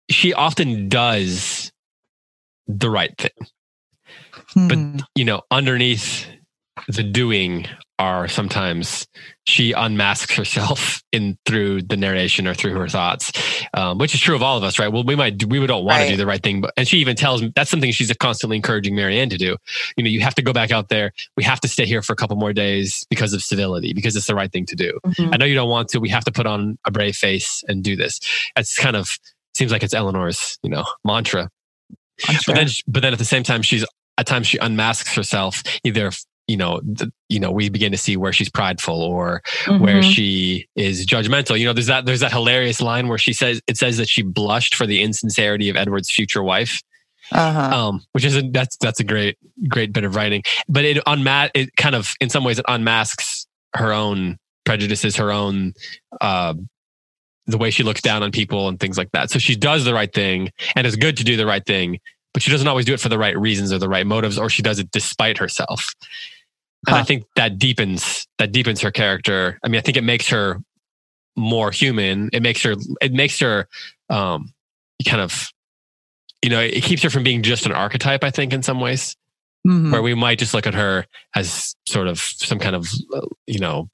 she 0.09 0.33
often 0.33 0.89
does 0.89 1.71
the 2.67 2.89
right 2.89 3.15
thing, 3.17 3.47
hmm. 4.53 4.67
but 4.67 5.07
you 5.15 5.25
know, 5.25 5.41
underneath 5.51 6.27
the 6.87 7.03
doing 7.03 7.67
are 7.99 8.27
sometimes 8.27 9.07
she 9.45 9.71
unmasks 9.71 10.35
herself 10.35 11.01
in 11.11 11.37
through 11.45 11.81
the 11.81 11.97
narration 11.97 12.47
or 12.47 12.53
through 12.53 12.73
her 12.75 12.87
thoughts, 12.87 13.31
um, 13.73 13.97
which 13.97 14.13
is 14.13 14.21
true 14.21 14.35
of 14.35 14.43
all 14.43 14.57
of 14.57 14.63
us, 14.63 14.77
right? 14.77 14.89
Well, 14.89 15.03
we 15.03 15.15
might 15.15 15.43
we 15.45 15.59
would 15.59 15.67
don't 15.67 15.83
want 15.83 15.97
right. 15.97 16.05
to 16.05 16.11
do 16.11 16.17
the 16.17 16.25
right 16.25 16.41
thing, 16.41 16.61
but 16.61 16.73
and 16.77 16.87
she 16.87 16.99
even 16.99 17.15
tells 17.15 17.41
me 17.41 17.51
that's 17.55 17.71
something 17.71 17.91
she's 17.91 18.11
constantly 18.17 18.57
encouraging 18.57 18.95
Marianne 18.95 19.29
to 19.29 19.37
do. 19.37 19.57
You 19.95 20.03
know, 20.03 20.09
you 20.09 20.21
have 20.21 20.35
to 20.35 20.41
go 20.41 20.53
back 20.53 20.71
out 20.71 20.89
there. 20.89 21.11
We 21.35 21.43
have 21.43 21.59
to 21.61 21.67
stay 21.67 21.85
here 21.85 22.01
for 22.01 22.13
a 22.13 22.15
couple 22.15 22.35
more 22.37 22.53
days 22.53 23.05
because 23.09 23.33
of 23.33 23.41
civility, 23.41 23.93
because 23.93 24.15
it's 24.15 24.27
the 24.27 24.35
right 24.35 24.51
thing 24.51 24.65
to 24.67 24.75
do. 24.75 24.99
Mm-hmm. 25.05 25.33
I 25.33 25.37
know 25.37 25.45
you 25.45 25.55
don't 25.55 25.69
want 25.69 25.89
to. 25.89 25.99
We 25.99 26.09
have 26.09 26.25
to 26.25 26.31
put 26.31 26.45
on 26.45 26.77
a 26.85 26.91
brave 26.91 27.15
face 27.15 27.63
and 27.67 27.83
do 27.83 27.95
this. 27.95 28.19
It's 28.55 28.75
kind 28.75 28.95
of 28.95 29.17
seems 29.55 29.71
like 29.71 29.83
it's 29.83 29.93
Elinor's, 29.93 30.59
you 30.61 30.69
know, 30.69 30.85
mantra. 31.03 31.49
But 32.45 32.55
then, 32.55 32.67
but 32.87 33.01
then 33.01 33.13
at 33.13 33.19
the 33.19 33.25
same 33.25 33.43
time, 33.43 33.61
she's 33.61 33.85
at 34.17 34.25
times 34.25 34.47
she 34.47 34.57
unmasks 34.57 35.15
herself 35.15 35.61
either 35.83 36.11
you 36.47 36.55
know, 36.55 36.79
the, 36.81 37.11
you 37.27 37.39
know, 37.39 37.51
we 37.51 37.69
begin 37.69 37.91
to 37.91 37.97
see 37.97 38.15
where 38.15 38.31
she's 38.31 38.49
prideful 38.49 39.01
or 39.01 39.41
mm-hmm. 39.65 39.83
where 39.83 40.01
she 40.01 40.67
is 40.75 41.05
judgmental. 41.05 41.59
You 41.59 41.65
know, 41.65 41.73
there's 41.73 41.87
that 41.87 42.05
there's 42.05 42.21
that 42.21 42.31
hilarious 42.31 42.81
line 42.81 43.09
where 43.09 43.17
she 43.17 43.33
says 43.33 43.61
it 43.67 43.77
says 43.77 43.97
that 43.97 44.07
she 44.07 44.21
blushed 44.21 44.73
for 44.73 44.87
the 44.87 45.01
insincerity 45.01 45.69
of 45.69 45.75
Edward's 45.75 46.09
future 46.09 46.41
wife. 46.41 46.81
Uh-huh. 47.29 47.87
Um, 47.87 48.05
which 48.13 48.23
is 48.23 48.37
a, 48.37 48.41
that's 48.41 48.77
that's 48.77 49.01
a 49.01 49.03
great 49.03 49.37
great 49.67 49.91
bit 49.91 50.05
of 50.05 50.15
writing, 50.15 50.43
but 50.69 50.85
it 50.85 51.03
unmat 51.05 51.49
it 51.53 51.75
kind 51.75 51.93
of 51.93 52.13
in 52.21 52.29
some 52.29 52.45
ways 52.45 52.57
it 52.57 52.65
unmasks 52.69 53.47
her 53.75 53.91
own 53.91 54.37
prejudices, 54.63 55.17
her 55.17 55.29
own 55.33 55.73
uh, 56.21 56.53
the 57.45 57.57
way 57.57 57.69
she 57.69 57.83
looks 57.83 58.01
down 58.01 58.23
on 58.23 58.31
people 58.31 58.69
and 58.69 58.79
things 58.79 58.97
like 58.97 59.11
that. 59.11 59.29
So 59.29 59.39
she 59.39 59.57
does 59.57 59.83
the 59.83 59.93
right 59.93 60.13
thing, 60.13 60.51
and 60.73 60.87
it's 60.87 60.95
good 60.95 61.17
to 61.17 61.25
do 61.25 61.35
the 61.35 61.45
right 61.45 61.65
thing, 61.65 61.99
but 62.33 62.43
she 62.43 62.49
doesn't 62.49 62.67
always 62.67 62.85
do 62.85 62.93
it 62.93 63.01
for 63.01 63.09
the 63.09 63.19
right 63.19 63.37
reasons 63.37 63.73
or 63.73 63.77
the 63.77 63.89
right 63.89 64.07
motives, 64.07 64.39
or 64.39 64.49
she 64.49 64.61
does 64.61 64.79
it 64.79 64.89
despite 64.91 65.37
herself 65.37 65.85
and 66.87 66.95
huh. 66.95 67.01
I 67.01 67.03
think 67.03 67.25
that 67.35 67.59
deepens 67.59 68.27
that 68.37 68.51
deepens 68.51 68.81
her 68.81 68.91
character. 68.91 69.59
I 69.63 69.67
mean, 69.67 69.77
I 69.77 69.81
think 69.81 69.97
it 69.97 70.03
makes 70.03 70.29
her 70.29 70.61
more 71.35 71.71
human. 71.71 72.29
It 72.31 72.41
makes 72.41 72.63
her 72.63 72.75
it 73.01 73.11
makes 73.11 73.39
her 73.39 73.67
um, 74.09 74.53
kind 75.05 75.21
of 75.21 75.51
you 76.41 76.49
know 76.49 76.61
it 76.61 76.83
keeps 76.83 77.03
her 77.03 77.09
from 77.09 77.23
being 77.23 77.43
just 77.43 77.65
an 77.65 77.73
archetype. 77.73 78.23
I 78.23 78.31
think 78.31 78.53
in 78.53 78.63
some 78.63 78.79
ways, 78.79 79.17
mm-hmm. 79.67 79.91
where 79.91 80.01
we 80.01 80.13
might 80.13 80.39
just 80.39 80.53
look 80.53 80.65
at 80.65 80.73
her 80.73 81.05
as 81.35 81.75
sort 81.85 82.07
of 82.07 82.19
some 82.19 82.57
kind 82.57 82.75
of 82.75 82.87
you 83.45 83.59
know 83.59 83.89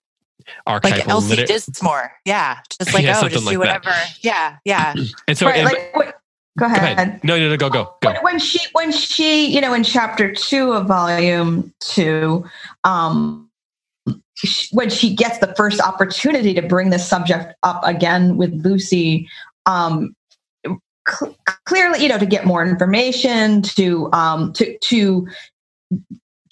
archetype. 0.67 0.99
Like 0.99 1.09
Elsie 1.09 1.29
liter- 1.29 1.45
Dinsmore, 1.47 2.11
yeah, 2.25 2.59
just 2.77 2.93
like 2.93 3.03
yeah, 3.05 3.21
oh, 3.23 3.27
just 3.27 3.47
do 3.47 3.57
whatever. 3.57 3.85
That. 3.85 4.17
Yeah, 4.21 4.57
yeah. 4.65 4.93
and 5.27 5.37
so, 5.37 5.47
right, 5.47 5.57
and, 5.57 5.93
like, 5.95 6.15
Go 6.57 6.65
ahead. 6.67 6.79
Go 6.79 7.01
ahead. 7.01 7.23
No, 7.23 7.37
no, 7.37 7.49
no, 7.49 7.57
go, 7.57 7.69
go, 7.69 7.95
go. 8.01 8.13
When, 8.21 8.37
she, 8.37 8.59
when 8.73 8.91
she, 8.91 9.47
you 9.47 9.59
know, 9.59 9.73
in 9.73 9.83
chapter 9.83 10.31
two 10.31 10.73
of 10.73 10.87
volume 10.87 11.73
two, 11.79 12.45
um, 12.83 13.49
she, 14.35 14.67
when 14.75 14.89
she 14.89 15.15
gets 15.15 15.39
the 15.39 15.53
first 15.55 15.81
opportunity 15.81 16.53
to 16.53 16.61
bring 16.61 16.89
this 16.89 17.07
subject 17.07 17.55
up 17.63 17.81
again 17.83 18.37
with 18.37 18.53
Lucy, 18.63 19.27
um, 19.65 20.15
cl- 21.07 21.35
clearly, 21.65 22.03
you 22.03 22.09
know, 22.09 22.19
to 22.19 22.25
get 22.25 22.45
more 22.45 22.63
information, 22.63 23.61
to 23.61 24.11
um, 24.13 24.53
to 24.53 24.77
to 24.79 25.27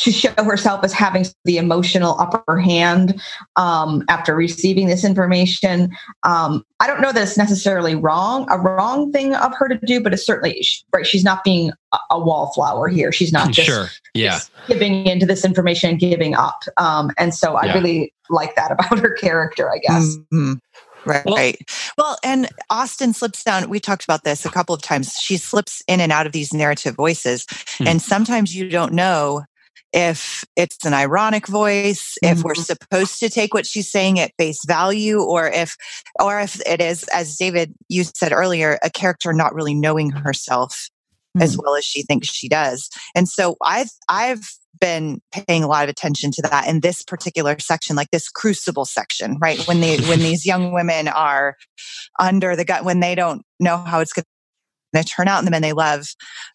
to 0.01 0.11
show 0.11 0.31
herself 0.43 0.83
as 0.83 0.91
having 0.93 1.25
the 1.45 1.57
emotional 1.57 2.19
upper 2.19 2.59
hand 2.59 3.21
um, 3.55 4.03
after 4.09 4.35
receiving 4.35 4.87
this 4.87 5.03
information. 5.03 5.91
Um, 6.23 6.65
I 6.79 6.87
don't 6.87 7.01
know 7.01 7.11
that 7.11 7.21
it's 7.21 7.37
necessarily 7.37 7.93
wrong, 7.95 8.47
a 8.49 8.57
wrong 8.57 9.11
thing 9.11 9.35
of 9.35 9.53
her 9.55 9.67
to 9.67 9.77
do, 9.85 10.01
but 10.01 10.13
it's 10.13 10.25
certainly 10.25 10.65
right. 10.93 11.05
She's 11.05 11.23
not 11.23 11.43
being 11.43 11.71
a, 11.93 11.97
a 12.11 12.19
wallflower 12.19 12.87
here. 12.87 13.11
She's 13.11 13.31
not 13.31 13.51
just, 13.51 13.67
sure. 13.67 13.87
yeah. 14.13 14.31
just 14.31 14.51
giving 14.67 15.05
into 15.05 15.25
this 15.25 15.45
information 15.45 15.91
and 15.91 15.99
giving 15.99 16.33
up. 16.35 16.63
Um, 16.77 17.11
and 17.17 17.33
so 17.33 17.55
I 17.55 17.65
Yeah. 17.67 17.73
really 17.73 18.13
like 18.29 18.55
that 18.55 18.71
about 18.71 18.97
her 18.99 19.13
character. 19.13 19.71
I 19.71 19.77
guess. 19.77 20.17
Mhm. 20.33 20.59
Right. 21.05 21.25
Well- 21.25 21.35
right. 21.35 21.57
Well, 21.97 22.17
and 22.23 22.47
Austen 22.69 23.13
slips 23.13 23.43
down. 23.43 23.69
We 23.69 23.79
talked 23.79 24.03
about 24.03 24.23
this 24.23 24.45
a 24.45 24.49
couple 24.49 24.73
of 24.75 24.81
times. 24.81 25.13
She 25.19 25.37
slips 25.37 25.81
in 25.87 25.99
and 25.99 26.11
out 26.11 26.25
of 26.27 26.31
these 26.31 26.53
narrative 26.53 26.95
voices. 26.95 27.45
Hmm. 27.77 27.87
And 27.87 28.01
sometimes 28.01 28.55
you 28.55 28.69
don't 28.69 28.93
know 28.93 29.43
if 29.93 30.45
it's 30.55 30.85
an 30.85 30.93
ironic 30.93 31.47
voice, 31.47 32.17
if 32.23 32.43
we're 32.43 32.53
Mhm. 32.53 32.65
supposed 32.65 33.19
to 33.19 33.29
take 33.29 33.53
what 33.53 33.65
she's 33.65 33.91
saying 33.91 34.19
at 34.19 34.31
face 34.37 34.59
value, 34.65 35.21
or 35.21 35.47
if 35.47 35.75
or 36.19 36.39
if 36.39 36.61
it 36.65 36.81
is, 36.81 37.03
as 37.13 37.35
David 37.37 37.73
you 37.89 38.03
said 38.03 38.31
earlier, 38.31 38.79
a 38.83 38.89
character 38.89 39.33
not 39.33 39.53
really 39.53 39.73
knowing 39.73 40.11
herself 40.11 40.89
as 41.39 41.57
well 41.57 41.75
as 41.75 41.85
she 41.85 42.03
thinks 42.03 42.27
she 42.27 42.49
does. 42.49 42.89
And 43.15 43.27
so 43.27 43.55
I've 43.63 43.89
I've 44.09 44.49
been 44.79 45.21
paying 45.31 45.63
a 45.63 45.67
lot 45.67 45.83
of 45.83 45.89
attention 45.89 46.31
to 46.31 46.41
that 46.43 46.67
in 46.67 46.79
this 46.79 47.03
particular 47.03 47.57
section, 47.59 47.95
like 47.95 48.09
this 48.11 48.29
crucible 48.29 48.85
section, 48.85 49.37
right? 49.39 49.59
When 49.67 49.79
they 49.81 49.97
when 49.97 50.19
these 50.23 50.45
young 50.45 50.73
women 50.73 51.07
are 51.07 51.55
under 52.19 52.55
the 52.55 52.65
gut, 52.65 52.83
when 52.83 52.99
they 52.99 53.15
don't 53.15 53.43
know 53.59 53.77
how 53.77 53.99
it's 53.99 54.13
going 54.13 54.25
to 54.95 55.03
turn 55.03 55.27
out, 55.27 55.37
and 55.39 55.47
the 55.47 55.51
men 55.51 55.61
they 55.61 55.73
love 55.73 56.07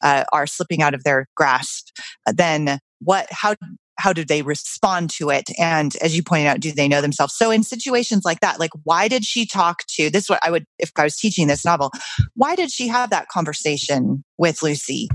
uh, 0.03 0.25
are 0.33 0.46
slipping 0.46 0.83
out 0.83 0.94
of 0.94 1.05
their 1.05 1.27
grasp, 1.37 1.88
uh, 2.27 2.33
then 2.37 2.79
what? 3.01 3.27
How 3.31 3.55
how 3.99 4.13
do 4.13 4.25
they 4.25 4.43
respond 4.43 5.11
to 5.11 5.31
it? 5.31 5.49
And 5.59 5.97
as 5.97 6.15
you 6.15 6.23
pointed 6.23 6.49
out, 6.49 6.61
do 6.61 6.71
they 6.71 6.89
know 6.89 7.01
themselves? 7.01 7.35
So 7.35 7.51
in 7.51 7.63
situations 7.63 8.25
like 8.25 8.41
that, 8.41 8.61
like 8.61 8.73
why 8.85 9.09
did 9.09 9.25
she 9.25 9.47
talk 9.47 9.85
to 9.95 10.11
this? 10.11 10.25
is 10.25 10.31
What 10.31 10.41
I 10.43 10.51
would, 10.51 10.67
if 10.79 10.93
I 10.97 11.05
was 11.05 11.17
teaching 11.17 11.47
this 11.47 11.65
novel, 11.65 11.91
why 12.35 12.57
did 12.57 12.71
she 12.71 12.89
have 12.89 13.11
that 13.11 13.29
conversation 13.29 14.23
with 14.37 14.63
Lucy? 14.63 15.09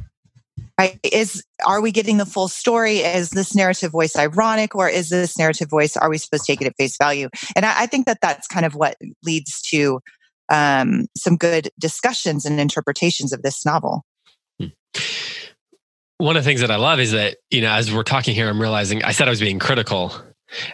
Right? 0.79 0.99
Is 1.03 1.43
are 1.65 1.81
we 1.81 1.91
getting 1.91 2.17
the 2.17 2.25
full 2.25 2.47
story? 2.47 2.99
Is 2.99 3.29
this 3.29 3.53
narrative 3.53 3.91
voice 3.91 4.15
ironic, 4.15 4.73
or 4.73 4.89
is 4.89 5.09
this 5.09 5.37
narrative 5.37 5.69
voice? 5.69 5.95
Are 5.95 6.09
we 6.09 6.17
supposed 6.17 6.45
to 6.45 6.51
take 6.51 6.61
it 6.61 6.67
at 6.67 6.75
face 6.75 6.97
value? 6.97 7.29
And 7.55 7.65
I, 7.65 7.83
I 7.83 7.85
think 7.85 8.07
that 8.07 8.19
that's 8.21 8.47
kind 8.47 8.65
of 8.65 8.73
what 8.73 8.95
leads 9.23 9.61
to 9.69 9.99
um, 10.51 11.05
some 11.15 11.37
good 11.37 11.69
discussions 11.79 12.45
and 12.45 12.59
interpretations 12.59 13.31
of 13.31 13.43
this 13.43 13.63
novel. 13.63 14.03
One 16.21 16.37
of 16.37 16.43
the 16.43 16.47
things 16.47 16.61
that 16.61 16.69
I 16.69 16.75
love 16.75 16.99
is 16.99 17.11
that, 17.13 17.37
you 17.49 17.61
know, 17.61 17.71
as 17.71 17.91
we're 17.91 18.03
talking 18.03 18.35
here, 18.35 18.47
I'm 18.47 18.61
realizing 18.61 19.03
I 19.03 19.11
said 19.11 19.27
I 19.27 19.31
was 19.31 19.39
being 19.39 19.57
critical. 19.57 20.13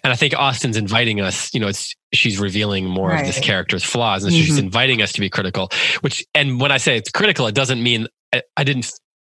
And 0.04 0.12
I 0.12 0.16
think 0.18 0.34
Austen's 0.38 0.76
inviting 0.76 1.22
us, 1.22 1.54
you 1.54 1.60
know, 1.62 1.68
it's 1.68 1.96
she's 2.14 2.38
revealing 2.38 2.86
more 2.86 3.14
of 3.14 3.26
this 3.26 3.40
character's 3.40 3.84
flaws 3.84 4.24
and 4.26 4.34
she's 4.34 4.56
Mhm. 4.58 4.64
inviting 4.64 5.02
us 5.02 5.14
to 5.14 5.22
be 5.22 5.30
critical, 5.30 5.70
which, 6.02 6.26
and 6.34 6.60
when 6.60 6.72
I 6.72 6.78
say 6.78 6.98
it's 6.98 7.12
critical, 7.12 7.48
it 7.48 7.56
doesn't 7.56 7.82
mean 7.82 8.08
I, 8.34 8.42
I 8.58 8.64
didn't, 8.66 8.92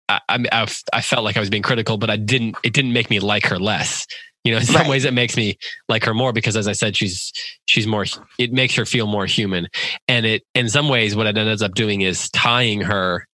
I, 0.07 0.19
I, 0.29 0.39
I 0.51 0.67
I 0.93 1.01
felt 1.01 1.25
like 1.25 1.37
I 1.37 1.41
was 1.41 1.49
being 1.51 1.61
critical, 1.61 1.97
but 1.97 2.09
I 2.09 2.15
didn't, 2.17 2.55
it 2.63 2.73
didn't 2.73 2.93
make 2.93 3.09
me 3.11 3.19
like 3.19 3.45
her 3.47 3.59
less. 3.59 4.07
You 4.45 4.53
know, 4.53 4.59
in 4.59 4.65
some 4.65 4.75
Right. 4.83 4.89
ways 4.89 5.05
it 5.05 5.13
makes 5.13 5.35
me 5.37 5.57
like 5.89 6.05
her 6.05 6.13
more 6.15 6.31
because 6.33 6.55
as 6.57 6.67
I 6.67 6.71
said, 6.71 6.95
she's, 6.95 7.33
she's 7.67 7.85
more, 7.85 8.05
it 8.39 8.51
makes 8.53 8.73
her 8.75 8.85
feel 8.85 9.05
more 9.05 9.25
human. 9.27 9.67
And 10.07 10.25
it, 10.25 10.43
in 10.55 10.69
some 10.69 10.87
ways, 10.89 11.15
what 11.15 11.27
it 11.27 11.37
ends 11.37 11.61
up 11.61 11.75
doing 11.75 12.01
is 12.01 12.29
tying 12.31 12.81
her, 12.81 13.27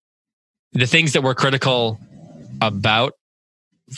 the 0.72 0.86
things 0.86 1.12
that 1.12 1.22
we're 1.22 1.34
critical 1.34 2.00
about, 2.62 3.12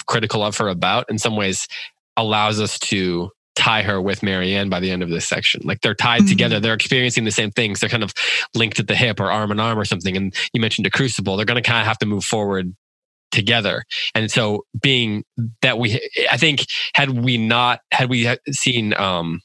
critical 0.07 0.42
of 0.42 0.57
her 0.57 0.68
about, 0.68 1.07
in 1.09 1.18
some 1.18 1.37
ways 1.37 1.68
allows 2.16 2.61
us 2.61 2.79
to 2.79 3.31
tie 3.55 3.83
her 3.83 4.00
with 4.00 4.22
Marianne 4.22 4.68
by 4.68 4.81
the 4.81 4.90
end 4.90 5.03
of 5.03 5.11
this 5.11 5.27
section. 5.27 5.61
Like 5.64 5.81
they're 5.81 5.94
tied 5.94 6.22
Mhm. 6.22 6.29
together. 6.29 6.59
They're 6.59 6.74
experiencing 6.74 7.24
the 7.24 7.31
same 7.31 7.53
things. 7.53 7.79
They're 7.79 7.88
kind 7.88 8.03
of 8.03 8.12
linked 8.55 8.81
at 8.81 8.88
the 8.88 8.96
hip 8.96 9.20
or 9.20 9.31
arm 9.31 9.53
in 9.53 9.61
arm 9.61 9.79
or 9.79 9.85
something. 9.85 10.16
And 10.16 10.35
you 10.53 10.61
mentioned 10.61 10.87
a 10.88 10.90
crucible. 10.90 11.37
They're 11.37 11.46
going 11.46 11.62
to 11.62 11.68
kind 11.68 11.81
of 11.81 11.87
have 11.87 11.98
to 11.98 12.07
move 12.07 12.24
forward 12.24 12.74
together. 13.31 13.85
And 14.14 14.31
so 14.31 14.64
being 14.83 15.24
that 15.62 15.79
we, 15.79 16.00
I 16.31 16.37
think 16.37 16.66
had 16.94 17.11
we 17.11 17.37
not, 17.38 17.81
had 17.92 18.11
we 18.11 18.29
seen, 18.50 18.94
um, 18.94 19.40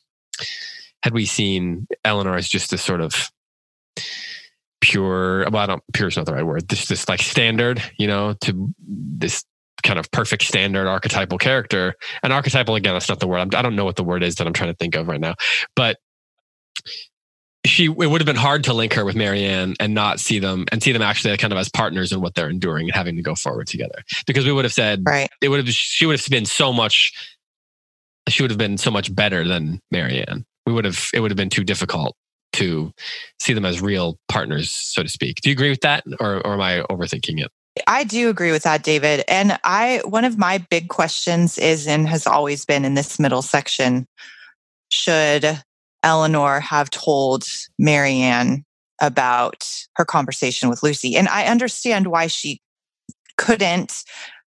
had 1.03 1.13
we 1.13 1.25
seen 1.25 1.87
Elinor 2.03 2.35
as 2.35 2.47
just 2.49 2.73
a 2.73 2.77
sort 2.79 3.01
of 3.01 3.29
pure, 4.89 5.49
well, 5.49 5.57
I 5.63 5.65
don't, 5.67 5.83
pure 5.93 6.07
is 6.07 6.17
not 6.17 6.25
the 6.25 6.33
right 6.33 6.45
word. 6.45 6.67
This, 6.67 6.87
this 6.87 7.07
like 7.07 7.21
standard, 7.21 7.81
you 7.97 8.07
know, 8.07 8.33
to 8.41 8.73
this 8.87 9.45
kind 9.83 9.99
of 9.99 10.09
perfect 10.11 10.43
standard 10.43 10.87
archetypal 10.87 11.37
character. 11.37 11.93
And 12.23 12.33
archetypal, 12.33 12.75
again, 12.75 12.93
that's 12.93 13.07
not 13.07 13.19
the 13.19 13.27
word. 13.27 13.39
I'm, 13.39 13.49
I 13.53 13.61
don't 13.61 13.75
know 13.75 13.85
what 13.85 13.95
the 13.95 14.03
word 14.03 14.23
is 14.23 14.35
that 14.35 14.47
I'm 14.47 14.53
trying 14.53 14.71
to 14.71 14.75
think 14.75 14.95
of 14.95 15.07
right 15.07 15.19
now, 15.19 15.35
but 15.75 15.97
she, 17.65 17.85
it 17.85 17.95
would 17.95 18.21
have 18.21 18.25
been 18.25 18.35
hard 18.35 18.63
to 18.65 18.73
link 18.73 18.93
her 18.93 19.05
with 19.05 19.15
Marianne 19.15 19.75
and 19.79 19.93
not 19.93 20.19
see 20.19 20.39
them 20.39 20.65
and 20.71 20.81
see 20.81 20.91
them 20.91 21.01
actually 21.01 21.35
kind 21.37 21.53
of 21.53 21.59
as 21.59 21.69
partners 21.69 22.11
in 22.11 22.21
what 22.21 22.33
they're 22.33 22.49
enduring 22.49 22.87
and 22.87 22.95
having 22.95 23.15
to 23.17 23.21
go 23.21 23.35
forward 23.35 23.67
together. 23.67 24.01
Because 24.25 24.45
we 24.45 24.51
would 24.51 24.65
have 24.65 24.73
said, 24.73 25.03
Right. 25.05 25.29
it 25.41 25.49
would 25.49 25.65
have, 25.65 25.69
she 25.73 26.05
would 26.05 26.19
have 26.19 26.29
been 26.29 26.45
so 26.45 26.73
much, 26.73 27.13
she 28.27 28.41
would 28.43 28.49
have 28.51 28.57
been 28.57 28.77
so 28.77 28.89
much 28.91 29.13
better 29.13 29.47
than 29.47 29.81
Marianne. 29.91 30.45
We 30.65 30.73
would 30.73 30.85
have, 30.85 31.09
it 31.13 31.19
would 31.19 31.31
have 31.31 31.37
been 31.37 31.49
too 31.49 31.63
difficult 31.63 32.15
to 32.59 32.93
see 33.39 33.53
them 33.53 33.65
as 33.65 33.81
real 33.81 34.17
partners, 34.27 34.71
so 34.71 35.03
to 35.03 35.09
speak. 35.09 35.41
Do 35.41 35.49
you 35.49 35.53
agree 35.53 35.69
with 35.69 35.81
that? 35.81 36.03
Or, 36.19 36.45
or 36.45 36.53
am 36.53 36.61
I 36.61 36.83
overthinking 36.89 37.43
it? 37.43 37.51
I 37.87 38.03
do 38.03 38.29
agree 38.29 38.51
with 38.51 38.63
that, 38.63 38.83
David. 38.83 39.23
And 39.27 39.57
I, 39.63 40.01
one 40.05 40.25
of 40.25 40.37
my 40.37 40.57
big 40.69 40.89
questions 40.89 41.57
is 41.57 41.87
and 41.87 42.07
has 42.07 42.27
always 42.27 42.65
been 42.65 42.85
in 42.85 42.95
this 42.95 43.19
middle 43.19 43.41
section 43.41 44.07
should 44.89 45.61
Elinor 46.03 46.59
have 46.59 46.89
told 46.89 47.43
Marianne 47.77 48.65
about 49.01 49.65
her 49.95 50.05
conversation 50.05 50.69
with 50.69 50.83
Lucy? 50.83 51.15
And 51.15 51.27
I 51.29 51.45
understand 51.45 52.07
why 52.07 52.27
she 52.27 52.59
couldn't, 53.37 54.03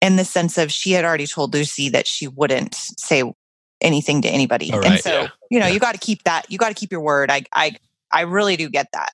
in 0.01 0.15
the 0.15 0.23
sense 0.23 0.57
of 0.57 0.71
she 0.71 0.91
had 0.91 1.03
already 1.03 1.27
told 1.27 1.53
Lucy 1.53 1.89
that 1.89 2.07
she 2.07 2.27
wouldn't 2.27 2.75
say 2.75 3.23
anything 3.81 4.21
to 4.21 4.29
anybody. 4.29 4.71
Oh, 4.71 4.81
and 4.81 4.99
so, 4.99 5.11
yeah, 5.11 5.27
you 5.51 5.59
know, 5.59 5.67
yeah. 5.67 5.73
you 5.73 5.79
got 5.79 5.93
to 5.93 5.99
keep 5.99 6.23
that, 6.23 6.49
you 6.49 6.57
got 6.57 6.69
to 6.69 6.75
keep 6.75 6.91
your 6.91 7.01
word. 7.01 7.31
I, 7.31 7.43
I, 7.53 7.75
I 8.11 8.21
really 8.21 8.57
do 8.57 8.69
get 8.69 8.87
that. 8.93 9.11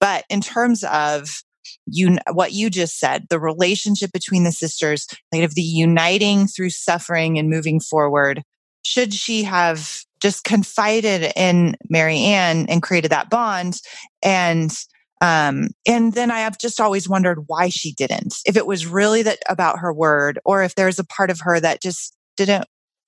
But 0.00 0.24
in 0.28 0.40
terms 0.40 0.84
of 0.84 1.42
you 1.86 2.18
what 2.32 2.52
you 2.52 2.70
just 2.70 2.98
said 2.98 3.26
the 3.28 3.40
relationship 3.40 4.10
between 4.12 4.44
the 4.44 4.52
sisters 4.52 5.06
like 5.32 5.42
of 5.42 5.54
the 5.54 5.62
uniting 5.62 6.46
through 6.46 6.70
suffering 6.70 7.38
and 7.38 7.50
moving 7.50 7.80
forward 7.80 8.42
should 8.82 9.12
she 9.12 9.42
have 9.42 10.00
just 10.20 10.44
confided 10.44 11.32
in 11.36 11.76
Marianne 11.90 12.66
and 12.68 12.82
created 12.82 13.10
that 13.10 13.30
bond 13.30 13.80
and 14.22 14.72
um 15.20 15.68
and 15.86 16.12
then 16.14 16.30
i 16.30 16.40
have 16.40 16.58
just 16.58 16.80
always 16.80 17.08
wondered 17.08 17.44
why 17.48 17.68
she 17.68 17.92
didn't 17.92 18.34
if 18.46 18.56
it 18.56 18.66
was 18.66 18.86
really 18.86 19.22
that 19.22 19.38
about 19.48 19.78
her 19.78 19.92
word 19.92 20.38
or 20.44 20.62
if 20.62 20.74
there's 20.74 20.98
a 20.98 21.04
part 21.04 21.30
of 21.30 21.40
her 21.40 21.58
that 21.58 21.82
just 21.82 22.16
didn't 22.36 22.64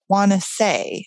want 0.09 0.33
to 0.33 0.41
say 0.41 1.07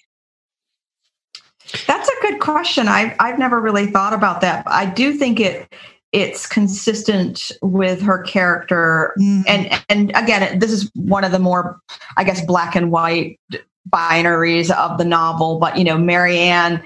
That's 1.88 2.10
a 2.10 2.22
good 2.22 2.40
question. 2.40 2.88
I've 2.88 3.16
I've 3.20 3.40
never 3.40 3.60
really 3.60 3.88
thought 3.88 4.14
about 4.14 4.42
that. 4.42 4.64
I 4.68 4.86
do 4.86 5.14
think 5.14 5.40
it 5.40 5.74
it's 6.12 6.46
consistent 6.46 7.52
with 7.62 8.02
her 8.02 8.22
character, 8.22 9.14
Mm, 9.20 9.44
and 9.48 9.84
and 9.90 10.12
again, 10.16 10.60
this 10.60 10.72
is 10.72 10.90
one 10.94 11.24
of 11.24 11.32
the 11.32 11.40
more, 11.40 11.80
I 12.18 12.24
guess, 12.24 12.46
black 12.46 12.76
and 12.76 12.92
white 12.92 13.40
binaries 13.90 14.70
of 14.72 14.98
the 14.98 15.06
novel. 15.06 15.60
But 15.60 15.78
you 15.78 15.84
know, 15.84 15.98
Marianne 15.98 16.84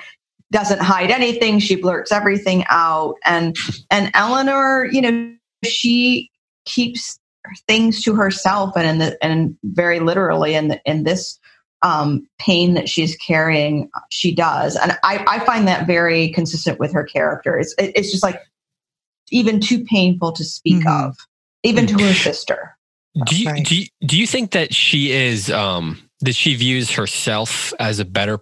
doesn't 0.52 0.82
hide 0.82 1.12
anything; 1.12 1.60
she 1.60 1.76
blurts 1.76 2.12
everything 2.12 2.64
out, 2.70 3.16
and 3.26 3.56
and 3.92 4.12
Elinor, 4.14 4.86
you 4.86 5.02
know, 5.02 5.34
she 5.66 6.32
keeps 6.66 7.20
things 7.68 8.02
to 8.04 8.14
herself, 8.14 8.78
and 8.78 8.88
in 8.88 8.98
the 9.00 9.24
and 9.24 9.58
very 9.64 10.00
literally 10.00 10.56
in 10.56 10.70
the, 10.70 10.82
in 10.86 11.04
this 11.04 11.38
um, 11.88 12.28
pain 12.40 12.74
that 12.74 12.90
she's 12.90 13.16
carrying, 13.16 13.90
she 14.10 14.34
does, 14.36 14.76
and 14.76 14.92
I, 15.04 15.24
I 15.28 15.40
find 15.46 15.68
that 15.68 15.88
very 15.88 16.30
consistent 16.30 16.80
with 16.80 16.92
her 16.94 17.04
character. 17.04 17.58
It's 17.58 17.74
it- 17.78 17.94
it's 17.96 18.12
just 18.12 18.24
like 18.24 18.42
even 19.32 19.60
too 19.60 19.84
painful 19.86 20.32
to 20.34 20.44
speak 20.44 20.84
Mhm. 20.84 21.10
of, 21.10 21.16
even 21.64 21.88
to 21.88 21.94
her 22.04 22.14
sister. 22.14 22.78
Do 23.26 23.36
you, 23.42 23.50
Right. 23.50 23.66
do 23.66 23.76
you 23.76 23.86
do 24.06 24.18
you 24.20 24.28
think 24.28 24.52
that 24.52 24.74
she 24.76 25.12
is 25.12 25.50
um 25.50 25.98
that 26.22 26.36
she 26.36 26.56
views 26.56 26.92
herself 26.92 27.74
as 27.80 28.00
a 28.00 28.06
better 28.06 28.40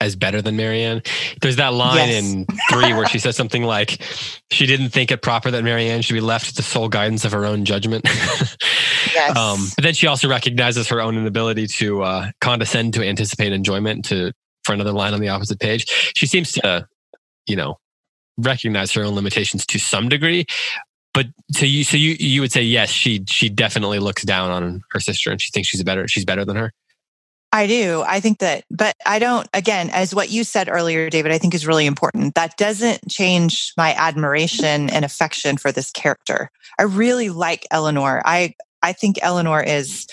as 0.00 0.16
better 0.16 0.40
than 0.40 0.56
Marianne. 0.56 1.02
There's 1.42 1.56
that 1.56 1.74
line 1.74 2.08
Yes. 2.08 2.24
in 2.24 2.46
three 2.70 2.92
where 2.92 3.06
she 3.06 3.18
says 3.18 3.36
something 3.36 3.62
like, 3.62 4.02
"She 4.50 4.66
didn't 4.66 4.90
think 4.90 5.10
it 5.10 5.22
proper 5.22 5.50
that 5.50 5.62
Marianne 5.64 6.02
should 6.02 6.14
be 6.14 6.20
left 6.20 6.48
to 6.50 6.54
the 6.54 6.62
sole 6.62 6.88
guidance 6.88 7.24
of 7.24 7.32
her 7.32 7.44
own 7.44 7.64
judgment." 7.64 8.06
Yes. 9.14 9.36
um, 9.36 9.66
but 9.76 9.82
then 9.82 9.94
she 9.94 10.06
also 10.06 10.28
recognizes 10.28 10.86
her 10.88 11.00
own 11.00 11.16
inability 11.16 11.66
to 11.66 12.02
uh, 12.02 12.30
condescend 12.40 12.94
to 12.94 13.02
anticipate 13.04 13.52
enjoyment. 13.52 14.04
To 14.06 14.32
for 14.64 14.72
another 14.74 14.92
line 14.92 15.14
on 15.14 15.20
the 15.20 15.28
opposite 15.30 15.58
page, 15.58 15.86
she 16.14 16.26
seems 16.26 16.52
to, 16.52 16.86
you 17.46 17.56
know, 17.56 17.78
recognize 18.36 18.92
her 18.92 19.02
own 19.02 19.14
limitations 19.14 19.64
to 19.66 19.78
some 19.78 20.08
degree. 20.08 20.44
But 21.12 21.26
to 21.56 21.66
you, 21.66 21.82
so 21.82 21.96
you 21.96 22.14
you 22.20 22.40
would 22.42 22.52
say 22.52 22.62
yes, 22.62 22.90
she 22.90 23.24
she 23.26 23.48
definitely 23.48 23.98
looks 23.98 24.22
down 24.22 24.50
on 24.50 24.82
her 24.90 25.00
sister, 25.00 25.30
and 25.30 25.40
she 25.40 25.50
thinks 25.50 25.68
she's 25.70 25.82
better. 25.82 26.06
She's 26.06 26.24
better 26.26 26.44
than 26.44 26.56
her. 26.56 26.72
I 27.52 27.66
do. 27.66 28.04
I 28.06 28.20
think 28.20 28.38
that, 28.38 28.64
but 28.70 28.94
I 29.04 29.18
don't, 29.18 29.48
again, 29.52 29.90
as 29.90 30.14
what 30.14 30.30
you 30.30 30.44
said 30.44 30.68
earlier, 30.70 31.10
David, 31.10 31.32
I 31.32 31.38
think 31.38 31.52
is 31.52 31.66
really 31.66 31.86
important. 31.86 32.36
That 32.36 32.56
doesn't 32.56 33.08
change 33.10 33.72
my 33.76 33.92
admiration 33.94 34.88
and 34.88 35.04
affection 35.04 35.56
for 35.56 35.72
this 35.72 35.90
character. 35.90 36.50
I 36.78 36.84
really 36.84 37.28
like 37.28 37.66
Elinor. 37.72 38.22
I, 38.24 38.54
I 38.82 38.92
think 38.92 39.18
Elinor 39.20 39.62
is 39.62 40.06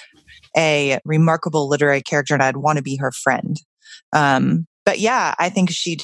a 0.57 0.99
remarkable 1.05 1.69
literary 1.69 2.01
character 2.01 2.33
and 2.33 2.41
I'd 2.41 2.57
want 2.57 2.77
to 2.77 2.83
be 2.83 2.95
her 2.97 3.11
friend. 3.11 3.61
Um, 4.13 4.65
but 4.83 4.97
yeah, 4.99 5.35
I 5.37 5.49
think 5.49 5.69
she 5.69 5.99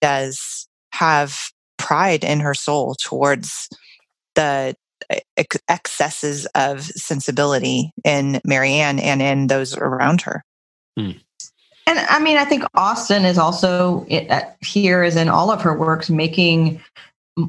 does 0.00 0.68
have 0.92 1.52
pride 1.76 2.24
in 2.24 2.40
her 2.40 2.54
soul 2.54 2.96
towards 3.00 3.68
the 4.34 4.74
ex- 5.36 5.56
excesses 5.68 6.46
of 6.54 6.82
sensibility 6.82 7.92
in 8.04 8.40
Marianne 8.44 8.98
and 8.98 9.22
in 9.22 9.46
those 9.46 9.76
around 9.76 10.22
her. 10.22 10.44
And 10.96 11.16
I 11.86 12.18
mean, 12.18 12.36
I 12.36 12.44
think 12.44 12.64
Austen 12.74 13.24
is 13.24 13.38
also 13.38 14.04
it, 14.08 14.30
uh, 14.30 14.42
here, 14.60 15.02
as 15.02 15.16
in 15.16 15.28
all 15.28 15.50
of 15.50 15.62
her 15.62 15.76
works, 15.76 16.10
making 16.10 16.80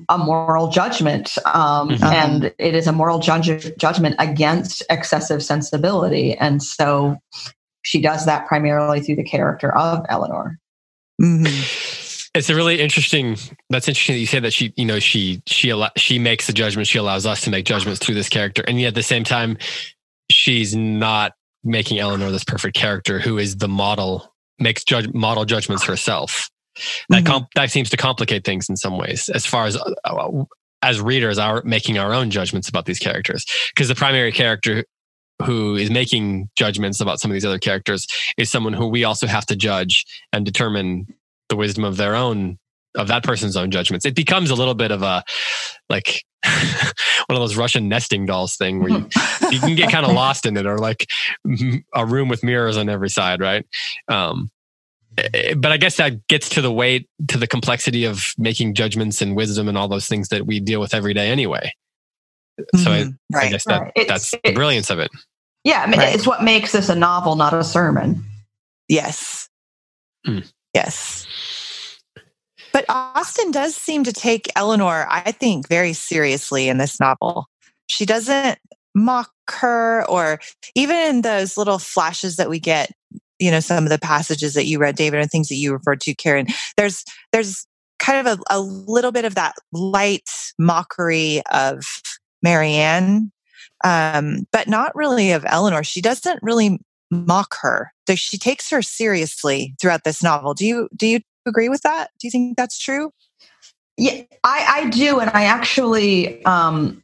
a 0.08 0.18
moral 0.18 0.70
judgment, 0.70 1.36
um, 1.46 1.90
Mhm. 1.90 2.04
and 2.04 2.44
it 2.58 2.76
is 2.76 2.86
a 2.88 2.92
moral 2.92 3.20
judge, 3.20 3.76
judgment 3.78 4.16
against 4.20 4.84
excessive 4.90 5.44
sensibility, 5.44 6.38
and 6.38 6.62
so 6.62 7.18
she 7.82 8.00
does 8.00 8.26
that 8.26 8.48
primarily 8.48 9.02
through 9.02 9.16
the 9.16 9.24
character 9.24 9.76
of 9.76 10.06
Elinor. 10.08 10.60
Mhm. 11.20 11.89
It's 12.40 12.50
a 12.50 12.56
really 12.56 12.80
interesting. 12.80 13.36
That's 13.70 13.90
interesting 13.90 14.16
that 14.16 14.20
you 14.20 14.26
say 14.26 14.40
that 14.40 14.54
she, 14.54 14.74
you 14.78 14.86
know, 14.86 15.00
she 15.00 15.42
she 15.46 15.74
she 15.98 16.20
makes 16.20 16.48
the 16.48 16.54
judgment. 16.54 16.88
She 16.88 16.98
allows 16.98 17.26
us 17.26 17.42
to 17.42 17.50
make 17.50 17.66
judgments 17.66 18.00
through 18.00 18.16
this 18.16 18.30
character, 18.30 18.64
and 18.66 18.80
yet 18.80 18.90
at 18.90 18.96
the 18.96 19.04
same 19.04 19.26
time, 19.26 19.58
she's 20.32 20.74
not 20.74 21.34
making 21.66 22.00
Elinor 22.00 22.32
this 22.32 22.46
perfect 22.46 22.78
character 22.78 23.20
who 23.20 23.38
is 23.38 23.58
the 23.58 23.68
model, 23.68 24.34
makes 24.58 24.86
judge 24.86 25.14
model 25.14 25.44
judgments 25.44 25.84
herself. 25.84 26.50
That 27.10 27.24
Mhm. 27.24 27.28
com- 27.28 27.48
that 27.56 27.72
seems 27.72 27.90
to 27.90 27.98
complicate 27.98 28.46
things 28.46 28.70
in 28.70 28.78
some 28.78 28.98
ways, 28.98 29.28
as 29.28 29.46
far 29.46 29.66
as 29.66 29.78
uh, 30.06 30.32
as 30.82 31.02
readers 31.02 31.38
are 31.38 31.62
making 31.66 31.98
our 31.98 32.14
own 32.14 32.32
judgments 32.32 32.70
about 32.70 32.86
these 32.86 33.00
characters, 33.00 33.46
because 33.76 33.90
the 33.90 33.96
primary 33.96 34.32
character 34.32 34.86
who 35.44 35.76
is 35.76 35.90
making 35.90 36.50
judgments 36.56 37.02
about 37.02 37.20
some 37.20 37.32
of 37.32 37.34
these 37.34 37.46
other 37.46 37.60
characters 37.60 38.08
is 38.38 38.50
someone 38.50 38.74
who 38.74 38.88
we 38.88 39.04
also 39.04 39.28
have 39.28 39.46
to 39.46 39.58
judge 39.58 40.06
and 40.32 40.46
determine 40.46 41.06
the 41.50 41.56
wisdom 41.56 41.84
of 41.84 41.98
their 41.98 42.16
own 42.16 42.58
of 42.96 43.08
that 43.08 43.24
person's 43.24 43.56
own 43.56 43.70
judgments 43.70 44.06
it 44.06 44.16
becomes 44.16 44.50
a 44.50 44.56
little 44.56 44.74
bit 44.74 44.92
of 44.92 45.04
a 45.04 45.24
like 45.90 46.24
one 46.44 47.36
of 47.36 47.38
those 47.40 47.56
russian 47.56 47.88
nesting 47.88 48.26
dolls 48.26 48.56
thing 48.56 48.80
where 48.82 48.90
you, 48.92 49.10
you 49.52 49.60
can 49.60 49.76
get 49.76 49.92
kind 49.92 50.06
of 50.06 50.12
lost 50.16 50.46
in 50.46 50.58
it 50.58 50.66
or 50.66 50.78
like 50.80 51.06
a 51.94 52.06
room 52.06 52.28
with 52.30 52.44
mirrors 52.44 52.78
on 52.78 52.90
every 52.90 53.10
side 53.10 53.40
right 53.42 53.66
um 54.08 54.50
eh, 55.18 55.54
but 55.54 55.72
i 55.72 55.78
guess 55.78 55.98
that 55.98 56.26
gets 56.28 56.50
to 56.50 56.62
the 56.62 56.72
weight 56.72 57.08
to 57.28 57.38
the 57.38 57.46
complexity 57.48 58.06
of 58.06 58.34
making 58.38 58.74
judgments 58.74 59.22
and 59.22 59.36
wisdom 59.36 59.68
and 59.68 59.78
all 59.78 59.88
those 59.88 60.08
things 60.08 60.30
that 60.30 60.48
we 60.48 60.60
deal 60.60 60.80
with 60.80 60.94
every 60.94 61.14
day 61.14 61.30
anyway 61.30 61.72
so 62.76 62.92
I, 62.92 63.04
Mhm. 63.04 63.18
I 63.34 63.38
right. 63.38 63.52
guess 63.52 63.64
that 63.66 63.82
Right. 63.82 63.92
It's- 63.96 64.32
that's 64.32 64.42
the 64.44 64.54
brilliance 64.54 64.90
of 64.90 65.00
it 65.00 65.12
Yeah, 65.64 65.82
I 65.84 65.88
mean, 65.88 66.00
Right. 66.00 66.16
it's 66.16 66.26
what 66.26 66.42
makes 66.44 66.72
this 66.72 66.88
a 66.90 66.96
novel, 66.96 67.36
not 67.36 67.54
a 67.54 67.64
sermon. 67.66 68.24
Yes. 68.88 69.48
Hmm. 70.26 70.40
Yes. 70.74 71.26
But 72.72 72.86
Austen 72.88 73.52
does 73.52 73.76
seem 73.76 74.04
to 74.04 74.14
take 74.14 74.52
Elinor, 74.56 75.08
I 75.10 75.32
think, 75.32 75.68
very 75.68 75.94
seriously 75.94 76.70
in 76.70 76.78
this 76.78 77.00
novel. 77.00 77.48
She 77.88 78.06
doesn't 78.06 78.60
mock 78.96 79.32
her, 79.50 80.06
or 80.08 80.40
even 80.76 80.96
in 80.98 81.22
those 81.22 81.58
little 81.58 81.80
flashes 81.80 82.36
that 82.36 82.50
we 82.50 82.60
get, 82.60 82.92
you 83.40 83.50
know, 83.50 83.60
some 83.60 83.84
of 83.84 83.90
the 83.90 84.00
passages 84.00 84.54
that 84.54 84.66
you 84.66 84.80
read, 84.80 84.96
David, 84.96 85.20
and 85.20 85.32
things 85.32 85.50
that 85.50 85.56
you 85.56 85.74
referred 85.74 86.02
to, 86.02 86.14
Karen. 86.14 86.48
There's 86.78 87.04
there's 87.32 87.66
kind 87.98 88.28
of 88.28 88.40
a, 88.40 88.58
a 88.58 88.60
little 88.60 89.12
bit 89.12 89.26
of 89.26 89.36
that 89.36 89.56
light 89.74 90.30
mockery 90.58 91.42
of 91.52 91.84
Marianne, 92.44 93.32
um, 93.84 94.48
but 94.52 94.68
not 94.68 94.96
really 94.96 95.32
of 95.32 95.46
Elinor. 95.48 95.84
She 95.84 96.02
doesn't 96.02 96.42
really 96.44 96.80
mock 97.12 97.56
her. 97.62 97.92
So 98.08 98.16
she 98.16 98.38
takes 98.38 98.70
her 98.70 98.82
seriously 98.82 99.76
throughout 99.82 100.04
this 100.04 100.24
novel. 100.24 100.54
Do 100.54 100.66
you 100.66 100.90
do 100.96 101.08
you 101.08 101.20
agree 101.46 101.70
with 101.70 101.82
that? 101.82 102.12
Do 102.20 102.28
you 102.28 102.32
think 102.32 102.58
that's 102.58 102.78
true? 102.78 103.12
Yeah, 103.98 104.22
I, 104.46 104.66
I 104.86 104.90
do, 104.90 105.20
and 105.20 105.30
I 105.34 105.44
actually 105.44 106.44
um, 106.46 107.04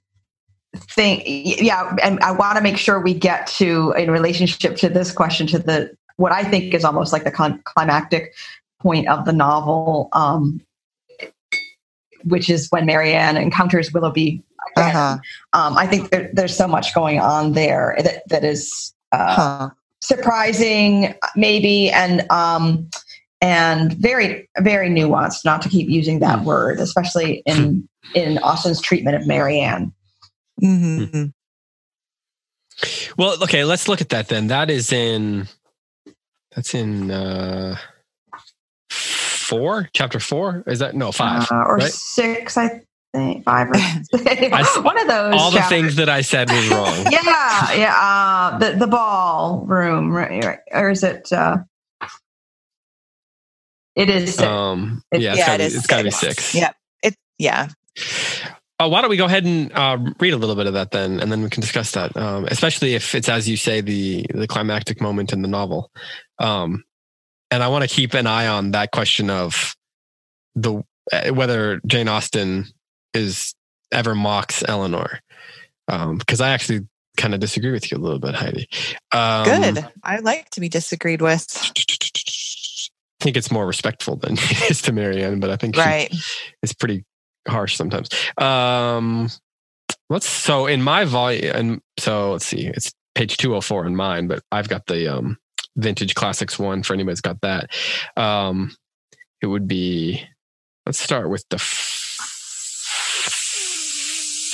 think, 0.77 1.23
yeah, 1.25 1.93
and 2.01 2.19
I 2.21 2.31
want 2.31 2.55
to 2.55 2.63
make 2.63 2.77
sure 2.77 3.01
we 3.01 3.13
get 3.13 3.47
to 3.47 3.91
in 3.97 4.09
relationship 4.09 4.77
to 4.77 4.87
this 4.87 5.11
question 5.11 5.45
to 5.47 5.59
the 5.59 5.93
what 6.15 6.31
I 6.31 6.45
think 6.45 6.73
is 6.73 6.85
almost 6.85 7.11
like 7.11 7.25
the 7.25 7.31
con- 7.31 7.61
climactic 7.65 8.33
point 8.79 9.09
of 9.09 9.25
the 9.25 9.33
novel, 9.33 10.07
um, 10.13 10.61
which 12.23 12.49
is 12.49 12.69
when 12.69 12.85
Marianne 12.85 13.35
encounters 13.35 13.91
Willoughby. 13.91 14.41
Uh-huh. 14.77 15.17
Um, 15.51 15.77
I 15.77 15.87
think 15.87 16.11
there, 16.11 16.29
there's 16.31 16.55
so 16.55 16.67
much 16.67 16.95
going 16.95 17.19
on 17.19 17.53
there 17.53 17.95
that 18.01 18.27
that 18.29 18.45
is 18.45 18.93
uh, 19.11 19.35
Huh. 19.35 19.69
Surprising, 20.01 21.15
maybe, 21.35 21.89
and 21.89 22.29
um, 22.31 22.89
and 23.41 23.93
very 23.93 24.49
very 24.59 24.89
nuanced. 24.89 25.45
Not 25.45 25.61
to 25.63 25.69
keep 25.69 25.89
using 25.89 26.19
that 26.19 26.43
word, 26.43 26.79
especially 26.79 27.41
in 27.45 27.87
in 28.13 28.37
Austen's 28.39 28.81
treatment 28.81 29.15
of 29.15 29.27
Marianne. 29.27 29.93
Mm-hmm. 30.61 31.25
Well, 33.17 33.41
okay, 33.43 33.63
let's 33.63 33.87
look 33.87 34.01
at 34.01 34.09
that 34.09 34.27
then. 34.27 34.47
That 34.47 34.69
is 34.69 34.91
in 34.91 35.47
that's 36.55 36.73
in 36.73 37.09
uh 37.09 37.77
four, 38.89 39.89
chapter 39.93 40.19
four. 40.19 40.63
Is 40.67 40.79
that 40.79 40.95
no 40.95 41.11
five? 41.11 41.47
Uh, 41.51 41.63
or 41.67 41.77
right? 41.77 41.91
six, 41.91 42.57
I 42.57 42.81
five 43.45 43.69
or 43.69 43.75
s- 43.75 44.77
one 44.79 44.99
of 44.99 45.07
those. 45.07 45.33
All 45.35 45.51
the 45.51 45.61
things 45.63 45.95
that 45.95 46.09
I 46.09 46.21
said 46.21 46.49
was 46.49 46.67
wrong. 46.69 47.05
Yeah, 47.11 47.73
yeah. 47.73 47.95
Uh, 47.95 48.57
the 48.59 48.71
the 48.79 48.87
ball 48.87 49.63
room, 49.65 50.11
right? 50.11 50.43
right. 50.43 50.59
Or 50.71 50.89
is 50.91 51.03
it? 51.03 51.31
Uh, 51.31 51.57
it 53.95 54.09
is. 54.09 54.35
Six. 54.35 54.43
Um, 54.43 55.03
It- 55.11 55.21
yeah, 55.21 55.31
it's 55.31 55.39
yeah, 55.39 55.45
gotta 55.47 55.63
it 55.65 55.69
be, 55.69 55.75
it's 55.75 55.87
gotta 55.87 56.03
be 56.03 56.11
six. 56.11 56.53
Yep. 56.55 56.75
It 57.03 57.15
yeah. 57.37 57.67
Uh, 58.77 58.89
why 58.89 58.99
don't 58.99 59.09
we 59.09 59.15
go 59.17 59.25
ahead 59.25 59.45
and 59.45 59.71
uh, 59.73 59.97
read 60.19 60.33
a 60.33 60.37
little 60.37 60.55
bit 60.55 60.67
of 60.67 60.73
that 60.73 60.91
then, 60.91 61.21
and 61.21 61.31
then 61.31 61.41
we 61.43 61.49
can 61.49 61.61
discuss 61.61 61.91
that. 61.91 62.15
Um, 62.17 62.45
especially 62.51 62.93
if 62.93 63.15
it's 63.15 63.29
as 63.29 63.47
you 63.47 63.55
say 63.55 63.79
the 63.81 64.25
the 64.33 64.47
climactic 64.47 64.99
moment 65.01 65.31
in 65.31 65.41
the 65.41 65.47
novel. 65.47 65.91
Um, 66.39 66.83
and 67.51 67.63
I 67.63 67.69
want 67.69 67.83
to 67.83 67.93
keep 67.93 68.13
an 68.15 68.27
eye 68.27 68.47
on 68.47 68.71
that 68.71 68.91
question 68.91 69.29
of 69.29 69.75
the 70.55 70.83
uh, 71.13 71.29
whether 71.33 71.79
Jane 71.87 72.09
Austen 72.09 72.65
is 73.15 73.53
ever 73.91 74.15
mocks 74.15 74.63
Elinor, 74.67 75.19
because 75.87 76.41
I 76.41 76.49
actually 76.49 76.81
kind 77.17 77.33
of 77.33 77.39
disagree 77.39 77.71
with 77.71 77.91
you 77.91 77.97
a 77.97 77.99
little 77.99 78.19
bit, 78.19 78.35
Heidi. 78.35 78.67
Um, 79.11 79.45
Good. 79.45 79.87
I 80.03 80.19
like 80.19 80.49
to 80.51 80.61
be 80.61 80.69
disagreed 80.69 81.21
with. 81.21 81.47
I 83.21 83.23
think 83.23 83.37
it's 83.37 83.51
more 83.51 83.65
respectful 83.65 84.17
than 84.17 84.33
it 84.37 84.71
is 84.71 84.81
to 84.83 84.91
Marianne, 84.91 85.39
but 85.39 85.49
I 85.49 85.55
think 85.55 85.77
Right. 85.77 86.13
it's 86.61 86.73
pretty 86.73 87.05
harsh 87.47 87.75
sometimes. 87.75 88.09
Um, 88.37 89.29
let's 90.09 90.27
so 90.27 90.67
in 90.67 90.81
my 90.81 91.05
volume, 91.05 91.55
and 91.55 91.81
so 91.97 92.33
let's 92.33 92.45
see, 92.45 92.67
it's 92.67 92.91
page 93.15 93.37
two 93.37 93.49
hundred 93.51 93.61
four 93.61 93.85
in 93.85 93.95
mine, 93.95 94.27
but 94.27 94.43
I've 94.51 94.69
got 94.69 94.85
the 94.87 95.07
um, 95.17 95.37
vintage 95.77 96.15
classics 96.15 96.59
one 96.59 96.83
for 96.83 96.93
anybody's 96.93 97.21
got 97.21 97.41
that. 97.41 97.69
Um, 98.17 98.75
it 99.41 99.47
would 99.47 99.67
be. 99.67 100.21
Let's 100.85 100.99
start 100.99 101.31
with 101.31 101.43
the 101.49 101.57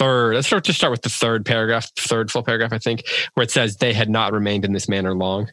third. 0.02 0.36
Let's 0.36 0.48
start. 0.48 0.64
Just 0.64 0.80
start 0.80 0.92
with 0.92 1.04
the 1.04 1.10
third 1.10 1.46
paragraph, 1.46 1.92
third 1.96 2.32
full 2.32 2.44
paragraph, 2.44 2.74
I 2.74 2.80
think, 2.80 3.04
where 3.36 3.44
it 3.44 3.52
says 3.52 3.78
they 3.78 3.94
had 3.94 4.10
not 4.10 4.34
remained 4.34 4.66
in 4.66 4.74
this 4.74 4.90
manner 4.90 5.14
long. 5.14 5.52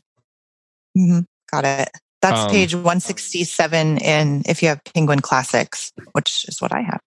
Mhm. 0.97 1.25
Got 1.53 1.65
it. 1.65 1.91
That's 2.21 2.41
Um, 2.41 2.51
page 2.51 2.75
167 2.75 3.99
in 3.99 4.43
if 4.47 4.63
you 4.63 4.69
have 4.69 4.83
Penguin 4.95 5.21
Classics, 5.21 5.93
which 6.13 6.47
is 6.49 6.61
what 6.61 6.73
I 6.73 6.81
have. 6.81 7.01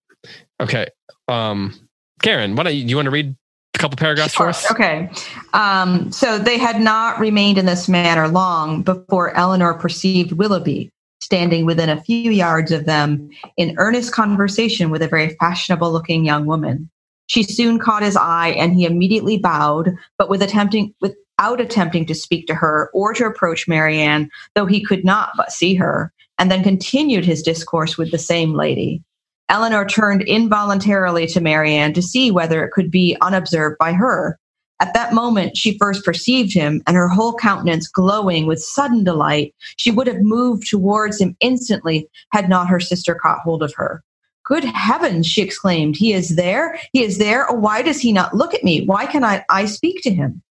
Okay, 0.61 0.87
um, 1.27 1.73
Karen, 2.21 2.55
why 2.55 2.63
don't 2.63 2.75
you, 2.75 2.85
you 2.85 2.95
want 2.95 3.07
to 3.07 3.11
read 3.11 3.35
a 3.73 3.77
couple 3.77 3.97
paragraphs 3.97 4.35
for 4.35 4.47
us? 4.47 4.69
Okay. 4.71 5.09
Um, 5.53 6.11
so 6.11 6.37
they 6.37 6.57
had 6.57 6.79
not 6.79 7.19
remained 7.19 7.57
in 7.57 7.65
this 7.65 7.89
manner 7.89 8.27
long 8.27 8.83
before 8.83 9.35
Elinor 9.35 9.73
perceived 9.73 10.31
Willoughby, 10.33 10.89
standing 11.19 11.65
within 11.65 11.89
a 11.89 12.01
few 12.01 12.31
yards 12.31 12.71
of 12.71 12.85
them 12.85 13.29
in 13.57 13.75
earnest 13.77 14.13
conversation 14.13 14.91
with 14.91 15.01
a 15.01 15.07
very 15.07 15.35
fashionable 15.39 15.91
looking 15.91 16.23
young 16.23 16.45
woman. 16.45 16.89
She 17.31 17.43
soon 17.43 17.79
caught 17.79 18.03
his 18.03 18.17
eye 18.17 18.49
and 18.57 18.73
he 18.73 18.83
immediately 18.83 19.37
bowed, 19.37 19.95
but 20.17 20.29
with 20.29 20.41
attempting 20.41 20.93
without 20.99 21.61
attempting 21.61 22.05
to 22.07 22.13
speak 22.13 22.45
to 22.47 22.55
her 22.55 22.89
or 22.93 23.13
to 23.13 23.25
approach 23.25 23.69
Marianne, 23.69 24.29
though 24.53 24.65
he 24.65 24.83
could 24.83 25.05
not 25.05 25.29
but 25.37 25.53
see 25.53 25.73
her, 25.75 26.11
and 26.37 26.51
then 26.51 26.61
continued 26.61 27.23
his 27.23 27.41
discourse 27.41 27.97
with 27.97 28.11
the 28.11 28.17
same 28.17 28.53
lady. 28.53 29.01
Elinor 29.47 29.85
turned 29.85 30.23
involuntarily 30.23 31.25
to 31.27 31.39
Marianne 31.39 31.93
to 31.93 32.01
see 32.01 32.31
whether 32.31 32.65
it 32.65 32.71
could 32.71 32.91
be 32.91 33.15
unobserved 33.21 33.77
by 33.79 33.93
her. 33.93 34.37
At 34.81 34.93
that 34.93 35.13
moment, 35.13 35.55
she 35.55 35.77
first 35.77 36.03
perceived 36.03 36.53
him, 36.53 36.81
and 36.85 36.97
her 36.97 37.07
whole 37.07 37.35
countenance 37.35 37.87
glowing 37.87 38.45
with 38.45 38.61
sudden 38.61 39.05
delight, 39.05 39.55
she 39.77 39.89
would 39.89 40.07
have 40.07 40.21
moved 40.21 40.67
towards 40.69 41.21
him 41.21 41.37
instantly 41.39 42.09
had 42.33 42.49
not 42.49 42.67
her 42.67 42.81
sister 42.81 43.15
caught 43.15 43.39
hold 43.39 43.63
of 43.63 43.73
her. 43.75 44.03
Good 44.43 44.63
heavens, 44.63 45.27
she 45.27 45.41
exclaimed. 45.41 45.95
He 45.95 46.13
is 46.13 46.35
there? 46.35 46.79
He 46.93 47.03
is 47.03 47.17
there? 47.17 47.49
Oh, 47.49 47.55
why 47.55 47.81
does 47.81 47.99
he 47.99 48.11
not 48.11 48.33
look 48.33 48.53
at 48.53 48.63
me? 48.63 48.85
Why 48.85 49.05
can 49.05 49.23
I, 49.23 49.45
I 49.49 49.65
speak 49.65 50.01
to 50.03 50.13
him? 50.13 50.41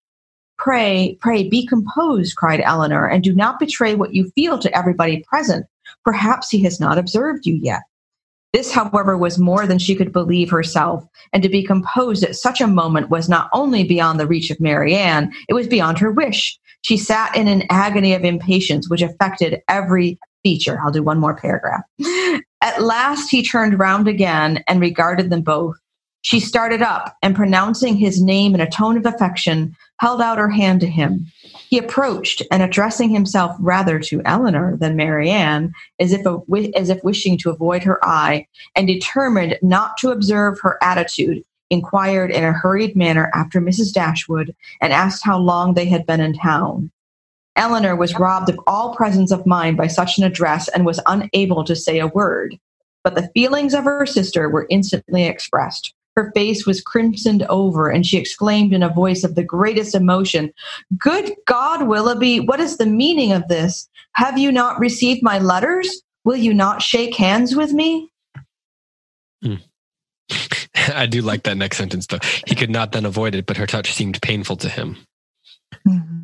Pray, 0.57 1.17
pray, 1.19 1.49
be 1.49 1.65
composed, 1.65 2.35
cried 2.35 2.61
Elinor, 2.61 3.07
and 3.07 3.23
do 3.23 3.33
not 3.33 3.59
betray 3.59 3.95
what 3.95 4.13
you 4.13 4.29
feel 4.35 4.59
to 4.59 4.77
everybody 4.77 5.23
present. 5.27 5.65
Perhaps 6.05 6.49
he 6.49 6.63
has 6.63 6.79
not 6.79 6.97
observed 6.97 7.45
you 7.45 7.55
yet. 7.55 7.81
This, 8.53 8.71
however, 8.71 9.17
was 9.17 9.39
more 9.39 9.65
than 9.65 9.79
she 9.79 9.95
could 9.95 10.11
believe 10.11 10.49
herself, 10.49 11.05
and 11.31 11.41
to 11.41 11.49
be 11.49 11.63
composed 11.63 12.23
at 12.23 12.35
such 12.35 12.59
a 12.59 12.67
moment 12.67 13.09
was 13.09 13.29
not 13.29 13.49
only 13.53 13.83
beyond 13.83 14.19
the 14.19 14.27
reach 14.27 14.51
of 14.51 14.59
Marianne, 14.59 15.33
it 15.47 15.53
was 15.53 15.67
beyond 15.67 15.97
her 15.99 16.11
wish. 16.11 16.59
She 16.81 16.97
sat 16.97 17.35
in 17.35 17.47
an 17.47 17.63
agony 17.69 18.13
of 18.13 18.25
impatience 18.25 18.89
which 18.89 19.01
affected 19.01 19.61
every 19.67 20.19
feature. 20.43 20.79
I'll 20.83 20.91
do 20.91 21.03
one 21.03 21.19
more 21.19 21.35
paragraph. 21.35 21.81
At 22.61 22.81
last 22.81 23.29
he 23.29 23.43
turned 23.43 23.79
round 23.79 24.07
again 24.07 24.63
and 24.67 24.79
regarded 24.79 25.29
them 25.29 25.41
both. 25.41 25.75
She 26.23 26.39
started 26.39 26.83
up 26.83 27.15
and, 27.23 27.35
pronouncing 27.35 27.97
his 27.97 28.21
name 28.21 28.53
in 28.53 28.61
a 28.61 28.69
tone 28.69 28.95
of 28.95 29.07
affection, 29.07 29.75
held 29.99 30.21
out 30.21 30.37
her 30.37 30.51
hand 30.51 30.79
to 30.81 30.87
him. 30.87 31.25
He 31.69 31.79
approached 31.79 32.43
and, 32.51 32.61
addressing 32.61 33.09
himself 33.09 33.55
rather 33.59 33.99
to 34.01 34.21
Elinor 34.23 34.77
than 34.77 34.95
Marianne, 34.95 35.73
as 35.99 36.13
if, 36.13 36.23
a, 36.27 36.39
as 36.75 36.89
if 36.89 37.03
wishing 37.03 37.39
to 37.39 37.49
avoid 37.49 37.81
her 37.83 38.03
eye, 38.05 38.45
and 38.75 38.85
determined 38.85 39.57
not 39.63 39.97
to 39.97 40.11
observe 40.11 40.59
her 40.61 40.77
attitude, 40.83 41.43
inquired 41.71 42.29
in 42.29 42.43
a 42.43 42.51
hurried 42.51 42.95
manner 42.95 43.31
after 43.33 43.59
Mrs. 43.59 43.91
Dashwood 43.91 44.55
and 44.79 44.93
asked 44.93 45.23
how 45.23 45.39
long 45.39 45.73
they 45.73 45.85
had 45.85 46.05
been 46.05 46.19
in 46.19 46.33
town. 46.33 46.91
Elinor 47.55 47.95
was 47.95 48.17
robbed 48.17 48.49
of 48.49 48.59
all 48.65 48.95
presence 48.95 49.31
of 49.31 49.45
mind 49.45 49.77
by 49.77 49.87
such 49.87 50.17
an 50.17 50.23
address 50.23 50.67
and 50.69 50.85
was 50.85 51.01
unable 51.05 51.63
to 51.63 51.75
say 51.75 51.99
a 51.99 52.07
word. 52.07 52.57
But 53.03 53.15
the 53.15 53.29
feelings 53.33 53.73
of 53.73 53.83
her 53.83 54.05
sister 54.05 54.49
were 54.49 54.67
instantly 54.69 55.25
expressed. 55.25 55.93
Her 56.15 56.31
face 56.35 56.65
was 56.65 56.81
crimsoned 56.81 57.43
over, 57.43 57.89
and 57.89 58.05
she 58.05 58.17
exclaimed 58.17 58.73
in 58.73 58.83
a 58.83 58.93
voice 58.93 59.23
of 59.23 59.35
the 59.35 59.43
greatest 59.43 59.95
emotion, 59.95 60.53
Good 60.97 61.33
God, 61.47 61.87
Willoughby, 61.87 62.41
what 62.41 62.59
is 62.59 62.77
the 62.77 62.85
meaning 62.85 63.31
of 63.31 63.47
this? 63.47 63.87
Have 64.13 64.37
you 64.37 64.51
not 64.51 64.79
received 64.79 65.23
my 65.23 65.39
letters? 65.39 66.01
Will 66.25 66.35
you 66.35 66.53
not 66.53 66.81
shake 66.81 67.15
hands 67.15 67.55
with 67.55 67.71
me? 67.71 68.11
Hmm. 69.41 69.55
I 70.93 71.05
do 71.05 71.21
like 71.21 71.43
that 71.43 71.57
next 71.57 71.77
sentence, 71.77 72.07
though. 72.07 72.19
He 72.45 72.55
could 72.55 72.69
not 72.69 72.91
then 72.91 73.05
avoid 73.05 73.33
it, 73.33 73.45
but 73.45 73.57
her 73.57 73.67
touch 73.67 73.93
seemed 73.93 74.21
painful 74.21 74.57
to 74.57 74.69
him. 74.69 74.97
Mm-hmm. 75.87 76.20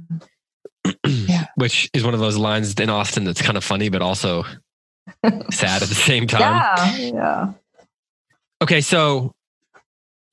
Which 1.57 1.89
is 1.93 2.03
one 2.03 2.13
of 2.13 2.19
those 2.19 2.37
lines 2.37 2.73
in 2.75 2.89
Austen 2.89 3.23
that's 3.23 3.41
kind 3.41 3.57
of 3.57 3.63
funny, 3.63 3.89
but 3.89 4.01
also 4.01 4.43
sad 5.51 5.81
at 5.81 5.89
the 5.89 5.95
same 5.95 6.27
time. 6.27 6.41
Yeah. 6.41 6.97
Yeah. 6.97 7.53
Okay, 8.61 8.81
so 8.81 9.33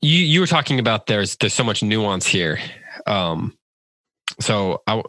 you 0.01 0.19
you 0.19 0.41
were 0.41 0.47
talking 0.47 0.79
about 0.79 1.07
there's 1.07 1.37
there's 1.37 1.55
so 1.55 1.65
much 1.65 1.83
nuance 1.83 2.27
here. 2.27 2.59
Um, 3.07 3.57
so 4.41 4.83
I, 4.87 5.03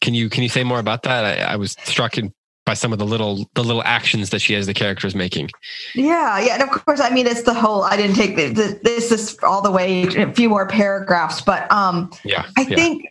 can 0.00 0.14
you 0.14 0.30
can 0.30 0.42
you 0.42 0.48
say 0.48 0.64
more 0.64 0.78
about 0.78 1.02
that? 1.04 1.24
I, 1.24 1.52
I 1.52 1.56
was 1.56 1.76
struck 1.84 2.18
in, 2.18 2.32
by 2.64 2.74
some 2.74 2.92
of 2.92 2.98
the 2.98 3.06
little 3.06 3.48
the 3.54 3.64
little 3.64 3.82
actions 3.82 4.30
that 4.30 4.40
she 4.40 4.54
has 4.54 4.66
the 4.66 4.74
characters 4.74 5.14
making. 5.14 5.50
Yeah, 5.94 6.38
yeah, 6.38 6.54
and 6.54 6.62
of 6.62 6.70
course, 6.70 7.00
I 7.00 7.10
mean 7.10 7.26
it's 7.26 7.42
the 7.42 7.54
whole. 7.54 7.82
I 7.82 7.96
didn't 7.96 8.16
take 8.16 8.36
the, 8.36 8.48
the, 8.48 8.80
this 8.82 9.10
is 9.10 9.38
all 9.42 9.62
the 9.62 9.70
way 9.70 10.02
a 10.04 10.32
few 10.32 10.48
more 10.48 10.66
paragraphs, 10.68 11.40
but 11.40 11.70
um, 11.72 12.10
yeah, 12.24 12.46
I 12.56 12.62
yeah. 12.62 12.76
think 12.76 13.06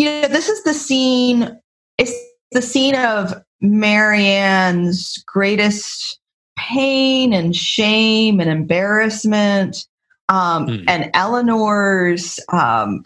you 0.00 0.06
know 0.06 0.28
this 0.28 0.48
is 0.48 0.64
the 0.64 0.72
scene. 0.72 1.60
It's 1.98 2.14
the 2.52 2.62
scene 2.62 2.94
of 2.94 3.34
Marianne's 3.60 5.22
greatest 5.26 6.18
pain 6.58 7.34
and 7.34 7.54
shame 7.54 8.40
and 8.40 8.48
embarrassment 8.48 9.86
um, 10.30 10.66
mm. 10.66 10.84
and 10.88 11.10
Elinor's 11.12 12.40
um, 12.50 13.04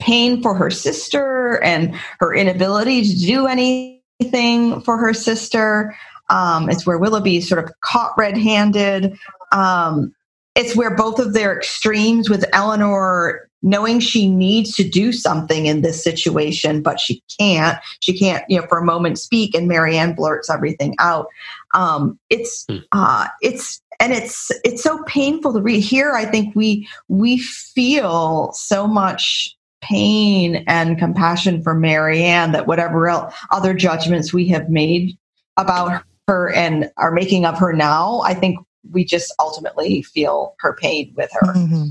pain 0.00 0.40
for 0.40 0.54
her 0.54 0.70
sister 0.70 1.62
and 1.62 1.94
her 2.20 2.34
inability 2.34 3.02
to 3.02 3.18
do 3.18 3.46
anything 3.46 4.80
for 4.80 4.96
her 4.96 5.12
sister. 5.12 5.94
Um, 6.30 6.70
it's 6.70 6.86
where 6.86 6.96
Willoughby 6.96 7.36
is 7.36 7.48
sort 7.48 7.62
of 7.62 7.70
caught 7.82 8.16
red 8.16 8.38
handed. 8.38 9.18
Um, 9.52 10.14
it's 10.58 10.76
where 10.76 10.94
both 10.94 11.18
of 11.20 11.34
their 11.34 11.56
extremes, 11.56 12.28
with 12.28 12.44
Elinor 12.52 13.48
knowing 13.62 13.98
she 13.98 14.30
needs 14.30 14.74
to 14.74 14.88
do 14.88 15.12
something 15.12 15.66
in 15.66 15.82
this 15.82 16.02
situation, 16.02 16.82
but 16.82 17.00
she 17.00 17.22
can't. 17.38 17.78
She 18.00 18.16
can't, 18.16 18.44
you 18.48 18.60
know, 18.60 18.66
for 18.66 18.78
a 18.78 18.84
moment 18.84 19.18
speak, 19.18 19.54
and 19.54 19.68
Marianne 19.68 20.14
blurts 20.14 20.50
everything 20.50 20.94
out. 20.98 21.26
Um, 21.74 22.18
it's 22.28 22.64
hmm. 22.68 22.78
uh, 22.92 23.28
it's 23.40 23.80
and 24.00 24.12
it's 24.12 24.50
it's 24.64 24.82
so 24.82 25.02
painful 25.04 25.52
to 25.52 25.60
read 25.60 25.80
here 25.80 26.12
i 26.12 26.24
think 26.24 26.54
we 26.54 26.88
we 27.08 27.38
feel 27.38 28.52
so 28.52 28.86
much 28.86 29.56
pain 29.80 30.64
and 30.66 30.98
compassion 30.98 31.62
for 31.62 31.74
marianne 31.74 32.52
that 32.52 32.66
whatever 32.66 33.08
else, 33.08 33.34
other 33.50 33.74
judgments 33.74 34.32
we 34.32 34.46
have 34.48 34.68
made 34.68 35.16
about 35.56 36.02
her 36.26 36.52
and 36.52 36.90
are 36.96 37.10
making 37.10 37.44
of 37.44 37.58
her 37.58 37.72
now 37.72 38.20
i 38.20 38.34
think 38.34 38.58
we 38.90 39.04
just 39.04 39.34
ultimately 39.38 40.02
feel 40.02 40.54
her 40.60 40.74
pain 40.74 41.12
with 41.16 41.30
her 41.32 41.54
mm-hmm. 41.54 41.84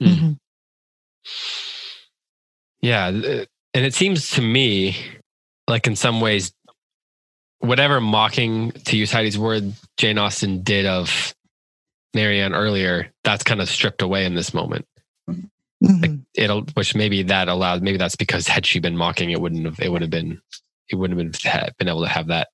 Hmm. 0.00 0.06
Mm-hmm. 0.06 0.32
yeah 2.80 3.06
and 3.08 3.86
it 3.86 3.94
seems 3.94 4.30
to 4.30 4.42
me 4.42 4.96
like 5.68 5.86
in 5.86 5.96
some 5.96 6.20
ways 6.20 6.52
whatever 7.62 8.00
mocking, 8.00 8.72
to 8.72 8.96
use 8.96 9.12
Heidi's 9.12 9.38
word, 9.38 9.72
Jane 9.96 10.18
Austen 10.18 10.62
did 10.62 10.84
of 10.84 11.34
Marianne 12.12 12.54
earlier, 12.54 13.10
that's 13.24 13.44
kind 13.44 13.60
of 13.60 13.68
stripped 13.68 14.02
away 14.02 14.24
in 14.24 14.34
this 14.34 14.52
moment. 14.52 14.86
Mm-hmm. 15.30 16.00
Like 16.00 16.10
it'll, 16.34 16.62
which 16.74 16.94
maybe 16.94 17.22
that 17.24 17.48
allowed, 17.48 17.82
maybe 17.82 17.98
that's 17.98 18.16
because 18.16 18.46
had 18.46 18.66
she 18.66 18.80
been 18.80 18.96
mocking, 18.96 19.30
it 19.30 19.40
wouldn't 19.40 19.64
have, 19.64 19.80
it 19.80 19.90
would 19.90 20.02
have 20.02 20.10
been, 20.10 20.40
it 20.88 20.96
wouldn't 20.96 21.18
have 21.18 21.32
been, 21.32 21.72
been 21.78 21.88
able 21.88 22.02
to 22.02 22.08
have 22.08 22.26
that. 22.28 22.48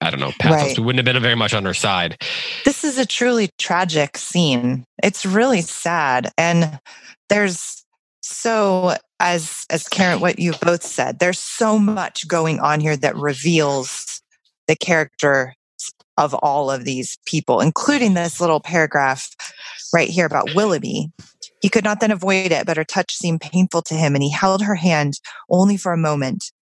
I 0.00 0.10
don't 0.10 0.20
know, 0.20 0.32
pathos. 0.38 0.62
Right. 0.62 0.78
It 0.78 0.80
wouldn't 0.80 1.04
have 1.04 1.12
been 1.12 1.22
very 1.22 1.34
much 1.34 1.54
on 1.54 1.64
her 1.64 1.74
side. 1.74 2.22
This 2.64 2.84
is 2.84 2.98
a 2.98 3.06
truly 3.06 3.50
tragic 3.58 4.16
scene. 4.16 4.84
It's 5.02 5.26
really 5.26 5.60
sad. 5.60 6.30
And 6.38 6.78
there's 7.28 7.84
so 8.22 8.96
as 9.20 9.64
as 9.70 9.88
Karen, 9.88 10.20
what 10.20 10.38
you 10.38 10.52
both 10.62 10.82
said, 10.82 11.18
there's 11.18 11.38
so 11.38 11.78
much 11.78 12.28
going 12.28 12.60
on 12.60 12.80
here 12.80 12.96
that 12.96 13.16
reveals 13.16 14.22
the 14.68 14.76
character 14.76 15.54
of 16.16 16.34
all 16.34 16.70
of 16.70 16.84
these 16.84 17.16
people, 17.26 17.60
including 17.60 18.14
this 18.14 18.40
little 18.40 18.60
paragraph 18.60 19.30
right 19.94 20.08
here 20.08 20.26
about 20.26 20.54
Willoughby. 20.54 21.10
He 21.60 21.68
could 21.68 21.84
not 21.84 22.00
then 22.00 22.10
avoid 22.10 22.52
it, 22.52 22.66
but 22.66 22.76
her 22.76 22.84
touch 22.84 23.14
seemed 23.14 23.40
painful 23.40 23.82
to 23.82 23.94
him, 23.94 24.14
and 24.14 24.22
he 24.22 24.30
held 24.30 24.62
her 24.62 24.74
hand 24.74 25.14
only 25.50 25.76
for 25.76 25.92
a 25.92 25.98
moment. 25.98 26.52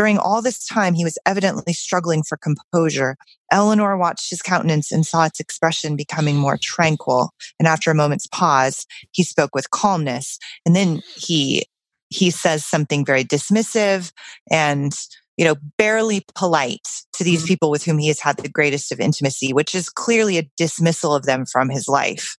During 0.00 0.16
all 0.16 0.40
this 0.40 0.64
time, 0.64 0.94
he 0.94 1.04
was 1.04 1.18
evidently 1.26 1.74
struggling 1.74 2.22
for 2.22 2.38
composure. 2.38 3.18
Elinor 3.52 3.98
watched 3.98 4.30
his 4.30 4.40
countenance 4.40 4.90
and 4.90 5.04
saw 5.04 5.26
its 5.26 5.40
expression 5.40 5.94
becoming 5.94 6.36
more 6.36 6.56
tranquil. 6.56 7.32
And 7.58 7.68
after 7.68 7.90
a 7.90 7.94
moment's 7.94 8.26
pause, 8.26 8.86
he 9.12 9.22
spoke 9.22 9.54
with 9.54 9.68
calmness. 9.68 10.38
And 10.64 10.74
then 10.74 11.02
he 11.16 11.66
he 12.08 12.30
says 12.30 12.64
something 12.64 13.04
very 13.04 13.24
dismissive 13.24 14.10
and 14.50 14.94
you 15.36 15.44
know 15.44 15.56
barely 15.76 16.24
polite 16.34 16.88
to 17.12 17.22
these 17.22 17.40
mm-hmm. 17.40 17.48
people 17.48 17.70
with 17.70 17.84
whom 17.84 17.98
he 17.98 18.08
has 18.08 18.20
had 18.20 18.38
the 18.38 18.48
greatest 18.48 18.90
of 18.90 19.00
intimacy 19.00 19.52
which 19.52 19.74
is 19.74 19.90
clearly 19.90 20.38
a 20.38 20.50
dismissal 20.56 21.14
of 21.14 21.24
them 21.24 21.44
from 21.44 21.68
his 21.68 21.86
life 21.86 22.36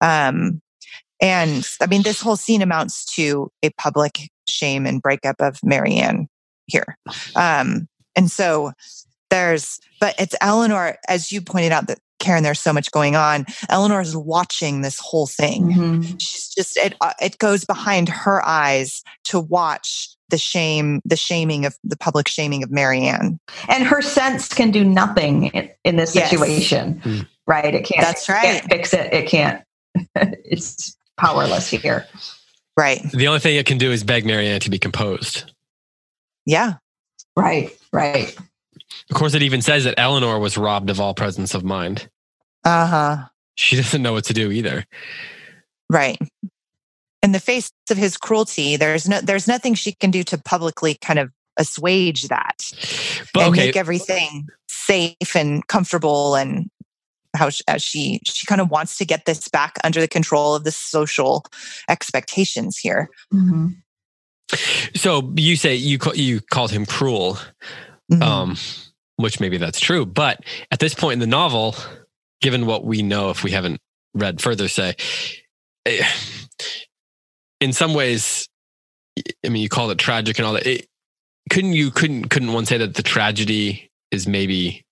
um, 0.00 0.60
and 1.20 1.68
i 1.80 1.86
mean 1.86 2.02
this 2.02 2.20
whole 2.20 2.36
scene 2.36 2.62
amounts 2.62 3.04
to 3.04 3.50
a 3.64 3.70
public 3.70 4.30
shame 4.48 4.86
and 4.86 5.02
breakup 5.02 5.36
of 5.40 5.58
marianne 5.64 6.28
here 6.70 6.96
um, 7.36 7.86
and 8.16 8.30
so 8.30 8.72
there's 9.30 9.78
but 10.00 10.14
it's 10.18 10.34
elinor 10.40 10.96
as 11.08 11.30
you 11.32 11.40
pointed 11.40 11.72
out 11.72 11.86
that 11.88 11.98
Karen, 12.18 12.42
there's 12.42 12.60
so 12.60 12.74
much 12.74 12.90
going 12.90 13.16
on. 13.16 13.46
Elinor 13.70 14.02
is 14.02 14.14
watching 14.14 14.82
this 14.82 14.98
whole 14.98 15.26
thing. 15.26 15.72
Mhm. 15.72 16.20
She's 16.20 16.50
just 16.50 16.76
it. 16.76 16.94
uh, 17.00 17.14
It 17.18 17.38
goes 17.38 17.64
behind 17.64 18.10
her 18.10 18.44
eyes 18.46 19.02
to 19.24 19.40
watch 19.40 20.10
the 20.28 20.36
shame, 20.36 21.00
the 21.06 21.16
shaming 21.16 21.64
of 21.64 21.78
the 21.82 21.96
public 21.96 22.28
shaming 22.28 22.62
of 22.62 22.70
Marianne. 22.70 23.40
And 23.70 23.84
her 23.84 24.02
sense 24.02 24.48
can 24.48 24.70
do 24.70 24.84
nothing 24.84 25.46
in, 25.46 25.70
in 25.82 25.96
this 25.96 26.14
Yes. 26.14 26.28
situation, 26.28 27.00
Mm. 27.02 27.26
right? 27.46 27.74
It 27.74 27.86
can't. 27.86 28.02
That's 28.02 28.28
it 28.28 28.32
right. 28.32 28.42
can't 28.42 28.64
fix 28.70 28.92
it. 28.92 29.10
It 29.14 29.26
can't. 29.26 29.62
it's 30.14 30.94
powerless 31.16 31.68
here. 31.68 32.06
Right? 32.76 33.00
The 33.12 33.28
only 33.28 33.40
thing 33.40 33.56
it 33.56 33.64
can 33.64 33.78
do 33.78 33.90
is 33.92 34.04
beg 34.04 34.26
Marianne 34.26 34.60
to 34.60 34.68
be 34.68 34.78
composed. 34.78 35.50
Yeah. 36.46 36.74
Right. 37.36 37.76
Right. 37.92 38.36
Of 39.10 39.16
course, 39.16 39.34
it 39.34 39.42
even 39.42 39.62
says 39.62 39.84
that 39.84 39.98
Elinor 39.98 40.38
was 40.38 40.56
robbed 40.56 40.90
of 40.90 41.00
all 41.00 41.14
presence 41.14 41.54
of 41.54 41.64
mind. 41.64 42.08
Uh 42.64 42.86
huh. 42.86 43.16
She 43.54 43.76
doesn't 43.76 44.02
know 44.02 44.12
what 44.12 44.24
to 44.24 44.34
do 44.34 44.50
either. 44.50 44.84
Right. 45.88 46.18
In 47.22 47.32
the 47.32 47.40
face 47.40 47.70
of 47.90 47.96
his 47.96 48.16
cruelty, 48.16 48.76
there's 48.76 49.08
no, 49.08 49.20
there's 49.20 49.46
nothing 49.46 49.74
she 49.74 49.92
can 49.92 50.10
do 50.10 50.22
to 50.24 50.38
publicly 50.38 50.96
kind 51.00 51.18
of 51.18 51.30
assuage 51.58 52.28
that 52.28 52.72
But 53.34 53.42
and 53.42 53.52
okay, 53.52 53.66
make 53.66 53.76
everything 53.76 54.46
safe 54.68 55.36
and 55.36 55.66
comfortable 55.66 56.34
and 56.34 56.70
how 57.36 57.50
she, 57.50 57.62
as 57.68 57.82
she 57.82 58.20
she 58.24 58.46
kind 58.46 58.60
of 58.60 58.70
wants 58.70 58.96
to 58.98 59.04
get 59.04 59.26
this 59.26 59.48
back 59.48 59.76
under 59.84 60.00
the 60.00 60.08
control 60.08 60.54
of 60.54 60.64
the 60.64 60.72
social 60.72 61.44
expectations 61.88 62.78
here. 62.78 63.08
Mhm. 63.32 63.76
So 64.94 65.32
you 65.36 65.56
say 65.56 65.74
you 65.74 65.98
you 66.14 66.40
called 66.40 66.70
him 66.70 66.86
cruel, 66.86 67.38
Mhm. 68.10 68.22
um, 68.22 68.56
which 69.16 69.40
maybe 69.40 69.56
that's 69.56 69.80
true. 69.80 70.04
But 70.06 70.42
at 70.70 70.78
this 70.80 70.94
point 70.94 71.14
in 71.14 71.18
the 71.20 71.26
novel, 71.26 71.76
given 72.40 72.66
what 72.66 72.84
we 72.84 73.02
know, 73.02 73.30
if 73.30 73.44
we 73.44 73.50
haven't 73.52 73.80
read 74.14 74.40
further, 74.40 74.66
say, 74.68 74.94
eh, 75.86 76.04
in 77.60 77.72
some 77.72 77.94
ways, 77.94 78.48
I 79.44 79.48
mean, 79.48 79.62
you 79.62 79.68
called 79.68 79.90
it 79.92 79.98
tragic 79.98 80.38
and 80.38 80.46
all 80.46 80.54
that. 80.54 80.66
It, 80.66 80.86
couldn't 81.50 81.72
you 81.72 81.90
couldn't 81.90 82.28
couldn't 82.28 82.52
one 82.52 82.66
say 82.66 82.78
that 82.78 82.94
the 82.94 83.02
tragedy 83.02 83.90
is 84.10 84.26
maybe? 84.26 84.84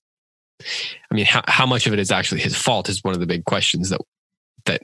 I 1.10 1.14
mean, 1.14 1.24
how 1.24 1.42
how 1.46 1.66
much 1.66 1.86
of 1.86 1.92
it 1.92 1.98
is 1.98 2.10
actually 2.10 2.40
his 2.40 2.56
fault 2.56 2.88
is 2.88 3.02
one 3.04 3.14
of 3.14 3.20
the 3.20 3.26
big 3.26 3.44
questions 3.44 3.90
that 3.90 4.00
that 4.66 4.82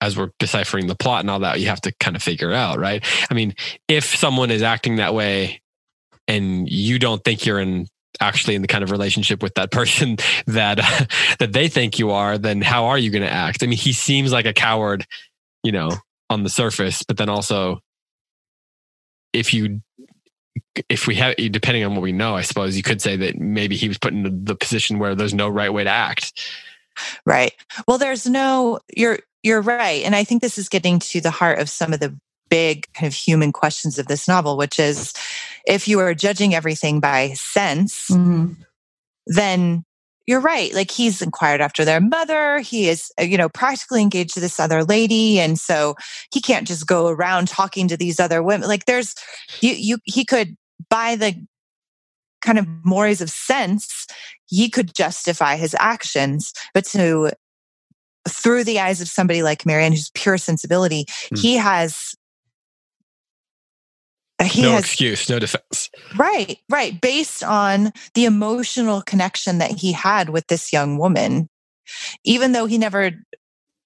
as 0.00 0.16
we're 0.16 0.30
deciphering 0.38 0.86
the 0.86 0.94
plot 0.94 1.20
and 1.20 1.30
all 1.30 1.40
that, 1.40 1.60
you 1.60 1.66
have 1.68 1.80
to 1.82 1.92
kind 2.00 2.16
of 2.16 2.22
figure 2.22 2.52
out, 2.52 2.78
right? 2.78 3.04
I 3.30 3.34
mean, 3.34 3.54
if 3.88 4.04
someone 4.04 4.50
is 4.50 4.62
acting 4.62 4.96
that 4.96 5.14
way 5.14 5.60
and 6.28 6.68
you 6.68 6.98
don't 6.98 7.22
think 7.24 7.46
you're 7.46 7.60
in 7.60 7.88
actually 8.20 8.54
in 8.54 8.62
the 8.62 8.68
kind 8.68 8.82
of 8.82 8.90
relationship 8.90 9.42
with 9.42 9.54
that 9.54 9.70
person 9.72 10.16
that 10.46 10.78
that 11.38 11.52
they 11.52 11.68
think 11.68 11.98
you 11.98 12.10
are, 12.10 12.38
then 12.38 12.60
how 12.60 12.86
are 12.86 12.98
you 12.98 13.10
going 13.10 13.22
to 13.22 13.32
act? 13.32 13.62
I 13.62 13.66
mean, 13.66 13.78
he 13.78 13.92
seems 13.92 14.32
like 14.32 14.46
a 14.46 14.52
coward, 14.52 15.06
you 15.62 15.72
know, 15.72 15.90
on 16.28 16.42
the 16.42 16.50
surface, 16.50 17.02
but 17.02 17.16
then 17.16 17.28
also 17.28 17.80
if 19.32 19.52
you 19.52 19.80
if 20.88 21.06
we 21.06 21.14
have 21.16 21.36
depending 21.36 21.84
on 21.84 21.94
what 21.94 22.02
we 22.02 22.12
know, 22.12 22.34
I 22.34 22.42
suppose 22.42 22.76
you 22.76 22.82
could 22.82 23.00
say 23.00 23.16
that 23.16 23.38
maybe 23.38 23.76
he 23.76 23.88
was 23.88 23.98
put 23.98 24.12
in 24.12 24.44
the 24.44 24.54
position 24.54 24.98
where 24.98 25.14
there's 25.14 25.34
no 25.34 25.48
right 25.48 25.72
way 25.72 25.84
to 25.84 25.90
act. 25.90 26.38
Right. 27.26 27.52
Well, 27.86 27.98
there's 27.98 28.26
no 28.26 28.80
you're 28.94 29.20
you're 29.46 29.62
right. 29.62 30.04
And 30.04 30.16
I 30.16 30.24
think 30.24 30.42
this 30.42 30.58
is 30.58 30.68
getting 30.68 30.98
to 30.98 31.20
the 31.20 31.30
heart 31.30 31.60
of 31.60 31.70
some 31.70 31.92
of 31.92 32.00
the 32.00 32.18
big 32.50 32.92
kind 32.94 33.06
of 33.06 33.14
human 33.14 33.52
questions 33.52 33.96
of 33.98 34.08
this 34.08 34.26
novel, 34.26 34.56
which 34.56 34.78
is 34.78 35.14
if 35.66 35.86
you 35.86 36.00
are 36.00 36.14
judging 36.14 36.52
everything 36.52 36.98
by 36.98 37.32
sense, 37.34 38.08
Mhm. 38.10 38.56
then 39.26 39.84
you're 40.26 40.40
right. 40.40 40.74
Like 40.74 40.90
he's 40.90 41.22
inquired 41.22 41.60
after 41.60 41.84
their 41.84 42.00
mother. 42.00 42.58
He 42.58 42.88
is, 42.88 43.12
uh, 43.20 43.22
you 43.22 43.38
know, 43.38 43.48
practically 43.48 44.02
engaged 44.02 44.34
to 44.34 44.40
this 44.40 44.58
other 44.58 44.82
lady. 44.82 45.38
And 45.38 45.56
so 45.58 45.94
he 46.32 46.40
can't 46.40 46.66
just 46.66 46.84
go 46.84 47.06
around 47.06 47.46
talking 47.46 47.86
to 47.86 47.96
these 47.96 48.18
other 48.18 48.42
women. 48.42 48.68
Like 48.68 48.86
there's, 48.86 49.14
you, 49.60 49.72
you, 49.72 49.98
he 50.04 50.24
could, 50.24 50.56
by 50.90 51.14
the 51.14 51.36
kind 52.42 52.58
of 52.58 52.66
mores 52.84 53.20
of 53.20 53.30
sense, 53.30 54.08
he 54.46 54.68
could 54.68 54.92
justify 54.94 55.56
his 55.56 55.76
actions, 55.78 56.52
but 56.74 56.84
to, 56.86 57.30
through 58.28 58.64
the 58.64 58.80
eyes 58.80 59.00
of 59.00 59.08
somebody 59.08 59.42
like 59.42 59.66
Marianne, 59.66 59.92
who's 59.92 60.10
pure 60.14 60.38
sensibility, 60.38 61.06
Hmm. 61.30 61.36
he 61.36 61.54
has, 61.56 62.14
he 64.42 64.62
no 64.62 64.72
has 64.72 64.80
excuse, 64.80 65.28
no 65.28 65.38
defense. 65.38 65.90
Right, 66.16 66.58
right. 66.68 67.00
Based 67.00 67.42
on 67.42 67.92
the 68.14 68.24
emotional 68.24 69.02
connection 69.02 69.58
that 69.58 69.72
he 69.72 69.92
had 69.92 70.30
with 70.30 70.46
this 70.48 70.72
young 70.72 70.98
woman, 70.98 71.48
even 72.24 72.52
though 72.52 72.66
he 72.66 72.78
never, 72.78 73.12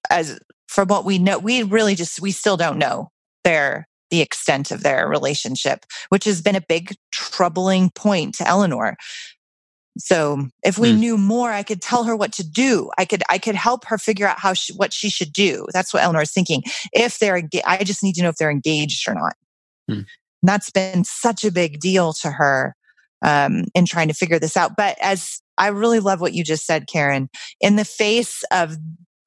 as 0.09 0.39
from 0.67 0.87
what 0.87 1.05
we 1.05 1.19
know, 1.19 1.39
we 1.39 1.63
really 1.63 1.95
just, 1.95 2.21
we 2.21 2.31
still 2.31 2.57
don't 2.57 2.77
know 2.77 3.09
their, 3.43 3.87
the 4.09 4.21
extent 4.21 4.71
of 4.71 4.83
their 4.83 5.07
relationship, 5.07 5.85
which 6.09 6.25
has 6.25 6.41
been 6.41 6.55
a 6.55 6.61
big 6.61 6.95
troubling 7.11 7.89
point 7.91 8.35
to 8.35 8.47
Elinor. 8.47 8.97
So 9.97 10.47
if 10.63 10.77
we 10.77 10.91
Hmm. 10.91 10.99
knew 10.99 11.17
more, 11.17 11.51
I 11.51 11.63
could 11.63 11.81
tell 11.81 12.05
her 12.05 12.15
what 12.15 12.31
to 12.33 12.49
do. 12.49 12.89
I 12.97 13.05
could, 13.05 13.23
I 13.29 13.37
could 13.37 13.55
help 13.55 13.85
her 13.85 13.97
figure 13.97 14.27
out 14.27 14.39
how 14.39 14.53
she, 14.53 14.73
what 14.73 14.93
she 14.93 15.09
should 15.09 15.33
do. 15.33 15.65
That's 15.73 15.93
what 15.93 16.03
Elinor 16.03 16.21
is 16.21 16.31
thinking. 16.31 16.63
If 16.93 17.19
they're, 17.19 17.41
I 17.65 17.83
just 17.83 18.03
need 18.03 18.13
to 18.15 18.23
know 18.23 18.29
if 18.29 18.37
they're 18.37 18.51
engaged 18.51 19.07
or 19.07 19.15
not. 19.15 19.35
And 20.41 20.49
that's 20.49 20.71
been 20.71 21.03
such 21.03 21.43
a 21.43 21.51
big 21.51 21.79
deal 21.79 22.13
to 22.21 22.31
her 22.31 22.75
um, 23.21 23.65
in 23.75 23.85
trying 23.85 24.07
to 24.07 24.13
figure 24.13 24.39
this 24.39 24.57
out. 24.57 24.75
But 24.75 24.97
as 25.01 25.41
I 25.57 25.67
really 25.67 25.99
love 25.99 26.21
what 26.21 26.33
you 26.33 26.43
just 26.43 26.65
said, 26.65 26.87
Karen, 26.87 27.29
in 27.59 27.75
the 27.75 27.85
face 27.85 28.43
of 28.51 28.77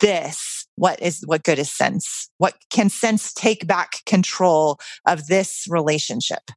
this, 0.00 0.66
what 0.76 1.00
is 1.00 1.22
what 1.26 1.44
good 1.44 1.58
is 1.58 1.70
sense? 1.70 2.28
What 2.38 2.54
can 2.70 2.90
sense 2.90 3.32
take 3.32 3.66
back 3.66 4.04
control 4.06 4.78
of 5.06 5.28
this 5.28 5.66
relationship? 5.68 6.50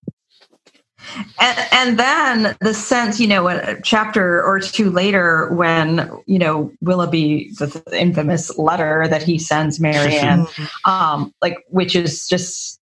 And, 1.39 1.67
and 1.71 1.99
then 1.99 2.57
the 2.61 2.73
sense, 2.73 3.19
you 3.19 3.27
know, 3.27 3.47
a 3.47 3.79
chapter 3.81 4.43
or 4.43 4.59
two 4.59 4.89
later, 4.89 5.53
when 5.53 6.09
you 6.25 6.39
know 6.39 6.71
Willoughby, 6.81 7.51
the, 7.59 7.67
the 7.85 7.99
infamous 7.99 8.57
letter 8.57 9.07
that 9.07 9.23
he 9.23 9.37
sends 9.37 9.79
Marianne, 9.79 10.47
um, 10.85 11.33
like 11.41 11.57
which 11.69 11.95
is 11.95 12.27
just 12.27 12.79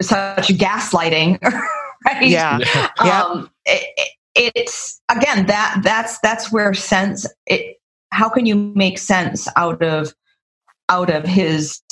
such 0.00 0.48
gaslighting, 0.48 1.42
right? 2.06 2.26
Yeah. 2.26 2.58
Yeah. 3.04 3.22
Um, 3.22 3.50
it, 3.66 3.84
it, 3.96 4.12
it's 4.34 5.00
again 5.10 5.46
that 5.46 5.80
that's 5.82 6.18
that's 6.20 6.52
where 6.52 6.72
sense. 6.74 7.26
It 7.46 7.78
how 8.10 8.28
can 8.28 8.46
you 8.46 8.54
make 8.54 8.98
sense 8.98 9.48
out 9.56 9.82
of 9.82 10.14
out 10.88 11.10
of 11.10 11.24
his 11.24 11.82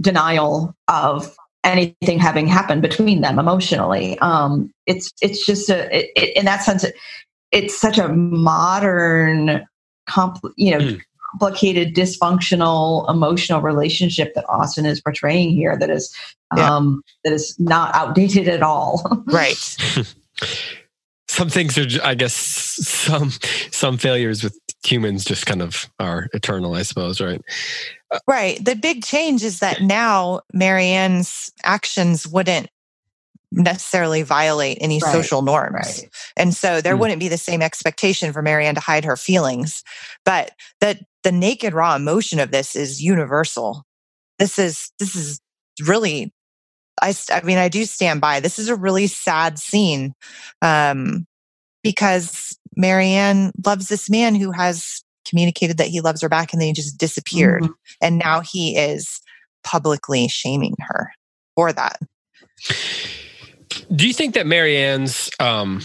denial 0.00 0.74
of 0.88 1.36
anything 1.66 2.18
having 2.18 2.46
happened 2.46 2.80
between 2.82 3.20
them 3.20 3.38
emotionally. 3.38 4.18
Um, 4.20 4.70
it's 4.86 5.12
it's 5.20 5.44
just 5.44 5.68
a 5.68 5.94
it, 5.94 6.10
it, 6.16 6.36
in 6.36 6.44
that 6.46 6.62
sense, 6.62 6.84
it, 6.84 6.94
it's 7.52 7.78
such 7.78 7.98
a 7.98 8.08
modern, 8.08 9.66
compl- 10.08 10.52
you 10.56 10.70
know, 10.70 10.78
Mm. 10.78 11.00
complicated, 11.32 11.94
dysfunctional, 11.94 13.08
emotional 13.10 13.60
relationship 13.60 14.32
that 14.34 14.44
Austen 14.48 14.86
is 14.86 15.00
portraying 15.00 15.50
here. 15.50 15.76
That 15.78 15.90
is 15.90 16.14
Yeah. 16.56 16.74
um, 16.74 17.02
that 17.24 17.32
is 17.32 17.54
not 17.58 17.94
outdated 17.94 18.48
at 18.48 18.62
all. 18.62 19.22
Right. 19.26 19.56
some 21.28 21.48
things 21.48 21.76
are, 21.76 21.86
I 22.04 22.14
guess, 22.14 22.32
some 22.34 23.32
some 23.70 23.98
failures 23.98 24.42
with 24.44 24.58
humans 24.86 25.24
just 25.24 25.46
kind 25.46 25.62
of 25.62 25.88
are 25.98 26.28
eternal, 26.32 26.74
I 26.74 26.82
suppose, 26.82 27.20
right? 27.20 27.40
Right. 28.28 28.64
The 28.64 28.76
big 28.76 29.04
change 29.04 29.42
is 29.42 29.58
that 29.60 29.82
now 29.82 30.40
Marianne's 30.52 31.50
actions 31.64 32.26
wouldn't 32.26 32.68
necessarily 33.52 34.22
violate 34.22 34.78
any 34.80 35.00
Right. 35.00 35.12
social 35.12 35.42
norms. 35.42 35.72
Right. 35.74 36.10
And 36.36 36.54
so 36.54 36.80
there 36.80 36.94
Hmm. 36.94 37.00
wouldn't 37.00 37.20
be 37.20 37.28
the 37.28 37.38
same 37.38 37.62
expectation 37.62 38.32
for 38.32 38.42
Marianne 38.42 38.74
to 38.74 38.80
hide 38.80 39.04
her 39.04 39.16
feelings. 39.16 39.82
But 40.24 40.52
the 40.80 40.98
the 41.22 41.32
naked 41.32 41.74
raw 41.74 41.96
emotion 41.96 42.38
of 42.38 42.52
this 42.52 42.76
is 42.76 43.02
universal. 43.02 43.84
This 44.38 44.58
is 44.58 44.92
this 44.98 45.16
is 45.16 45.40
really 45.84 46.32
I 47.02 47.14
I 47.30 47.42
mean 47.42 47.58
I 47.58 47.68
do 47.68 47.84
stand 47.84 48.20
by. 48.20 48.40
This 48.40 48.58
is 48.58 48.68
a 48.68 48.76
really 48.76 49.06
sad 49.06 49.58
scene. 49.58 50.12
Um 50.62 51.26
because 51.82 52.58
Marianne 52.76 53.52
loves 53.64 53.88
this 53.88 54.10
man 54.10 54.34
who 54.34 54.52
has 54.52 55.02
communicated 55.26 55.78
that 55.78 55.88
he 55.88 56.00
loves 56.00 56.22
her 56.22 56.28
back 56.28 56.52
and 56.52 56.60
then 56.60 56.68
he 56.68 56.72
just 56.72 56.98
disappeared. 56.98 57.64
Mhm. 57.64 57.74
And 58.00 58.18
now 58.18 58.40
he 58.40 58.76
is 58.76 59.20
publicly 59.64 60.28
shaming 60.28 60.76
her 60.80 61.10
for 61.54 61.72
that. 61.72 62.00
Do 63.94 64.06
you 64.06 64.14
think 64.14 64.34
that 64.34 64.46
Marianne's 64.46 65.30
um, 65.40 65.80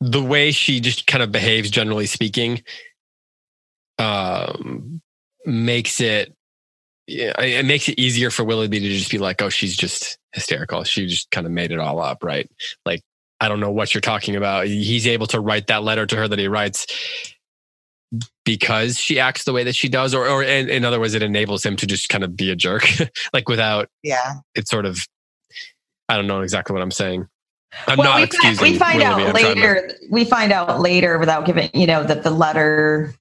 the 0.00 0.22
way 0.22 0.50
she 0.50 0.80
just 0.80 1.06
kind 1.06 1.22
of 1.22 1.30
behaves, 1.30 1.70
generally 1.70 2.06
speaking, 2.06 2.62
um, 3.98 5.00
makes 5.44 6.00
it 6.00 6.34
yeah, 7.06 7.32
it 7.40 7.66
makes 7.66 7.88
it 7.88 7.98
easier 7.98 8.30
for 8.30 8.44
Willoughby 8.44 8.78
to 8.78 8.88
just 8.88 9.10
be 9.10 9.18
like, 9.18 9.42
oh, 9.42 9.48
she's 9.48 9.76
just 9.76 10.16
hysterical. 10.32 10.84
She 10.84 11.06
just 11.06 11.28
kind 11.32 11.44
of 11.44 11.52
made 11.52 11.72
it 11.72 11.80
all 11.80 12.00
up, 12.00 12.22
right? 12.22 12.48
Like, 12.86 13.02
I 13.40 13.48
don't 13.48 13.60
know 13.60 13.70
what 13.70 13.94
you're 13.94 14.00
talking 14.02 14.36
about. 14.36 14.66
He's 14.66 15.06
able 15.06 15.26
to 15.28 15.40
write 15.40 15.68
that 15.68 15.82
letter 15.82 16.06
to 16.06 16.16
her 16.16 16.28
that 16.28 16.38
he 16.38 16.46
writes. 16.48 16.86
because 18.44 18.98
she 18.98 19.20
acts 19.20 19.44
the 19.44 19.52
way 19.52 19.62
that 19.64 19.74
she 19.74 19.88
does, 19.88 20.14
or, 20.14 20.26
or 20.28 20.42
in, 20.42 20.68
in 20.68 20.84
other 20.84 20.98
words, 20.98 21.14
it 21.14 21.22
enables 21.22 21.64
him 21.64 21.76
to 21.76 21.86
just 21.86 22.08
kind 22.08 22.24
of 22.24 22.36
be 22.36 22.50
a 22.50 22.56
jerk, 22.56 22.84
like 23.32 23.48
without 23.48 23.88
Yeah. 24.02 24.34
it's 24.54 24.70
sort 24.70 24.84
of. 24.86 24.98
I 26.08 26.16
don't 26.16 26.26
know 26.26 26.40
exactly 26.40 26.74
what 26.74 26.82
I'm 26.82 26.90
saying. 26.90 27.28
I'm 27.86 27.98
well, 27.98 28.08
not 28.08 28.16
we, 28.16 28.22
excusing. 28.24 28.56
find, 28.58 28.72
we 28.72 28.78
find 28.78 28.98
Willoughby. 28.98 29.22
out 29.22 29.28
I'm 29.28 29.54
to- 29.54 29.60
later. 29.60 29.90
We 30.10 30.24
find 30.24 30.52
out 30.52 30.80
later 30.80 31.18
without 31.18 31.46
giving, 31.46 31.70
you 31.72 31.86
know, 31.86 32.02
that 32.02 32.24
the 32.24 32.30
letter. 32.32 33.14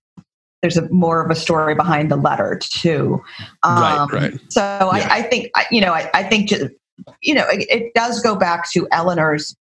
There's 0.64 0.76
a 0.76 0.90
more 0.90 1.24
of 1.24 1.30
a 1.32 1.36
story 1.36 1.74
behind 1.76 2.12
the 2.12 2.18
letter 2.18 2.60
too. 2.62 3.22
Right, 3.64 3.98
Um, 4.00 4.10
right. 4.12 4.34
So 4.50 4.62
Yeah. 4.62 4.88
I, 4.92 5.20
I 5.20 5.22
think 5.22 5.52
you 5.72 5.80
know. 5.82 5.94
I, 5.94 6.10
I 6.16 6.24
think 6.24 6.50
ju- 6.50 6.70
you 7.22 7.34
know 7.36 7.46
it, 7.48 7.66
it 7.70 7.94
does 7.94 8.22
go 8.22 8.36
back 8.36 8.70
to 8.72 8.86
Elinor's 8.92 9.56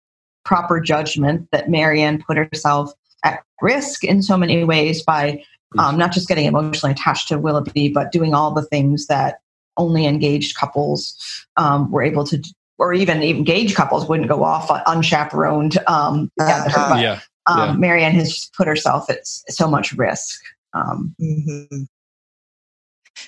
proper 0.47 0.81
judgment 0.81 1.49
that 1.51 1.69
Marianne 1.69 2.23
put 2.23 2.39
herself 2.39 2.93
at 3.25 3.43
risk 3.61 4.05
in 4.05 4.23
so 4.23 4.39
many 4.39 4.65
ways 4.65 5.03
by 5.03 5.45
um, 5.79 5.99
not 5.99 6.13
just 6.13 6.29
getting 6.29 6.47
emotionally 6.47 6.93
attached 6.93 7.29
to 7.29 7.39
Willoughby, 7.39 7.91
but 7.91 8.13
doing 8.13 8.33
all 8.33 8.53
the 8.53 8.63
things 8.63 9.09
that 9.09 9.41
only 9.77 10.07
engaged 10.07 10.57
couples 10.57 11.47
um, 11.59 11.91
were 11.91 12.03
able 12.03 12.25
to, 12.25 12.43
or 12.79 12.95
even 12.95 13.23
engaged 13.23 13.77
couples 13.77 14.09
wouldn't 14.09 14.29
go 14.29 14.43
off 14.43 14.71
unchaperoned. 14.87 15.77
Um, 15.87 16.31
together. 16.39 16.71
Uh-huh. 16.71 16.89
But, 16.95 17.03
yeah, 17.03 17.21
um, 17.47 17.59
yeah. 17.59 17.77
Marianne 17.77 18.15
has 18.15 18.33
just 18.33 18.55
put 18.55 18.67
herself 18.67 19.11
at 19.11 19.27
so 19.27 19.69
much 19.69 19.93
risk. 19.93 20.41
Um, 20.73 21.15
hmm 21.19 21.85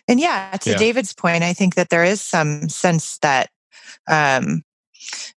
And 0.06 0.20
yeah, 0.20 0.56
to 0.58 0.70
Yeah. 0.70 0.76
David's 0.76 1.12
point, 1.12 1.42
I 1.42 1.52
think 1.52 1.74
that 1.74 1.90
there 1.90 2.04
is 2.04 2.22
some 2.22 2.68
sense 2.68 3.18
that 3.18 3.50
um, 4.08 4.62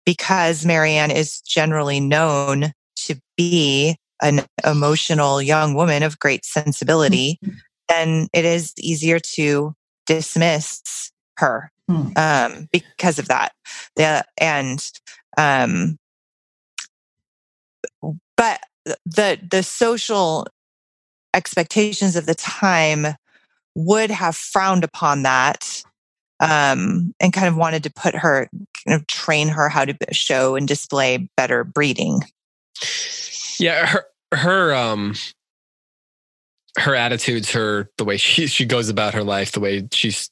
because 0.06 0.66
Marianne 0.66 1.12
is 1.12 1.42
generally 1.42 2.00
known 2.00 2.74
to 2.96 3.16
be 3.38 3.96
an 4.22 4.46
emotional 4.66 5.42
young 5.42 5.74
woman 5.74 6.04
of 6.04 6.20
great 6.20 6.46
sensibility, 6.46 7.40
then 7.88 8.28
it 8.34 8.46
is 8.46 8.74
easier 8.78 9.20
to 9.20 9.74
dismiss 10.06 11.12
her 11.38 11.72
Hmm. 11.90 12.10
um, 12.16 12.68
because 12.72 13.18
of 13.18 13.30
that. 13.30 13.52
The, 13.96 14.24
and 14.38 14.88
um, 15.40 15.98
but 18.38 18.60
the 19.08 19.40
the 19.50 19.64
social 19.64 20.46
expectations 21.34 22.16
of 22.16 22.28
the 22.28 22.36
time 22.36 23.08
would 23.74 24.12
have 24.12 24.36
frowned 24.36 24.84
upon 24.84 25.24
that 25.24 25.84
um, 26.40 27.14
and 27.20 27.34
kind 27.34 27.48
of 27.48 27.56
wanted 27.56 27.84
to 27.84 27.92
put 27.92 28.16
her 28.16 28.50
kind 28.86 29.00
of 29.00 29.08
train 29.08 29.48
her 29.50 29.70
how 29.70 29.86
to 29.86 29.96
show 30.12 30.56
and 30.56 30.68
display 30.68 31.30
better 31.36 31.64
breeding 31.64 32.22
yeah. 33.60 33.86
Her 33.86 34.06
her 34.34 34.74
um 34.74 35.16
her 36.78 36.96
attitudes, 36.96 37.52
her 37.52 37.90
the 37.98 38.06
way 38.06 38.18
she 38.18 38.48
she 38.48 38.66
goes 38.66 38.90
about 38.90 39.14
her 39.14 39.24
life, 39.24 39.52
the 39.52 39.60
way 39.60 39.88
she's 39.92 40.30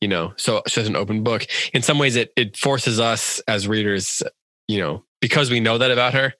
you 0.00 0.08
know, 0.08 0.32
so 0.36 0.62
she's 0.66 0.88
an 0.88 0.96
open 0.96 1.22
book. 1.22 1.46
In 1.72 1.82
some 1.82 1.98
ways, 1.98 2.16
it 2.16 2.32
it 2.36 2.56
forces 2.56 3.00
us 3.00 3.40
as 3.48 3.68
readers, 3.68 4.22
you 4.68 4.80
know, 4.80 5.04
because 5.20 5.50
we 5.50 5.60
know 5.60 5.78
that 5.78 5.90
about 5.90 6.14
her, 6.14 6.34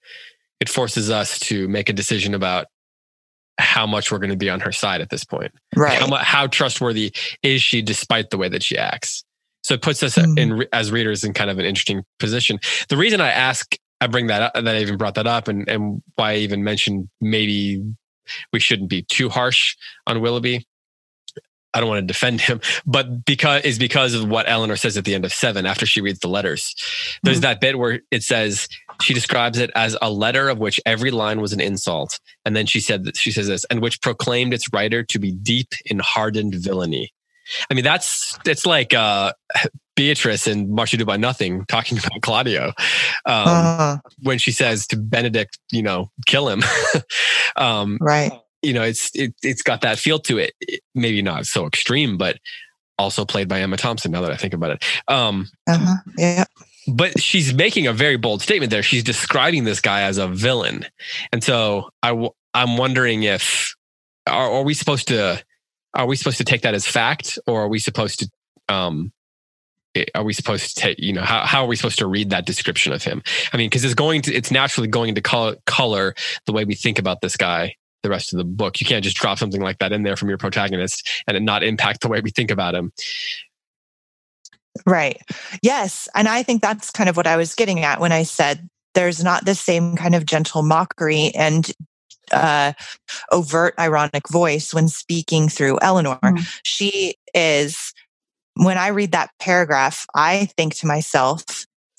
it 0.61 0.69
forces 0.69 1.11
us 1.11 1.39
to 1.41 1.69
make 1.69 1.89
a 1.89 1.93
decision 1.93 2.35
about 2.35 2.67
how 3.59 3.87
much 3.87 4.11
we're 4.13 4.19
going 4.19 4.31
to 4.31 4.37
be 4.37 4.51
on 4.51 4.61
her 4.61 4.73
side 4.73 5.01
at 5.01 5.11
this 5.11 5.25
point. 5.25 5.53
right 5.75 5.99
How 5.99 6.15
how 6.17 6.47
trustworthy 6.47 7.13
is 7.43 7.63
she, 7.63 7.83
despite 7.83 8.31
the 8.31 8.37
way 8.39 8.49
that 8.49 8.63
she 8.63 8.77
acts? 8.77 9.25
So 9.63 9.75
it 9.75 9.83
puts 9.83 10.03
us 10.03 10.17
Mhm. 10.17 10.39
in 10.39 10.65
as 10.73 10.93
readers 10.93 11.25
in 11.25 11.33
kind 11.33 11.51
of 11.51 11.59
an 11.59 11.65
interesting 11.65 12.05
position. 12.19 12.59
The 12.89 12.97
reason 12.97 13.21
I 13.21 13.31
ask, 13.31 13.75
I 14.01 14.07
bring 14.07 14.27
that 14.29 14.43
up, 14.43 14.55
that 14.55 14.69
I 14.77 14.79
even 14.81 14.97
brought 14.97 15.15
that 15.17 15.27
up, 15.27 15.49
and 15.49 15.69
and 15.69 16.03
why 16.17 16.33
I 16.33 16.37
even 16.37 16.63
mentioned 16.63 17.09
maybe 17.21 17.83
we 18.53 18.61
shouldn't 18.61 18.91
be 18.91 19.03
too 19.03 19.29
harsh 19.29 19.75
on 20.07 20.21
Willoughby. 20.21 20.67
I 21.77 21.81
don't 21.81 21.91
want 21.91 22.01
to 22.01 22.07
defend 22.07 22.41
him, 22.41 22.63
but 22.87 23.27
because 23.27 23.63
is 23.65 23.79
because 23.79 24.15
of 24.15 24.27
what 24.27 24.49
Eleanor 24.49 24.77
says 24.77 24.97
at 24.97 25.05
the 25.05 25.15
end 25.15 25.27
of 25.27 25.33
seven 25.33 25.67
after 25.67 25.85
she 25.85 26.01
reads 26.01 26.21
the 26.21 26.29
letters. 26.29 26.75
There's 27.23 27.39
Mhm. 27.41 27.43
that 27.43 27.61
bit 27.61 27.79
where 27.79 28.01
it 28.11 28.23
says 28.23 28.67
she 29.03 29.13
describes 29.13 29.59
it 29.59 29.71
as 29.75 29.95
a 30.01 30.11
letter 30.11 30.49
of 30.49 30.57
which 30.57 30.81
every 30.87 31.11
line 31.11 31.43
was 31.43 31.53
an 31.53 31.61
insult, 31.61 32.19
and 32.47 32.57
then 32.57 32.65
she 32.65 32.81
said 32.81 33.05
that 33.05 33.19
she 33.19 33.31
says 33.31 33.47
this, 33.49 33.67
and 33.67 33.83
which 33.83 34.01
proclaimed 34.01 34.55
its 34.55 34.73
writer 34.73 35.03
to 35.03 35.19
be 35.19 35.33
deep 35.33 35.75
in 35.85 35.99
hardened 35.99 36.55
villainy. 36.55 37.13
I 37.71 37.75
mean, 37.75 37.85
that's 37.85 38.39
it's 38.47 38.65
like 38.65 38.95
uh, 38.95 39.35
Beatrice 39.97 40.47
and 40.47 40.71
Much 40.71 40.95
Ado 40.95 41.03
About 41.03 41.21
Nothing 41.21 41.67
talking 41.67 41.99
about 42.05 42.23
Claudio 42.23 42.69
um, 43.27 43.49
Uh, 43.49 43.97
when 44.23 44.39
she 44.39 44.51
says 44.51 44.87
to 44.89 44.97
Benedick, 44.97 45.49
you 45.71 45.83
know, 45.83 46.11
kill 46.27 46.49
him. 46.49 46.63
um, 47.57 47.99
right 48.01 48.33
you 48.63 48.73
know, 48.73 48.83
it's 48.83 49.11
it, 49.15 49.35
it's 49.43 49.63
got 49.63 49.81
that 49.83 49.99
feel 49.99 50.19
to 50.21 50.39
it. 50.39 50.53
It- 50.61 50.81
Maybe 50.95 51.21
not 51.23 51.45
so 51.47 51.67
extreme, 51.67 52.17
but 52.17 52.39
also 52.99 53.25
played 53.27 53.49
by 53.49 53.61
Emma 53.61 53.77
Thompson. 53.77 54.11
Now 54.13 54.23
that 54.23 54.33
I 54.33 54.37
think 54.37 54.55
about 54.55 54.71
it, 54.71 54.85
um, 55.09 55.47
uh-huh. 55.67 55.97
yeah 56.17 56.45
but 56.89 57.21
she's 57.21 57.53
making 57.53 57.87
a 57.87 57.93
very 57.93 58.17
bold 58.17 58.41
statement 58.43 58.71
there. 58.71 58.83
She's 58.83 59.03
describing 59.05 59.65
this 59.65 59.81
guy 59.81 60.03
as 60.03 60.19
a 60.19 60.29
villain, 60.29 60.87
and 61.33 61.43
so 61.45 61.91
I 62.03 62.09
w- 62.11 62.31
I'm 62.55 62.77
wondering 62.77 63.25
if 63.25 63.75
are, 64.27 64.51
are 64.51 64.63
we 64.63 64.73
supposed 64.73 65.09
to 65.09 65.43
are 65.95 66.07
we 66.07 66.17
supposed 66.17 66.39
to 66.39 66.45
take 66.45 66.63
that 66.63 66.75
as 66.75 66.87
fact, 66.87 67.39
or 67.47 67.63
are 67.63 67.69
we 67.69 67.79
supposed 67.79 68.21
to 68.21 68.31
um, 68.75 69.13
are 70.15 70.25
we 70.25 70.33
supposed 70.33 70.75
to 70.75 70.81
take 70.81 70.99
you 70.99 71.13
know 71.13 71.23
how, 71.23 71.45
how 71.45 71.65
are 71.65 71.67
we 71.69 71.77
supposed 71.77 71.99
to 71.99 72.07
read 72.07 72.31
that 72.31 72.45
description 72.45 72.93
of 72.93 73.03
him 73.03 73.23
i 73.53 73.57
mean 73.57 73.67
because 73.69 73.85
it's 73.85 73.95
going 73.95 74.21
to 74.23 74.35
it's 74.35 74.51
naturally 74.51 74.89
going 74.89 75.15
to 75.15 75.21
color, 75.21 75.57
color 75.67 76.15
the 76.45 76.53
way 76.53 76.65
we 76.65 76.75
think 76.75 76.99
about 76.99 77.21
this 77.21 77.37
guy 77.37 77.75
the 78.07 78.11
rest 78.11 78.33
of 78.33 78.39
the 78.39 78.45
book 78.45 78.81
you 78.81 78.87
can't 78.87 79.03
just 79.05 79.17
drop 79.17 79.39
something 79.39 79.61
like 79.61 79.79
that 79.79 79.93
in 79.93 80.05
there 80.05 80.17
from 80.17 80.29
your 80.29 80.39
protagonist 80.39 81.09
and 81.27 81.37
it 81.37 81.43
not 81.43 81.65
impact 81.65 82.01
the 82.01 82.09
way 82.09 82.21
we 82.21 82.31
think 82.31 82.51
about 82.51 82.75
him 82.75 82.93
Right. 84.85 85.21
Yes. 85.63 86.09
And 86.15 86.29
I 86.29 86.43
think 86.43 86.61
that's 86.61 86.91
kind 86.91 87.09
of 87.09 87.17
what 87.17 87.27
I 87.27 87.37
was 87.37 87.55
getting 87.55 87.85
at 87.85 88.01
when 88.01 88.13
I 88.13 88.25
said 88.25 88.69
there's 88.95 89.23
not 89.23 89.45
the 89.45 89.55
same 89.55 89.97
kind 89.97 90.15
of 90.15 90.27
gentle 90.27 90.63
mockery 90.63 91.31
and 91.35 91.71
uh, 92.33 92.73
overt 93.31 93.75
ironic 93.79 94.29
voice 94.29 94.75
when 94.75 94.89
speaking 94.89 95.49
through 95.49 95.79
Elinor. 95.81 96.19
Mhm. 96.23 96.61
She 96.65 97.15
is, 97.35 97.93
when 98.55 98.79
I 98.79 98.89
read 98.89 99.13
that 99.13 99.31
paragraph, 99.39 100.07
I 100.15 100.47
think 100.57 100.75
to 100.77 100.87
myself, 100.87 101.45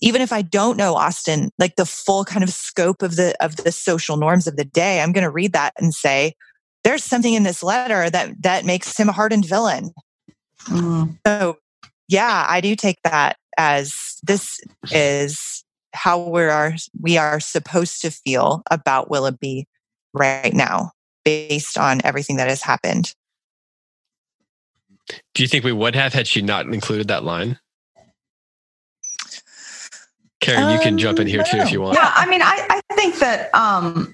even 0.02 0.22
if 0.22 0.32
I 0.32 0.42
don't 0.42 0.78
know 0.78 0.96
Austen, 0.96 1.50
like 1.58 1.76
the 1.76 1.86
full 1.86 2.24
kind 2.24 2.44
of 2.44 2.50
scope 2.50 3.02
of 3.02 3.16
the 3.16 3.36
of 3.44 3.56
the 3.58 3.72
social 3.72 4.18
norms 4.18 4.48
of 4.48 4.56
the 4.56 4.66
day, 4.66 5.02
I'm 5.02 5.12
going 5.12 5.24
to 5.24 5.30
read 5.30 5.54
that 5.54 5.74
and 5.78 5.94
say, 5.94 6.34
"There's 6.84 7.04
something 7.04 7.34
in 7.34 7.44
this 7.44 7.64
letter 7.64 8.10
that 8.10 8.42
that 8.44 8.66
makes 8.66 8.98
him 8.98 9.10
a 9.10 9.14
hardened 9.14 9.46
villain." 9.46 9.92
mm. 10.66 11.18
So, 11.26 11.58
yeah, 12.08 12.46
I 12.48 12.62
do 12.62 12.76
take 12.76 13.00
that 13.04 13.38
as 13.58 14.18
this 14.24 14.60
is 14.92 15.64
how 15.94 16.20
we 16.20 16.44
are 16.44 16.76
we 17.02 17.18
are 17.18 17.40
supposed 17.40 18.02
to 18.02 18.12
feel 18.12 18.62
about 18.70 19.10
Willoughby 19.10 19.68
right 20.14 20.54
now, 20.54 20.92
based 21.26 21.78
on 21.78 22.02
everything 22.04 22.38
that 22.38 22.50
has 22.50 22.62
happened. 22.62 23.14
do 25.34 25.42
you 25.42 25.48
think 25.48 25.64
we 25.64 25.72
would 25.72 25.96
have 25.96 26.14
had 26.14 26.28
she 26.28 26.42
not 26.42 26.66
included 26.66 27.08
that 27.08 27.24
line 27.24 27.58
karen 30.40 30.70
you 30.70 30.80
can 30.80 30.98
jump 30.98 31.20
in 31.20 31.28
Um, 31.28 31.32
here 31.32 31.44
too 31.44 31.58
if 31.58 31.72
you 31.72 31.82
want. 31.82 31.96
Yeah, 31.96 32.12
I 32.16 32.26
mean, 32.28 32.42
I, 32.42 32.82
I 32.90 32.96
think 32.96 33.16
that, 33.20 33.54
um, 33.56 34.14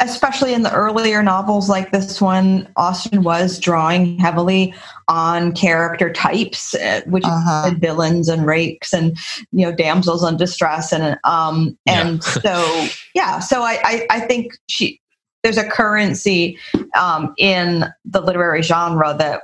especially 0.00 0.52
in 0.54 0.62
the 0.62 0.72
earlier 0.72 1.22
novels 1.22 1.68
like 1.68 1.90
this 1.92 2.20
one, 2.20 2.68
Austen 2.76 3.22
was 3.22 3.58
drawing 3.58 4.18
heavily 4.18 4.74
on 5.08 5.52
character 5.52 6.12
types, 6.12 6.74
uh, 6.74 7.00
which 7.06 7.24
Uh-huh. 7.24 7.62
included 7.66 7.80
villains 7.80 8.28
and 8.28 8.46
rakes 8.46 8.92
and 8.92 9.16
you 9.52 9.62
know 9.66 9.72
damsels 9.74 10.22
in 10.24 10.36
distress, 10.36 10.92
and 10.92 11.18
um, 11.24 11.76
and 11.86 12.22
so 12.22 12.86
yeah, 13.14 13.38
so 13.38 13.62
I, 13.62 13.78
I 13.84 14.06
I 14.10 14.20
think 14.20 14.56
she 14.68 15.00
there's 15.42 15.58
a 15.58 15.68
currency 15.68 16.58
um, 16.98 17.32
in 17.38 17.84
the 18.04 18.20
literary 18.20 18.62
genre 18.62 19.14
that 19.18 19.42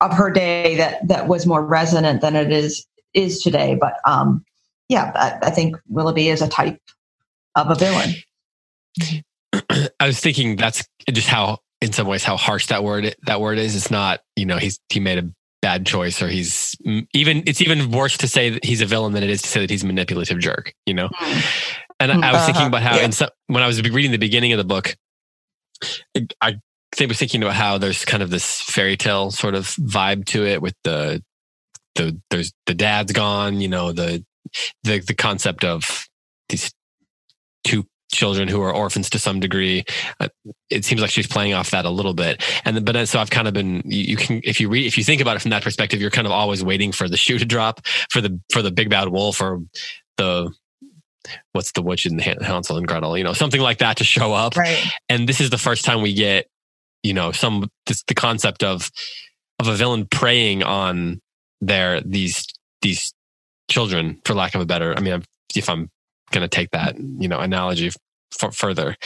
of 0.00 0.12
her 0.12 0.30
day 0.30 0.74
that 0.76 1.06
that 1.08 1.28
was 1.28 1.46
more 1.46 1.64
resonant 1.64 2.20
than 2.20 2.36
it 2.36 2.50
is 2.52 2.86
is 3.14 3.40
today, 3.40 3.76
but 3.80 3.94
um, 4.06 4.44
yeah, 4.88 5.10
I, 5.14 5.48
I 5.48 5.50
think 5.50 5.76
Willoughby 5.88 6.28
is 6.28 6.42
a 6.42 6.48
type 6.48 6.80
of 7.54 7.70
a 7.70 7.74
villain. 7.74 8.14
I 10.00 10.06
was 10.06 10.20
thinking 10.20 10.56
that's 10.56 10.86
just 11.10 11.28
how, 11.28 11.58
in 11.80 11.92
some 11.92 12.06
ways, 12.06 12.24
how 12.24 12.36
harsh 12.36 12.66
that 12.66 12.84
word 12.84 13.14
that 13.26 13.40
word 13.40 13.58
is. 13.58 13.76
It's 13.76 13.90
not, 13.90 14.20
you 14.36 14.46
know, 14.46 14.58
he's 14.58 14.78
he 14.88 15.00
made 15.00 15.18
a 15.18 15.30
bad 15.62 15.86
choice, 15.86 16.20
or 16.22 16.28
he's 16.28 16.74
even. 17.12 17.44
It's 17.46 17.60
even 17.60 17.90
worse 17.90 18.18
to 18.18 18.28
say 18.28 18.50
that 18.50 18.64
he's 18.64 18.80
a 18.80 18.86
villain 18.86 19.12
than 19.12 19.22
it 19.22 19.30
is 19.30 19.42
to 19.42 19.48
say 19.48 19.60
that 19.60 19.70
he's 19.70 19.84
a 19.84 19.86
manipulative 19.86 20.38
jerk. 20.38 20.74
You 20.86 20.94
know, 20.94 21.08
hmm. 21.12 21.40
and 22.00 22.12
I, 22.12 22.30
I 22.30 22.32
was 22.32 22.44
thinking 22.44 22.66
about 22.66 22.82
how, 22.82 22.96
yeah. 22.96 23.04
in 23.04 23.12
some, 23.12 23.30
when 23.46 23.62
I 23.62 23.66
was 23.66 23.82
reading 23.82 24.10
the 24.10 24.18
beginning 24.18 24.52
of 24.52 24.58
the 24.58 24.64
book, 24.64 24.96
I 26.40 26.56
think 26.94 27.08
was 27.08 27.18
thinking 27.18 27.42
about 27.42 27.54
how 27.54 27.78
there's 27.78 28.04
kind 28.04 28.22
of 28.22 28.30
this 28.30 28.60
fairy 28.60 28.96
tale 28.96 29.30
sort 29.30 29.54
of 29.54 29.66
vibe 29.66 30.26
to 30.26 30.44
it 30.46 30.62
with 30.62 30.74
the 30.84 31.22
the 31.94 32.20
there's 32.30 32.52
the 32.66 32.74
dad's 32.74 33.12
gone, 33.12 33.60
you 33.60 33.68
know, 33.68 33.92
the 33.92 34.24
the 34.82 35.00
the 35.00 35.14
concept 35.14 35.64
of 35.64 36.08
these 36.48 36.72
two 37.64 37.84
children 38.14 38.48
who 38.48 38.62
are 38.62 38.72
orphans 38.72 39.10
to 39.10 39.18
some 39.18 39.40
degree. 39.40 39.84
Uh, 40.20 40.28
it 40.70 40.84
seems 40.84 41.00
like 41.00 41.10
she's 41.10 41.26
playing 41.26 41.52
off 41.52 41.72
that 41.72 41.84
a 41.84 41.90
little 41.90 42.14
bit. 42.14 42.42
And 42.64 42.76
then, 42.76 42.84
but 42.84 42.92
then, 42.92 43.06
so 43.06 43.18
I've 43.18 43.30
kind 43.30 43.48
of 43.48 43.54
been, 43.54 43.82
you, 43.84 44.04
you, 44.04 44.16
can, 44.16 44.40
if 44.44 44.60
you 44.60 44.68
read, 44.68 44.86
if 44.86 44.96
you 44.96 45.04
think 45.04 45.20
about 45.20 45.36
it 45.36 45.42
from 45.42 45.50
that 45.50 45.62
perspective, 45.62 46.00
you're 46.00 46.10
kind 46.10 46.26
of 46.26 46.32
always 46.32 46.64
waiting 46.64 46.92
for 46.92 47.08
the 47.08 47.16
shoe 47.16 47.38
to 47.38 47.44
drop 47.44 47.84
for 48.10 48.20
the, 48.20 48.40
for 48.52 48.62
the 48.62 48.70
big 48.70 48.88
bad 48.88 49.08
wolf 49.08 49.40
or 49.40 49.60
the, 50.16 50.52
what's 51.52 51.72
the 51.72 51.82
witch 51.82 52.06
in 52.06 52.18
Hansel 52.18 52.76
and 52.76 52.86
Gretel, 52.86 53.18
you 53.18 53.24
know, 53.24 53.32
something 53.32 53.60
like 53.60 53.78
that 53.78 53.96
to 53.98 54.04
show 54.04 54.32
up. 54.32 54.56
Right. 54.56 54.84
And 55.08 55.28
this 55.28 55.40
is 55.40 55.50
the 55.50 55.58
first 55.58 55.84
time 55.84 56.00
we 56.00 56.14
get, 56.14 56.46
you 57.02 57.14
know, 57.14 57.32
some, 57.32 57.68
this, 57.86 58.02
the 58.06 58.14
concept 58.14 58.62
of, 58.62 58.90
of 59.58 59.66
a 59.66 59.74
villain 59.74 60.06
preying 60.10 60.62
on 60.62 61.20
their, 61.60 62.00
these, 62.00 62.46
these 62.82 63.12
children, 63.68 64.20
for 64.24 64.34
lack 64.34 64.54
of 64.54 64.60
a 64.60 64.66
better, 64.66 64.94
I 64.96 65.00
mean, 65.00 65.22
if 65.54 65.68
I'm 65.68 65.90
going 66.30 66.42
to 66.42 66.48
take 66.48 66.70
that, 66.70 66.96
you 66.98 67.28
know, 67.28 67.40
analogy 67.40 67.88
f- 67.88 68.54
further. 68.54 68.96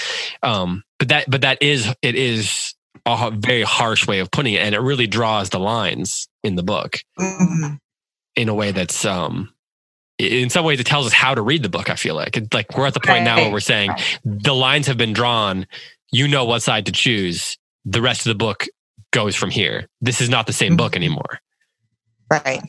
Um, 0.43 0.83
but 0.99 1.09
that, 1.09 1.31
but 1.31 1.43
that 1.43 1.63
is, 1.63 1.93
it 2.03 2.15
is 2.15 2.75
a 3.07 3.31
very 3.31 3.63
harsh 3.63 4.07
way 4.07 4.21
of 4.21 4.31
putting 4.31 4.55
it. 4.55 4.63
And 4.63 4.75
it 4.75 4.81
really 4.81 5.07
draws 5.07 5.51
the 5.51 5.61
lines 5.61 6.29
in 6.43 6.57
the 6.57 6.63
book 6.63 6.99
mm-hmm. 7.19 7.75
in 8.37 8.49
a 8.49 8.55
way 8.55 8.73
that's, 8.73 9.05
um, 9.05 9.53
in 10.19 10.51
some 10.51 10.65
ways 10.65 10.81
it 10.81 10.87
tells 10.87 11.07
us 11.07 11.13
how 11.13 11.35
to 11.35 11.43
read 11.43 11.63
the 11.63 11.69
book. 11.69 11.91
I 11.91 11.95
feel 11.95 12.17
like 12.17 12.37
it's 12.37 12.53
like 12.53 12.77
we're 12.77 12.87
at 12.87 12.95
the 12.95 13.01
point 13.01 13.25
now 13.25 13.37
where 13.37 13.53
we're 13.53 13.61
saying 13.61 13.93
the 14.25 14.55
lines 14.55 14.89
have 14.89 14.99
been 14.99 15.13
drawn. 15.13 15.67
You 16.11 16.27
know 16.27 16.45
what 16.45 16.63
side 16.63 16.87
to 16.87 16.93
choose. 16.93 17.57
The 17.85 18.03
rest 18.03 18.27
of 18.27 18.31
the 18.31 18.35
book 18.35 18.67
goes 19.13 19.37
from 19.37 19.51
here. 19.51 19.89
This 20.01 20.21
is 20.21 20.29
not 20.29 20.47
the 20.47 20.53
same 20.53 20.77
book 20.77 20.93
mm-hmm. 20.93 21.05
anymore. 21.05 21.41
Right. 22.31 22.63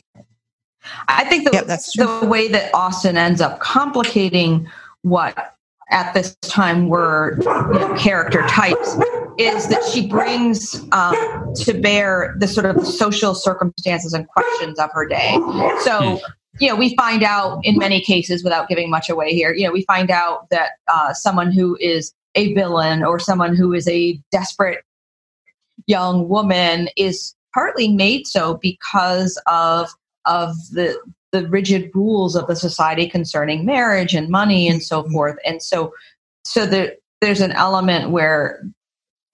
I 1.08 1.24
think 1.24 1.44
the, 1.44 1.52
yep, 1.52 1.66
the 1.66 2.26
way 2.26 2.48
that 2.48 2.74
Austen 2.74 3.16
ends 3.16 3.40
up 3.40 3.60
complicating 3.60 4.68
what 5.02 5.54
at 5.90 6.14
this 6.14 6.36
time 6.36 6.88
were 6.88 7.36
you 7.38 7.78
know, 7.78 7.94
character 7.98 8.46
types 8.46 8.96
is 9.38 9.68
that 9.68 9.82
she 9.92 10.06
brings 10.06 10.82
um, 10.92 11.14
to 11.56 11.74
bear 11.74 12.36
the 12.38 12.46
sort 12.46 12.66
of 12.66 12.86
social 12.86 13.34
circumstances 13.34 14.12
and 14.12 14.28
questions 14.28 14.78
of 14.78 14.90
her 14.92 15.06
day. 15.06 15.32
So, 15.82 15.98
hmm. 16.00 16.32
you 16.60 16.68
know, 16.68 16.76
we 16.76 16.94
find 16.96 17.22
out 17.22 17.60
in 17.64 17.78
many 17.78 18.00
cases, 18.00 18.44
without 18.44 18.68
giving 18.68 18.90
much 18.90 19.10
away 19.10 19.34
here, 19.34 19.52
you 19.52 19.66
know, 19.66 19.72
we 19.72 19.82
find 19.82 20.10
out 20.10 20.48
that 20.50 20.72
uh, 20.92 21.12
someone 21.12 21.50
who 21.50 21.76
is 21.80 22.12
a 22.34 22.54
villain 22.54 23.02
or 23.02 23.18
someone 23.18 23.56
who 23.56 23.72
is 23.72 23.88
a 23.88 24.20
desperate 24.30 24.84
young 25.86 26.28
woman 26.28 26.88
is 26.96 27.34
partly 27.52 27.88
made 27.88 28.26
so 28.26 28.54
because 28.62 29.40
of 29.46 29.90
of 30.24 30.54
the 30.72 30.98
the 31.32 31.48
rigid 31.48 31.90
rules 31.94 32.34
of 32.36 32.46
the 32.46 32.56
society 32.56 33.08
concerning 33.08 33.64
marriage 33.64 34.14
and 34.14 34.28
money 34.28 34.68
and 34.68 34.82
so 34.82 35.02
mm-hmm. 35.02 35.12
forth. 35.12 35.36
And 35.44 35.62
so, 35.62 35.94
so 36.44 36.66
there, 36.66 36.94
there's 37.20 37.40
an 37.40 37.52
element 37.52 38.10
where 38.10 38.64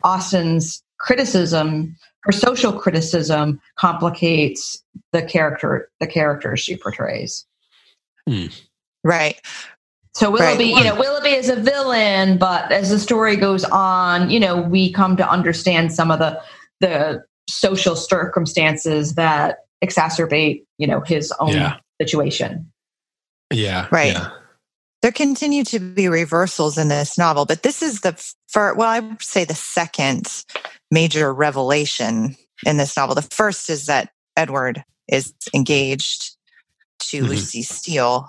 Austen's 0.05 0.83
criticism, 0.99 1.97
her 2.21 2.33
social 2.33 2.73
criticism, 2.73 3.61
complicates 3.77 4.83
the 5.13 5.23
character, 5.23 5.89
the 6.01 6.07
characters 6.07 6.61
she 6.61 6.77
portrays. 6.77 7.47
Hmm. 8.29 8.47
Right. 9.03 9.41
So 10.15 10.31
Willoughby, 10.31 10.73
right. 10.73 10.79
you 10.83 10.85
know, 10.85 10.99
Willoughby 10.99 11.31
is 11.31 11.49
a 11.49 11.57
villain, 11.57 12.39
but 12.39 12.73
as 12.73 12.91
the 12.91 12.99
story 12.99 13.37
goes 13.37 13.65
on, 13.65 14.31
you 14.31 14.41
know, 14.41 14.61
we 14.61 14.93
come 14.93 15.17
to 15.19 15.29
understand 15.29 15.93
some 15.93 16.11
of 16.11 16.19
the 16.19 16.41
the 16.81 17.25
social 17.49 17.95
circumstances 17.95 19.15
that 19.15 19.66
exacerbate, 19.85 20.65
you 20.79 20.87
know, 20.87 21.01
his 21.01 21.33
own 21.41 21.53
yeah 21.53 21.77
situation. 22.01 22.71
Yeah. 23.53 23.89
Right. 23.91 24.13
Yeah. 24.13 24.31
There 25.03 25.13
continue 25.13 25.63
to 25.65 25.79
be 25.79 26.09
reversals 26.09 26.79
in 26.79 26.89
this 26.89 27.17
novel, 27.17 27.47
but 27.47 27.63
this 27.63 27.83
is 27.83 28.01
the 28.01 28.13
first, 28.49 28.77
well, 28.77 28.89
I 28.89 29.01
would 29.01 29.23
say 29.23 29.45
the 29.45 29.55
second 29.55 30.45
major 30.91 31.33
revelation 31.33 32.35
in 32.65 32.77
this 32.77 32.97
novel. 32.97 33.15
The 33.15 33.23
first 33.23 33.71
is 33.71 33.87
that 33.87 34.11
Edward 34.37 34.83
is 35.07 35.33
engaged 35.55 36.37
to 36.99 37.19
mm-hmm. 37.19 37.29
Lucy 37.29 37.63
Steele. 37.63 38.29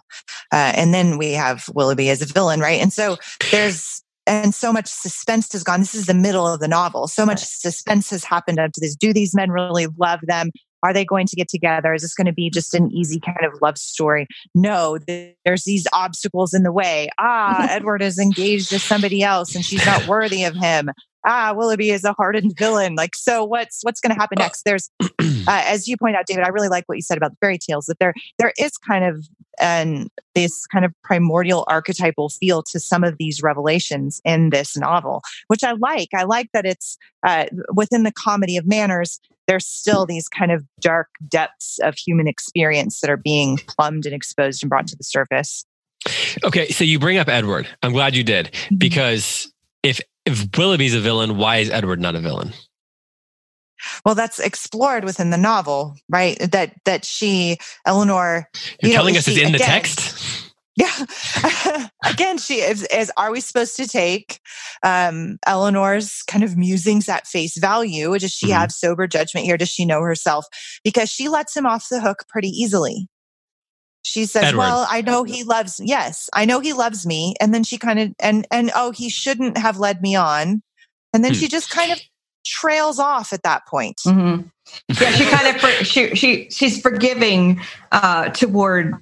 Uh, 0.52 0.74
and 0.76 0.94
then 0.94 1.18
we 1.18 1.32
have 1.32 1.68
Willoughby 1.74 2.10
as 2.10 2.22
a 2.22 2.26
villain, 2.26 2.60
right? 2.60 2.82
And 2.82 2.94
so 2.94 3.18
there's, 3.50 4.04
and 4.28 4.54
so 4.54 4.72
much 4.72 4.88
suspense 4.88 5.52
has 5.54 5.64
gone. 5.64 5.80
This 5.80 5.96
is 5.96 6.06
the 6.06 6.14
middle 6.14 6.46
of 6.46 6.60
the 6.60 6.68
novel. 6.68 7.08
So 7.08 7.26
much 7.26 7.40
suspense 7.40 8.10
has 8.12 8.24
happened 8.24 8.60
up 8.60 8.74
to 8.74 8.82
this. 8.82 8.96
Do 8.96 9.14
these 9.14 9.34
men 9.34 9.50
really 9.50 9.88
love 9.98 10.20
them? 10.24 10.52
Are 10.84 10.94
they 10.94 11.06
going 11.06 11.28
to 11.28 11.36
get 11.36 11.48
together? 11.48 11.94
Is 11.94 12.02
this 12.02 12.14
going 12.14 12.28
to 12.28 12.34
be 12.34 12.50
just 12.50 12.74
an 12.74 12.92
easy 12.92 13.20
kind 13.20 13.44
of 13.44 13.62
love 13.62 13.78
story? 13.78 14.28
No, 14.54 14.98
there's 15.46 15.64
these 15.64 15.88
obstacles 15.94 16.54
in 16.54 16.64
the 16.64 16.72
way. 16.72 17.10
Ah, 17.18 17.68
Edward 17.72 18.02
is 18.02 18.20
engaged 18.20 18.70
to 18.70 18.80
somebody 18.80 19.24
else 19.24 19.56
and 19.56 19.66
she's 19.66 19.86
not 19.86 20.08
worthy 20.08 20.44
of 20.44 20.56
him. 20.56 20.90
Ah, 21.26 21.54
Willoughby 21.54 21.90
is 21.90 22.06
a 22.06 22.14
hardened 22.14 22.58
villain. 22.58 22.96
Like, 22.96 23.16
so 23.16 23.44
what's 23.44 23.84
what's 23.84 24.00
going 24.00 24.14
to 24.16 24.20
happen 24.20 24.38
next? 24.40 24.64
There's, 24.64 24.90
uh, 25.02 25.08
as 25.48 25.88
you 25.88 25.98
point 25.98 26.16
out, 26.16 26.26
David. 26.26 26.46
I 26.46 26.50
really 26.50 26.70
like 26.70 26.86
what 26.86 26.96
you 26.96 27.02
said 27.02 27.18
about 27.18 27.32
the 27.32 27.38
fairy 27.42 27.58
tales. 27.58 27.88
That 27.88 28.00
there 28.00 28.14
there 28.40 28.54
is 28.58 28.78
kind 28.78 29.04
of 29.04 29.26
and 29.60 30.10
this 30.36 30.66
kind 30.68 30.86
of 30.86 30.94
primordial 31.04 31.66
archetypal 31.68 32.30
feel 32.30 32.64
to 32.64 32.80
some 32.80 33.04
of 33.04 33.18
these 33.18 33.42
revelations 33.42 34.22
in 34.24 34.52
this 34.52 34.78
novel, 34.78 35.22
which 35.48 35.64
I 35.64 35.74
like. 35.74 36.10
I 36.16 36.24
like 36.24 36.50
that 36.54 36.66
it's 36.66 36.98
uh, 37.24 37.48
within 37.74 38.04
the 38.04 38.14
comedy 38.14 38.56
of 38.56 38.66
manners 38.66 39.20
there's 39.48 39.66
still 39.66 40.06
these 40.06 40.28
kind 40.28 40.52
of 40.52 40.64
dark 40.80 41.08
depths 41.28 41.80
of 41.80 41.96
human 41.96 42.28
experience 42.28 43.00
that 43.00 43.10
are 43.10 43.18
being 43.18 43.58
plumbed 43.58 44.06
and 44.06 44.14
exposed 44.14 44.62
and 44.62 44.70
brought 44.70 44.88
to 44.88 44.96
the 44.96 45.04
surface. 45.04 45.66
Okay, 46.44 46.70
so 46.70 46.84
you 46.84 47.00
bring 47.00 47.18
up 47.18 47.28
Edward. 47.28 47.68
I'm 47.82 47.92
glad 47.92 48.16
you 48.16 48.24
did 48.24 48.52
mm-hmm. 48.52 48.76
because 48.76 49.52
if 49.84 50.00
if 50.26 50.48
Willoughby's 50.58 50.94
a 50.94 51.00
villain, 51.00 51.38
why 51.38 51.58
is 51.58 51.70
Edward 51.70 52.00
not 52.00 52.16
a 52.16 52.20
villain? 52.20 52.54
Well, 54.06 54.16
that's 54.16 54.40
explored 54.40 55.04
within 55.04 55.30
the 55.30 55.38
novel, 55.38 55.96
right? 56.10 56.38
That 56.52 56.74
that 56.86 57.06
she, 57.06 57.58
Elinor. 57.86 58.50
you're 58.82 58.90
you 58.90 58.96
telling 58.96 59.14
know, 59.14 59.20
us 59.20 59.28
is 59.28 59.38
in 59.38 59.44
again, 59.44 59.52
the 59.54 59.60
text. 59.60 60.47
Yeah. 60.78 61.88
Again, 62.06 62.38
she 62.38 62.62
is, 62.62 62.84
is, 62.84 63.12
are 63.18 63.32
we 63.32 63.42
supposed 63.42 63.76
to 63.78 63.88
take 63.88 64.40
um, 64.84 65.40
Elinor's 65.48 66.22
kind 66.28 66.44
of 66.44 66.56
musings 66.56 67.10
at 67.10 67.26
face 67.26 67.58
value? 67.58 68.18
Does 68.18 68.32
she 68.32 68.48
mm-hmm. 68.48 68.60
have 68.60 68.72
sober 68.72 69.08
judgment 69.08 69.48
here? 69.48 69.58
Does 69.58 69.70
she 69.70 69.86
know 69.86 70.02
herself? 70.02 70.46
Because 70.84 71.10
she 71.10 71.30
lets 71.30 71.58
him 71.58 71.66
off 71.66 71.88
the 71.90 72.00
hook 72.00 72.26
pretty 72.30 72.50
easily. 72.50 73.10
She 74.04 74.26
says, 74.26 74.46
Edward. 74.46 74.60
"Well, 74.60 74.88
I 74.90 75.02
know 75.02 75.26
he 75.26 75.44
loves. 75.44 75.82
Yes, 75.84 76.30
I 76.34 76.46
know 76.46 76.62
he 76.62 76.72
loves 76.72 77.06
me." 77.06 77.36
And 77.42 77.54
then 77.54 77.66
she 77.66 77.78
kind 77.78 78.00
of 78.00 78.14
and 78.22 78.48
and 78.52 78.72
oh, 78.74 78.92
he 78.92 79.10
shouldn't 79.10 79.58
have 79.58 79.80
led 79.80 80.02
me 80.02 80.16
on. 80.16 80.62
And 81.14 81.26
then 81.26 81.34
hmm. 81.34 81.40
she 81.40 81.50
just 81.50 81.70
kind 81.70 81.92
of 81.92 82.00
trails 82.46 83.00
off 83.00 83.34
at 83.34 83.44
that 83.44 83.68
point. 83.68 83.98
Mm-hmm. 84.06 84.48
Yeah, 85.02 85.12
she 85.12 85.26
kind 85.26 85.54
of 85.54 85.62
for, 85.62 85.84
she 85.84 86.16
she 86.16 86.50
she's 86.50 86.80
forgiving 86.82 87.60
uh, 87.92 88.30
toward 88.30 88.96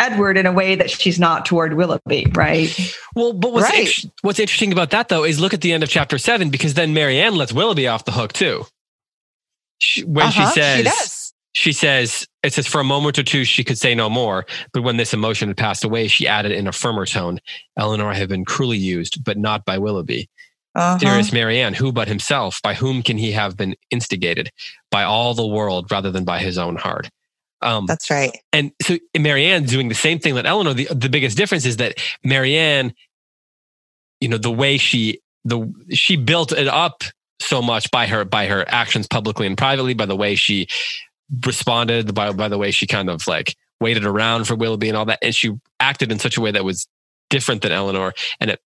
Edward 0.00 0.36
in 0.36 0.46
a 0.46 0.52
way 0.52 0.74
that 0.74 0.90
she's 0.90 1.20
not 1.20 1.44
toward 1.44 1.74
Willoughby, 1.74 2.26
right? 2.34 2.96
Well, 3.14 3.32
but 3.32 3.52
what's, 3.52 3.70
right. 3.70 4.04
in- 4.04 4.10
what's 4.22 4.40
interesting 4.40 4.72
about 4.72 4.90
that 4.90 5.08
though 5.08 5.24
is 5.24 5.38
look 5.38 5.54
at 5.54 5.60
the 5.60 5.72
end 5.72 5.82
of 5.82 5.88
chapter 5.88 6.18
seven 6.18 6.50
because 6.50 6.74
then 6.74 6.94
Marianne 6.94 7.36
lets 7.36 7.52
Willoughby 7.52 7.86
off 7.86 8.04
the 8.04 8.12
hook 8.12 8.32
too. 8.32 8.64
She, 9.78 10.04
when 10.04 10.26
uh-huh, 10.26 10.50
she 10.50 10.60
says, 10.60 11.32
she, 11.52 11.70
she 11.70 11.72
says, 11.72 12.26
it 12.42 12.52
says 12.52 12.66
for 12.66 12.80
a 12.80 12.84
moment 12.84 13.18
or 13.18 13.22
two 13.22 13.44
she 13.44 13.62
could 13.62 13.78
say 13.78 13.94
no 13.94 14.10
more, 14.10 14.46
but 14.72 14.82
when 14.82 14.96
this 14.96 15.14
emotion 15.14 15.48
had 15.48 15.56
passed 15.56 15.84
away, 15.84 16.08
she 16.08 16.26
added 16.26 16.52
in 16.52 16.66
a 16.66 16.72
firmer 16.72 17.06
tone, 17.06 17.38
Elinor 17.76 18.12
had 18.12 18.28
been 18.28 18.44
cruelly 18.44 18.78
used, 18.78 19.22
but 19.24 19.36
not 19.38 19.64
by 19.64 19.78
Willoughby. 19.78 20.28
Uh-huh. 20.74 20.98
Dearest 20.98 21.32
Marianne, 21.32 21.74
who 21.74 21.92
but 21.92 22.08
himself? 22.08 22.60
By 22.62 22.74
whom 22.74 23.02
can 23.02 23.18
he 23.18 23.32
have 23.32 23.56
been 23.56 23.74
instigated? 23.90 24.50
By 24.90 25.02
all 25.02 25.34
the 25.34 25.46
world 25.46 25.90
rather 25.90 26.10
than 26.10 26.24
by 26.24 26.38
his 26.38 26.58
own 26.58 26.76
heart. 26.76 27.08
Um, 27.62 27.86
That's 27.86 28.10
right. 28.10 28.36
And 28.52 28.72
so 28.82 28.98
Marianne 29.18 29.64
doing 29.64 29.88
the 29.88 29.94
same 29.94 30.18
thing 30.18 30.34
that 30.34 30.46
Elinor. 30.46 30.74
The, 30.74 30.88
the 30.90 31.08
biggest 31.08 31.36
difference 31.36 31.66
is 31.66 31.76
that 31.78 31.98
Marianne, 32.24 32.94
you 34.20 34.28
know, 34.28 34.38
the 34.38 34.50
way 34.50 34.78
she 34.78 35.20
the 35.44 35.72
she 35.90 36.16
built 36.16 36.52
it 36.52 36.68
up 36.68 37.02
so 37.40 37.62
much 37.62 37.90
by 37.90 38.06
her 38.06 38.24
by 38.24 38.46
her 38.46 38.64
actions 38.68 39.06
publicly 39.06 39.46
and 39.46 39.56
privately, 39.56 39.94
by 39.94 40.06
the 40.06 40.16
way 40.16 40.34
she 40.34 40.68
responded, 41.44 42.14
by 42.14 42.32
by 42.32 42.48
the 42.48 42.58
way 42.58 42.70
she 42.70 42.86
kind 42.86 43.10
of 43.10 43.26
like 43.26 43.56
waited 43.80 44.04
around 44.04 44.46
for 44.46 44.54
Willoughby 44.54 44.88
and 44.88 44.96
all 44.96 45.06
that, 45.06 45.18
and 45.22 45.34
she 45.34 45.52
acted 45.78 46.12
in 46.12 46.18
such 46.18 46.36
a 46.36 46.40
way 46.40 46.50
that 46.50 46.64
was 46.64 46.86
different 47.30 47.62
than 47.62 47.72
Elinor, 47.72 48.12
and 48.40 48.50
it 48.50 48.60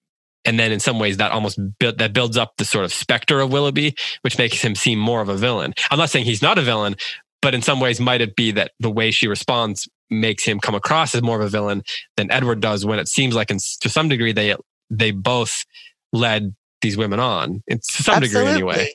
and 0.45 0.59
then 0.59 0.73
in 0.73 0.81
some 0.81 0.99
ways 0.99 1.17
that 1.17 1.33
almost 1.33 1.59
build, 1.79 1.99
that 1.99 2.13
builds 2.13 2.37
up 2.37 2.57
the 2.59 2.65
sort 2.65 2.85
of 2.85 2.93
specter 2.93 3.41
of 3.41 3.51
Willoughby, 3.51 3.95
which 4.21 4.39
makes 4.39 4.61
him 4.61 4.75
seem 4.75 4.99
more 4.99 5.21
of 5.21 5.29
a 5.29 5.37
villain. 5.37 5.75
I'm 5.91 5.99
not 5.99 6.11
saying 6.11 6.27
he's 6.27 6.43
not 6.43 6.59
a 6.59 6.63
villain, 6.63 6.97
but 7.45 7.55
in 7.55 7.61
some 7.61 7.79
ways, 7.79 8.01
might 8.01 8.23
it 8.23 8.35
be 8.37 8.51
that 8.53 8.73
the 8.81 8.91
way 8.91 9.11
she 9.11 9.29
responds 9.29 9.87
makes 10.09 10.45
him 10.45 10.59
come 10.59 10.75
across 10.75 11.15
as 11.15 11.23
more 11.23 11.39
of 11.39 11.47
a 11.47 11.49
villain 11.51 11.83
than 12.17 12.31
Edward 12.31 12.61
does 12.61 12.87
when 12.87 12.99
it 12.99 13.07
seems 13.07 13.35
like 13.35 13.51
in, 13.51 13.59
to 13.81 13.89
some 13.91 14.09
degree 14.09 14.33
they 14.33 14.57
they 14.89 15.11
both 15.11 15.65
led 16.13 16.55
these 16.81 16.97
women 16.97 17.21
on 17.21 17.63
to 17.71 17.79
some 17.83 18.15
Absolutely. 18.17 18.29
degree 18.29 18.47
anyway. 18.47 18.93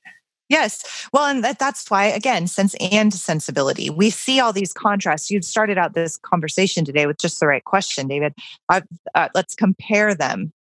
Yes. 0.49 1.07
Well, 1.13 1.25
and 1.25 1.43
that, 1.43 1.59
that's 1.59 1.91
why, 1.91 2.05
again, 2.05 2.47
sense 2.47 2.73
and 2.81 3.13
sensibility. 3.13 3.91
We 3.91 4.09
see 4.09 4.39
all 4.39 4.51
these 4.51 4.73
contrasts. 4.73 5.29
You 5.29 5.43
started 5.43 5.77
out 5.77 5.93
this 5.93 6.17
conversation 6.17 6.85
today 6.85 7.05
with 7.05 7.19
just 7.19 7.39
the 7.39 7.45
right 7.45 7.63
question, 7.63 8.07
David. 8.07 8.33
Uh, 8.67 8.81
let's 9.35 9.53
compare 9.53 10.15
them. 10.15 10.51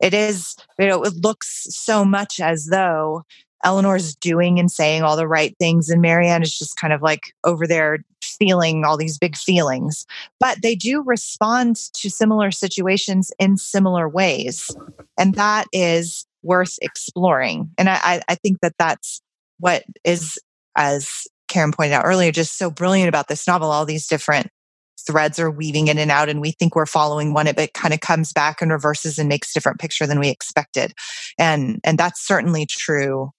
it 0.00 0.14
is, 0.14 0.54
you 0.78 0.86
know, 0.86 1.02
it 1.02 1.14
looks 1.16 1.66
so 1.70 2.04
much 2.04 2.40
as 2.40 2.66
though 2.66 3.24
Elinor's 3.64 4.14
doing 4.16 4.58
and 4.58 4.70
saying 4.70 5.02
all 5.02 5.16
the 5.16 5.28
right 5.28 5.54
things, 5.58 5.88
and 5.88 6.00
Marianne 6.00 6.42
is 6.42 6.56
just 6.56 6.76
kind 6.76 6.92
of 6.92 7.02
like 7.02 7.32
over 7.44 7.66
there 7.66 7.98
feeling 8.22 8.84
all 8.84 8.96
these 8.96 9.18
big 9.18 9.36
feelings. 9.36 10.06
But 10.38 10.62
they 10.62 10.74
do 10.74 11.02
respond 11.02 11.76
to 11.94 12.10
similar 12.10 12.50
situations 12.50 13.32
in 13.38 13.56
similar 13.56 14.08
ways. 14.08 14.70
And 15.18 15.34
that 15.34 15.66
is 15.72 16.26
worth 16.42 16.78
exploring. 16.80 17.70
And 17.78 17.88
I, 17.88 18.22
I 18.28 18.34
think 18.36 18.58
that 18.62 18.74
that's 18.78 19.20
what 19.58 19.82
is, 20.04 20.38
as 20.76 21.26
Karen 21.48 21.72
pointed 21.72 21.94
out 21.94 22.04
earlier, 22.04 22.30
just 22.30 22.56
so 22.56 22.70
brilliant 22.70 23.08
about 23.08 23.28
this 23.28 23.46
novel. 23.46 23.70
All 23.70 23.84
these 23.84 24.06
different 24.06 24.48
threads 25.06 25.38
are 25.38 25.50
weaving 25.50 25.88
in 25.88 25.98
and 25.98 26.10
out, 26.10 26.28
and 26.28 26.40
we 26.40 26.52
think 26.52 26.76
we're 26.76 26.86
following 26.86 27.32
one, 27.32 27.46
but 27.46 27.58
it 27.58 27.74
kind 27.74 27.94
of 27.94 28.00
comes 28.00 28.32
back 28.32 28.60
and 28.60 28.70
reverses 28.70 29.18
and 29.18 29.28
makes 29.28 29.50
a 29.50 29.54
different 29.54 29.80
picture 29.80 30.06
than 30.06 30.20
we 30.20 30.28
expected. 30.28 30.92
And 31.38 31.80
and 31.82 31.98
that's 31.98 32.24
certainly 32.24 32.66
true 32.66 33.30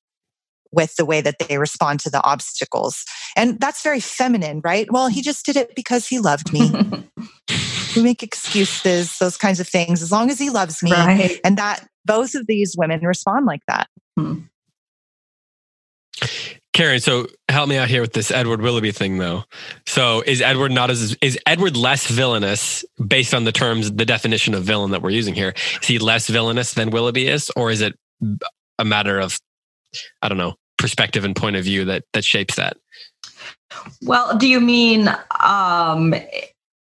with 0.71 0.95
the 0.95 1.05
way 1.05 1.21
that 1.21 1.39
they 1.39 1.57
respond 1.57 1.99
to 2.01 2.09
the 2.09 2.23
obstacles. 2.23 3.03
And 3.35 3.59
that's 3.59 3.81
very 3.81 3.99
feminine, 3.99 4.61
right? 4.63 4.91
Well, 4.91 5.07
he 5.07 5.21
just 5.21 5.45
did 5.45 5.55
it 5.55 5.75
because 5.75 6.07
he 6.07 6.19
loved 6.19 6.53
me. 6.53 6.71
we 7.95 8.03
make 8.03 8.23
excuses, 8.23 9.17
those 9.17 9.37
kinds 9.37 9.59
of 9.59 9.67
things, 9.67 10.01
as 10.01 10.11
long 10.11 10.29
as 10.29 10.39
he 10.39 10.49
loves 10.49 10.83
me. 10.83 10.91
Right. 10.91 11.39
And 11.43 11.57
that 11.57 11.87
both 12.05 12.35
of 12.35 12.47
these 12.47 12.75
women 12.77 13.01
respond 13.01 13.45
like 13.45 13.61
that. 13.67 13.87
Hmm. 14.17 14.39
Karen, 16.73 16.99
so 16.99 17.27
help 17.49 17.67
me 17.67 17.75
out 17.75 17.89
here 17.89 17.99
with 17.99 18.13
this 18.13 18.31
Edward 18.31 18.61
Willoughby 18.61 18.91
thing, 18.91 19.17
though. 19.17 19.43
So 19.85 20.23
is 20.25 20.41
Edward 20.41 20.71
not 20.71 20.89
as 20.89 21.13
is 21.21 21.37
Edward 21.45 21.75
less 21.75 22.07
villainous 22.07 22.85
based 23.05 23.33
on 23.33 23.43
the 23.43 23.51
terms, 23.51 23.91
the 23.91 24.05
definition 24.05 24.53
of 24.53 24.63
villain 24.63 24.91
that 24.91 25.01
we're 25.01 25.09
using 25.09 25.33
here? 25.33 25.53
Is 25.81 25.87
he 25.87 25.99
less 25.99 26.29
villainous 26.29 26.75
than 26.75 26.89
Willoughby 26.89 27.27
is, 27.27 27.51
or 27.57 27.69
is 27.69 27.81
it 27.81 27.97
a 28.77 28.85
matter 28.85 29.19
of 29.19 29.39
I 30.21 30.29
don't 30.29 30.37
know 30.37 30.55
perspective 30.79 31.25
and 31.25 31.35
point 31.35 31.57
of 31.57 31.63
view 31.63 31.85
that 31.85 32.05
that 32.13 32.23
shapes 32.23 32.55
that? 32.55 32.77
Well, 34.01 34.35
do 34.37 34.47
you 34.47 34.59
mean 34.59 35.09
um, 35.39 36.15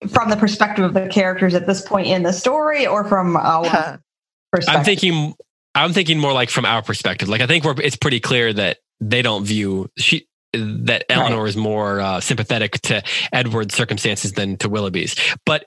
from 0.09 0.29
the 0.29 0.37
perspective 0.37 0.85
of 0.85 0.93
the 0.93 1.07
characters 1.07 1.55
at 1.55 1.65
this 1.65 1.81
point 1.81 2.07
in 2.07 2.21
the 2.21 2.33
story, 2.33 2.85
or 2.85 3.03
from 3.03 3.35
our 3.35 3.99
perspective? 4.51 4.79
I'm 4.79 4.85
thinking. 4.85 5.33
I'm 5.77 5.91
thinking 5.91 6.19
more 6.19 6.31
like 6.31 6.49
from 6.49 6.65
our 6.65 6.81
perspective. 6.81 7.27
Like 7.27 7.41
I 7.41 7.47
think 7.47 7.65
we're, 7.65 7.75
it's 7.81 7.97
pretty 7.97 8.21
clear 8.21 8.53
that 8.53 8.77
they 9.01 9.21
don't 9.21 9.43
view 9.43 9.89
she 9.97 10.25
that 10.53 11.03
Elinor 11.09 11.41
right. 11.41 11.49
is 11.49 11.57
more 11.57 11.99
uh, 11.99 12.21
sympathetic 12.21 12.79
to 12.83 13.03
Edward's 13.33 13.75
circumstances 13.75 14.31
than 14.33 14.55
to 14.57 14.69
Willoughby's. 14.69 15.15
But 15.45 15.65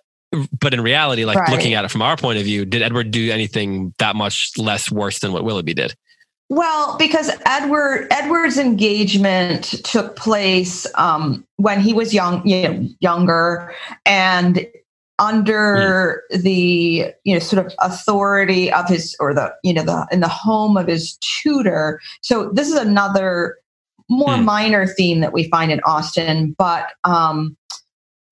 but 0.58 0.72
in 0.72 0.80
reality, 0.80 1.26
like 1.26 1.38
right. 1.38 1.50
looking 1.50 1.74
at 1.74 1.84
it 1.84 1.90
from 1.90 2.00
our 2.00 2.16
point 2.16 2.38
of 2.38 2.44
view, 2.44 2.64
did 2.64 2.80
Edward 2.80 3.10
do 3.10 3.30
anything 3.30 3.94
that 3.98 4.16
much 4.16 4.52
less 4.56 4.90
worse 4.90 5.18
than 5.18 5.32
what 5.32 5.44
Willoughby 5.44 5.74
did? 5.74 5.94
Well, 6.50 6.96
because 6.98 7.30
Edward 7.44 8.08
Edward's 8.10 8.58
engagement 8.58 9.64
took 9.84 10.16
place 10.16 10.86
um, 10.94 11.46
when 11.56 11.80
he 11.80 11.92
was 11.92 12.14
young, 12.14 12.46
you 12.46 12.62
know, 12.62 12.88
younger, 13.00 13.74
and 14.06 14.66
under 15.18 16.22
mm. 16.32 16.42
the 16.42 17.12
you 17.24 17.34
know 17.34 17.40
sort 17.40 17.66
of 17.66 17.72
authority 17.80 18.72
of 18.72 18.88
his 18.88 19.16
or 19.20 19.34
the 19.34 19.52
you 19.62 19.74
know 19.74 19.82
the 19.82 20.06
in 20.10 20.20
the 20.20 20.28
home 20.28 20.76
of 20.76 20.86
his 20.86 21.18
tutor 21.42 22.00
so 22.20 22.50
this 22.52 22.68
is 22.68 22.76
another 22.76 23.58
more 24.08 24.34
mm. 24.34 24.44
minor 24.44 24.86
theme 24.86 25.20
that 25.20 25.32
we 25.32 25.48
find 25.48 25.70
in 25.70 25.80
Austen, 25.80 26.54
but 26.58 26.92
um 27.04 27.56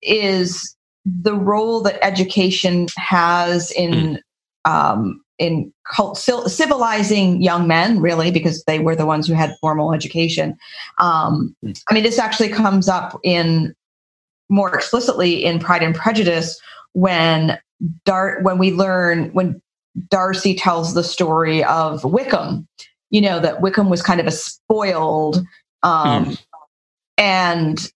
is 0.01 0.75
the 1.05 1.35
role 1.35 1.81
that 1.81 2.03
education 2.03 2.87
has 2.97 3.71
in 3.71 4.19
mm. 4.65 4.71
um 4.71 5.21
in 5.39 5.71
cult, 5.93 6.17
civilizing 6.17 7.41
young 7.41 7.67
men 7.67 7.99
really 8.01 8.31
because 8.31 8.63
they 8.63 8.79
were 8.79 8.95
the 8.95 9.05
ones 9.05 9.27
who 9.27 9.33
had 9.33 9.55
formal 9.61 9.93
education 9.93 10.57
um, 10.97 11.55
hmm. 11.61 11.71
i 11.89 11.93
mean 11.93 12.03
this 12.03 12.19
actually 12.19 12.49
comes 12.49 12.87
up 12.89 13.19
in 13.23 13.73
more 14.49 14.73
explicitly 14.73 15.43
in 15.43 15.59
pride 15.59 15.83
and 15.83 15.95
prejudice 15.95 16.59
when 16.93 17.57
Dar- 18.05 18.39
when 18.41 18.57
we 18.57 18.71
learn 18.71 19.29
when 19.33 19.61
Darcy 20.09 20.55
tells 20.55 20.93
the 20.93 21.03
story 21.03 21.63
of 21.63 22.03
Wickham, 22.03 22.67
you 23.09 23.21
know 23.21 23.39
that 23.39 23.61
Wickham 23.61 23.89
was 23.89 24.01
kind 24.01 24.19
of 24.19 24.27
a 24.27 24.31
spoiled, 24.31 25.43
um, 25.83 26.25
mm. 26.25 26.45
and 27.17 27.91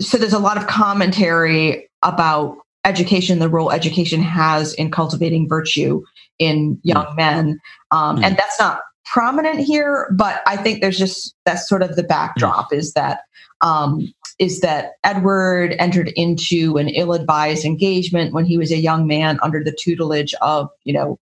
so 0.00 0.18
there's 0.18 0.32
a 0.32 0.38
lot 0.38 0.56
of 0.56 0.66
commentary 0.66 1.88
about 2.02 2.58
education, 2.84 3.38
the 3.38 3.48
role 3.48 3.70
education 3.70 4.20
has 4.22 4.74
in 4.74 4.90
cultivating 4.90 5.48
virtue 5.48 6.02
in 6.38 6.78
young 6.82 7.06
mm. 7.06 7.16
men, 7.16 7.60
um, 7.90 8.18
mm. 8.18 8.24
and 8.24 8.36
that's 8.36 8.58
not 8.58 8.80
prominent 9.04 9.60
here, 9.60 10.12
but 10.16 10.42
I 10.46 10.56
think 10.56 10.80
there's 10.80 10.98
just 10.98 11.34
that's 11.44 11.68
sort 11.68 11.82
of 11.82 11.96
the 11.96 12.02
backdrop 12.02 12.70
mm. 12.70 12.78
is 12.78 12.94
that 12.94 13.20
um, 13.60 14.12
is 14.38 14.60
that 14.60 14.92
Edward 15.04 15.76
entered 15.78 16.08
into 16.16 16.76
an 16.76 16.88
ill-advised 16.88 17.64
engagement 17.64 18.32
when 18.32 18.44
he 18.44 18.58
was 18.58 18.72
a 18.72 18.76
young 18.76 19.06
man 19.06 19.38
under 19.42 19.62
the 19.62 19.76
tutelage 19.78 20.34
of, 20.42 20.68
you 20.84 20.92
know, 20.92 21.18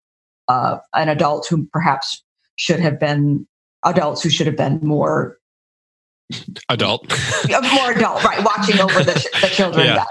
uh, 0.48 0.78
an 0.94 1.08
adult 1.08 1.46
who 1.46 1.66
perhaps 1.66 2.22
should 2.56 2.80
have 2.80 2.98
been 2.98 3.46
adults 3.84 4.22
who 4.22 4.30
should 4.30 4.46
have 4.46 4.56
been 4.56 4.80
more 4.82 5.38
adult. 6.68 7.08
More 7.74 7.92
adult 7.92 8.24
right 8.24 8.44
watching 8.44 8.80
over 8.80 9.02
the, 9.02 9.12
the 9.40 9.48
children 9.48 9.86
yeah. 9.86 10.04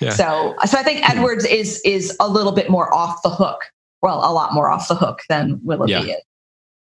yeah. 0.00 0.10
so 0.10 0.54
so 0.64 0.78
i 0.78 0.82
think 0.82 1.08
edwards 1.08 1.44
is 1.44 1.80
is 1.84 2.16
a 2.20 2.28
little 2.28 2.52
bit 2.52 2.70
more 2.70 2.92
off 2.94 3.22
the 3.22 3.30
hook 3.30 3.60
well 4.02 4.18
a 4.18 4.32
lot 4.32 4.52
more 4.52 4.70
off 4.70 4.88
the 4.88 4.94
hook 4.94 5.20
than 5.28 5.60
willoughby 5.62 5.92
yeah. 5.92 6.00
is. 6.00 6.22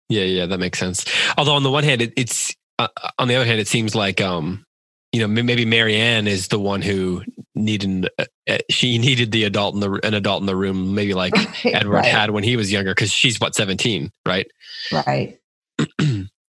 Yeah 0.09 0.23
yeah 0.23 0.45
that 0.45 0.59
makes 0.59 0.77
sense. 0.77 1.05
Although 1.37 1.55
on 1.55 1.63
the 1.63 1.71
one 1.71 1.83
hand 1.83 2.01
it, 2.01 2.13
it's 2.17 2.53
uh, 2.79 2.89
on 3.17 3.27
the 3.27 3.35
other 3.35 3.45
hand 3.45 3.59
it 3.59 3.67
seems 3.67 3.95
like 3.95 4.19
um 4.19 4.65
you 5.11 5.21
know 5.21 5.27
maybe 5.27 5.65
Marianne 5.65 6.27
is 6.27 6.49
the 6.49 6.59
one 6.59 6.81
who 6.81 7.23
needed 7.55 8.09
uh, 8.19 8.25
uh, 8.49 8.57
she 8.69 8.97
needed 8.97 9.31
the 9.31 9.45
adult 9.45 9.73
in 9.73 9.79
the 9.79 9.99
an 10.05 10.13
adult 10.13 10.41
in 10.41 10.47
the 10.47 10.55
room 10.55 10.93
maybe 10.95 11.13
like 11.13 11.33
right, 11.33 11.75
Edward 11.75 12.05
had 12.05 12.31
when 12.31 12.43
he 12.43 12.57
was 12.57 12.71
younger 12.71 12.91
because 12.91 13.11
she's 13.11 13.39
what 13.39 13.55
17 13.55 14.11
right? 14.25 14.47
Right 14.91 15.39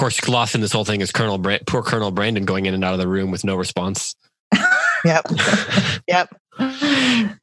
course 0.00 0.26
lost 0.28 0.54
in 0.54 0.62
this 0.62 0.72
whole 0.72 0.84
thing 0.84 1.02
is 1.02 1.12
Colonel 1.12 1.38
Brand- 1.38 1.62
poor 1.66 1.82
Colonel 1.82 2.10
Brandon 2.10 2.44
going 2.44 2.66
in 2.66 2.74
and 2.74 2.82
out 2.82 2.94
of 2.94 2.98
the 2.98 3.06
room 3.06 3.30
with 3.30 3.44
no 3.44 3.54
response. 3.56 4.16
Yep. 5.02 5.26
Yep. 6.08 6.34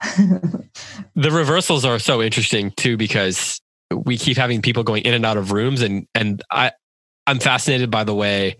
The 1.15 1.31
reversals 1.31 1.83
are 1.83 1.97
so 1.97 2.21
interesting 2.21 2.69
too 2.69 2.97
because 2.97 3.59
we 3.91 4.19
keep 4.19 4.37
having 4.37 4.61
people 4.61 4.83
going 4.83 5.01
in 5.01 5.15
and 5.15 5.25
out 5.25 5.37
of 5.37 5.51
rooms 5.51 5.81
and 5.81 6.05
and 6.13 6.43
I 6.51 6.73
I'm 7.25 7.39
fascinated 7.39 7.89
by 7.89 8.03
the 8.03 8.13
way 8.13 8.57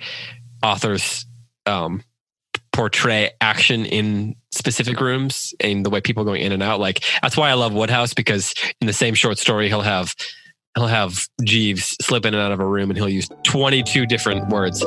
authors 0.63 1.27
um, 1.67 2.01
portray 2.73 3.29
action 3.39 3.85
in 3.85 4.35
specific 4.51 4.99
rooms 4.99 5.53
and 5.59 5.85
the 5.85 5.91
way 5.91 6.01
people 6.01 6.23
going 6.23 6.41
in 6.41 6.51
and 6.51 6.63
out. 6.63 6.79
Like 6.79 7.03
that's 7.21 7.37
why 7.37 7.51
I 7.51 7.53
love 7.53 7.73
Wodehouse 7.73 8.15
because 8.15 8.55
in 8.81 8.87
the 8.87 8.93
same 8.93 9.13
short 9.13 9.37
story, 9.37 9.67
he'll 9.67 9.81
have 9.81 10.15
he'll 10.77 10.87
have 10.87 11.27
Jeeves 11.43 11.97
slip 12.01 12.25
in 12.25 12.35
and 12.35 12.41
out 12.41 12.51
of 12.51 12.59
a 12.59 12.65
room 12.65 12.91
and 12.91 12.97
he'll 12.97 13.09
use 13.09 13.27
22 13.43 14.05
different 14.05 14.49
words. 14.49 14.83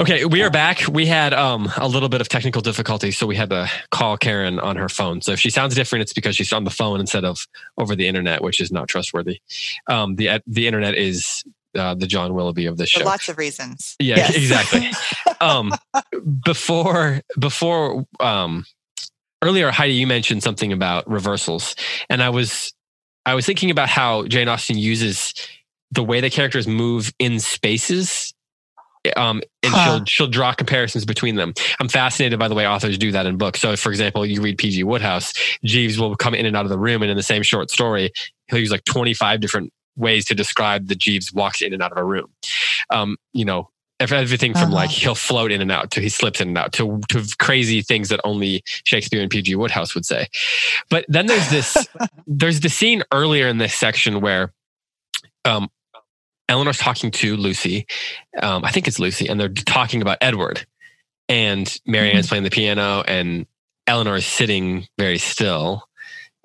Okay, 0.00 0.24
we 0.24 0.42
are 0.42 0.50
back. 0.50 0.82
We 0.88 1.06
had 1.06 1.32
um, 1.32 1.70
a 1.76 1.88
little 1.88 2.08
bit 2.08 2.20
of 2.20 2.28
technical 2.28 2.62
difficulty, 2.62 3.10
so 3.10 3.26
we 3.26 3.34
had 3.34 3.50
to 3.50 3.68
call 3.90 4.16
Karen 4.16 4.60
on 4.60 4.76
her 4.76 4.88
phone. 4.88 5.20
So 5.20 5.32
if 5.32 5.40
she 5.40 5.50
sounds 5.50 5.74
different, 5.74 6.02
it's 6.02 6.12
because 6.12 6.36
she's 6.36 6.52
on 6.52 6.64
the 6.64 6.70
phone 6.70 7.00
instead 7.00 7.24
of 7.24 7.46
over 7.78 7.96
the 7.96 8.06
internet, 8.06 8.42
which 8.42 8.60
is 8.60 8.70
not 8.70 8.88
trustworthy. 8.88 9.40
Um, 9.88 10.16
the 10.16 10.42
the 10.46 10.66
internet 10.66 10.94
is 10.94 11.42
uh, 11.76 11.94
the 11.94 12.06
John 12.06 12.34
Willoughby 12.34 12.66
of 12.66 12.76
this 12.76 12.90
show. 12.90 13.00
For 13.00 13.06
lots 13.06 13.28
of 13.28 13.38
reasons. 13.38 13.96
Yeah, 13.98 14.16
yes. 14.16 14.36
exactly. 14.36 14.90
um, 15.40 15.72
before 16.44 17.22
before 17.38 18.06
um, 18.20 18.64
earlier, 19.42 19.70
Heidi, 19.70 19.94
you 19.94 20.06
mentioned 20.06 20.42
something 20.42 20.72
about 20.72 21.08
reversals, 21.08 21.74
and 22.08 22.22
I 22.22 22.30
was 22.30 22.72
I 23.24 23.34
was 23.34 23.46
thinking 23.46 23.70
about 23.70 23.88
how 23.88 24.26
Jane 24.26 24.48
Austen 24.48 24.78
uses 24.78 25.34
the 25.90 26.02
way 26.02 26.20
the 26.20 26.30
characters 26.30 26.66
move 26.66 27.12
in 27.18 27.38
spaces 27.38 28.34
um, 29.16 29.42
and 29.62 29.72
huh. 29.72 29.84
she'll 29.84 30.04
she'll 30.04 30.26
draw 30.26 30.52
comparisons 30.52 31.04
between 31.04 31.36
them. 31.36 31.54
I'm 31.80 31.88
fascinated 31.88 32.38
by 32.38 32.48
the 32.48 32.54
way 32.54 32.66
authors 32.66 32.98
do 32.98 33.12
that 33.12 33.26
in 33.26 33.36
books. 33.36 33.60
So, 33.60 33.76
for 33.76 33.90
example, 33.90 34.24
you 34.24 34.40
read 34.40 34.58
P.G. 34.58 34.82
Wodehouse, 34.84 35.32
Jeeves 35.64 35.98
will 35.98 36.16
come 36.16 36.34
in 36.34 36.46
and 36.46 36.56
out 36.56 36.64
of 36.64 36.70
the 36.70 36.78
room, 36.78 37.02
and 37.02 37.10
in 37.10 37.16
the 37.16 37.22
same 37.22 37.42
short 37.42 37.70
story, 37.70 38.12
he'll 38.48 38.58
use 38.58 38.70
like 38.70 38.84
25 38.84 39.40
different 39.40 39.72
ways 39.96 40.24
to 40.26 40.34
describe 40.34 40.88
the 40.88 40.94
Jeeves 40.94 41.32
walks 41.32 41.62
in 41.62 41.72
and 41.72 41.82
out 41.82 41.92
of 41.92 41.98
a 41.98 42.04
room. 42.04 42.26
Um, 42.90 43.16
you 43.32 43.44
know, 43.44 43.70
everything 44.00 44.52
from 44.52 44.64
uh-huh. 44.64 44.72
like 44.72 44.90
he'll 44.90 45.14
float 45.14 45.52
in 45.52 45.60
and 45.60 45.72
out 45.72 45.90
to 45.92 46.00
he 46.00 46.08
slips 46.08 46.40
in 46.40 46.48
and 46.48 46.58
out 46.58 46.72
to 46.74 47.00
to 47.08 47.26
crazy 47.38 47.82
things 47.82 48.08
that 48.08 48.20
only 48.24 48.62
Shakespeare 48.84 49.20
and 49.20 49.30
P.G. 49.30 49.54
Wodehouse 49.54 49.94
would 49.94 50.04
say. 50.04 50.28
But 50.90 51.04
then 51.08 51.26
there's 51.26 51.48
this 51.50 51.88
there's 52.26 52.60
the 52.60 52.68
scene 52.68 53.02
earlier 53.12 53.48
in 53.48 53.58
this 53.58 53.74
section 53.74 54.20
where 54.20 54.52
um, 55.44 55.68
Elinor's 56.48 56.78
talking 56.78 57.10
to 57.12 57.36
Lucy. 57.36 57.86
Um, 58.40 58.64
I 58.64 58.70
think 58.70 58.86
it's 58.88 58.98
Lucy, 58.98 59.28
and 59.28 59.40
they're 59.40 59.48
talking 59.48 60.02
about 60.02 60.18
Edward. 60.20 60.66
And 61.28 61.80
Marianne's 61.86 62.26
mm-hmm. 62.26 62.30
playing 62.30 62.44
the 62.44 62.50
piano, 62.50 63.02
and 63.06 63.46
Elinor 63.86 64.16
is 64.16 64.26
sitting 64.26 64.86
very 64.98 65.18
still. 65.18 65.88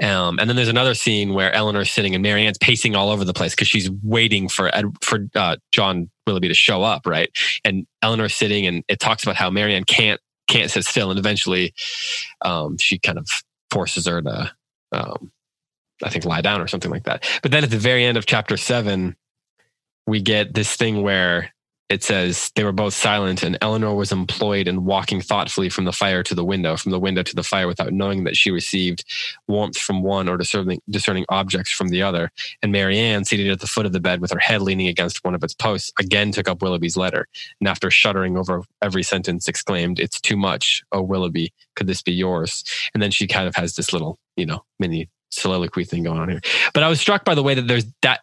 Um, 0.01 0.39
and 0.39 0.49
then 0.49 0.55
there's 0.55 0.67
another 0.67 0.95
scene 0.95 1.33
where 1.33 1.53
Elinor's 1.53 1.91
sitting 1.91 2.15
and 2.15 2.23
Marianne's 2.23 2.57
pacing 2.57 2.95
all 2.95 3.09
over 3.09 3.23
the 3.23 3.33
place 3.33 3.53
because 3.53 3.67
she's 3.67 3.89
waiting 4.03 4.49
for 4.49 4.73
Ed, 4.75 4.85
for 5.01 5.27
uh, 5.35 5.57
John 5.71 6.09
Willoughby 6.25 6.47
to 6.47 6.53
show 6.55 6.81
up, 6.81 7.05
right? 7.05 7.29
And 7.63 7.85
Elinor's 8.01 8.33
sitting, 8.33 8.65
and 8.65 8.83
it 8.87 8.99
talks 8.99 9.23
about 9.23 9.35
how 9.35 9.49
Marianne 9.49 9.83
can't 9.83 10.19
can't 10.47 10.71
sit 10.71 10.83
still, 10.85 11.11
and 11.11 11.19
eventually, 11.19 11.73
um, 12.41 12.77
she 12.77 12.99
kind 12.99 13.17
of 13.17 13.27
forces 13.69 14.05
her 14.07 14.21
to, 14.21 14.51
um, 14.91 15.31
I 16.03 16.09
think, 16.09 16.25
lie 16.25 16.41
down 16.41 16.61
or 16.61 16.67
something 16.67 16.91
like 16.91 17.03
that. 17.03 17.23
But 17.41 17.51
then 17.51 17.63
at 17.63 17.69
the 17.69 17.77
very 17.77 18.03
end 18.03 18.17
of 18.17 18.25
chapter 18.25 18.57
seven, 18.57 19.15
we 20.07 20.21
get 20.21 20.53
this 20.53 20.75
thing 20.75 21.03
where 21.03 21.53
it 21.91 22.03
says 22.03 22.51
they 22.55 22.63
were 22.63 22.71
both 22.71 22.93
silent 22.93 23.43
and 23.43 23.57
Elinor 23.59 23.93
was 23.93 24.13
employed 24.13 24.65
in 24.69 24.85
walking 24.85 25.19
thoughtfully 25.19 25.67
from 25.67 25.83
the 25.83 25.91
fire 25.91 26.23
to 26.23 26.33
the 26.33 26.45
window, 26.45 26.77
from 26.77 26.93
the 26.93 26.99
window 26.99 27.21
to 27.21 27.35
the 27.35 27.43
fire 27.43 27.67
without 27.67 27.91
knowing 27.91 28.23
that 28.23 28.37
she 28.37 28.49
received 28.49 29.03
warmth 29.49 29.77
from 29.77 30.01
one 30.01 30.29
or 30.29 30.37
discerning, 30.37 30.81
discerning 30.89 31.25
objects 31.27 31.69
from 31.69 31.89
the 31.89 32.01
other. 32.01 32.31
And 32.63 32.71
Marianne, 32.71 33.25
seated 33.25 33.51
at 33.51 33.59
the 33.59 33.67
foot 33.67 33.85
of 33.85 33.91
the 33.91 33.99
bed 33.99 34.21
with 34.21 34.31
her 34.31 34.39
head 34.39 34.61
leaning 34.61 34.87
against 34.87 35.25
one 35.25 35.35
of 35.35 35.43
its 35.43 35.53
posts, 35.53 35.91
again 35.99 36.31
took 36.31 36.47
up 36.47 36.61
Willoughby's 36.61 36.95
letter. 36.95 37.27
And 37.59 37.67
after 37.67 37.91
shuddering 37.91 38.37
over 38.37 38.63
every 38.81 39.03
sentence, 39.03 39.49
exclaimed, 39.49 39.99
It's 39.99 40.21
too 40.21 40.37
much. 40.37 40.83
Oh, 40.93 41.01
Willoughby, 41.01 41.51
could 41.75 41.87
this 41.87 42.01
be 42.01 42.13
yours? 42.13 42.63
And 42.93 43.03
then 43.03 43.11
she 43.11 43.27
kind 43.27 43.49
of 43.49 43.55
has 43.55 43.75
this 43.75 43.91
little, 43.91 44.17
you 44.37 44.45
know, 44.45 44.63
mini 44.79 45.09
soliloquy 45.29 45.83
thing 45.83 46.03
going 46.03 46.19
on 46.19 46.29
here. 46.29 46.41
But 46.73 46.83
I 46.83 46.87
was 46.87 47.01
struck 47.01 47.25
by 47.25 47.35
the 47.35 47.43
way 47.43 47.53
that 47.53 47.67
there's 47.67 47.85
that 48.01 48.21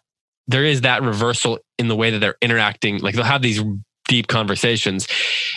there 0.49 0.65
is 0.65 0.81
that 0.81 1.03
reversal 1.03 1.59
in 1.77 1.87
the 1.87 1.95
way 1.95 2.09
that 2.09 2.19
they're 2.19 2.37
interacting. 2.41 2.99
Like 2.99 3.15
they'll 3.15 3.23
have 3.23 3.43
these 3.43 3.61
deep 4.07 4.27
conversations. 4.27 5.07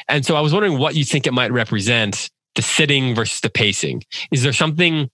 And 0.08 0.24
so 0.24 0.36
I 0.36 0.40
was 0.40 0.52
wondering 0.52 0.78
what 0.78 0.94
you 0.94 1.04
think 1.04 1.26
it 1.26 1.32
might 1.32 1.50
represent 1.50 2.30
the 2.54 2.62
sitting 2.62 3.14
versus 3.14 3.40
the 3.40 3.48
pacing. 3.48 4.02
Is 4.30 4.42
there 4.42 4.52
something, 4.52 5.10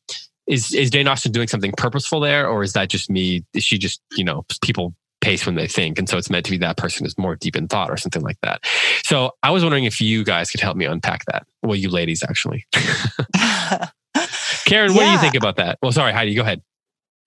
is, 0.48 0.74
is 0.74 0.90
Jane 0.90 1.06
Austen 1.06 1.30
doing 1.30 1.46
something 1.46 1.72
purposeful 1.76 2.18
there? 2.18 2.48
Or 2.48 2.64
is 2.64 2.72
that 2.72 2.88
just 2.88 3.08
me? 3.08 3.44
Is 3.54 3.62
she 3.62 3.78
just, 3.78 4.00
you 4.16 4.24
know, 4.24 4.44
people 4.62 4.94
pace 5.20 5.46
when 5.46 5.54
they 5.54 5.68
think. 5.68 5.98
And 5.98 6.08
so 6.08 6.18
it's 6.18 6.30
meant 6.30 6.44
to 6.46 6.50
be 6.50 6.58
that 6.58 6.76
person 6.76 7.06
is 7.06 7.16
more 7.16 7.36
deep 7.36 7.56
in 7.56 7.68
thought 7.68 7.90
or 7.90 7.96
something 7.96 8.22
like 8.22 8.38
that. 8.42 8.64
So 9.04 9.32
I 9.42 9.50
was 9.50 9.62
wondering 9.62 9.84
if 9.84 10.00
you 10.00 10.24
guys 10.24 10.50
could 10.50 10.60
help 10.60 10.76
me 10.76 10.84
unpack 10.84 11.24
that. 11.26 11.46
Well, 11.62 11.76
you 11.76 11.88
ladies, 11.88 12.22
actually. 12.22 12.66
Karen, 14.64 14.94
what 14.94 15.02
yeah. 15.02 15.06
do 15.06 15.12
you 15.12 15.18
think 15.18 15.34
about 15.34 15.56
that? 15.56 15.78
Well, 15.82 15.92
sorry, 15.92 16.12
Heidi, 16.12 16.34
go 16.34 16.42
ahead. 16.42 16.62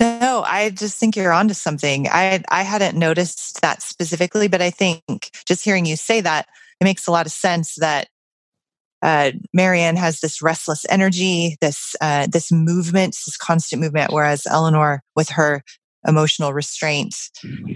No, 0.02 0.44
I 0.48 0.72
just 0.72 0.98
think 0.98 1.16
you're 1.16 1.32
onto 1.32 1.54
something. 1.54 2.08
I 2.08 2.44
I 2.50 2.64
hadn't 2.64 2.98
noticed 2.98 3.62
that 3.62 3.84
specifically, 3.84 4.48
but 4.48 4.60
I 4.60 4.72
think 4.72 5.30
just 5.46 5.64
hearing 5.64 5.86
you 5.86 5.96
say 5.96 6.22
that, 6.22 6.48
it 6.80 6.84
makes 6.86 7.06
a 7.06 7.12
lot 7.12 7.28
of 7.28 7.32
sense 7.32 7.76
that 7.76 8.08
uh, 9.04 9.32
Marianne 9.54 9.98
has 9.98 10.20
this 10.20 10.42
restless 10.42 10.88
energy, 10.90 11.56
this 11.62 11.96
uh, 12.02 12.26
this 12.32 12.52
movement, 12.52 13.12
this 13.14 13.38
constant 13.38 13.80
movement, 13.80 14.12
whereas 14.12 14.48
Elinor, 14.48 15.04
with 15.16 15.30
her 15.30 15.64
emotional 16.08 16.52
restraint, 16.52 17.16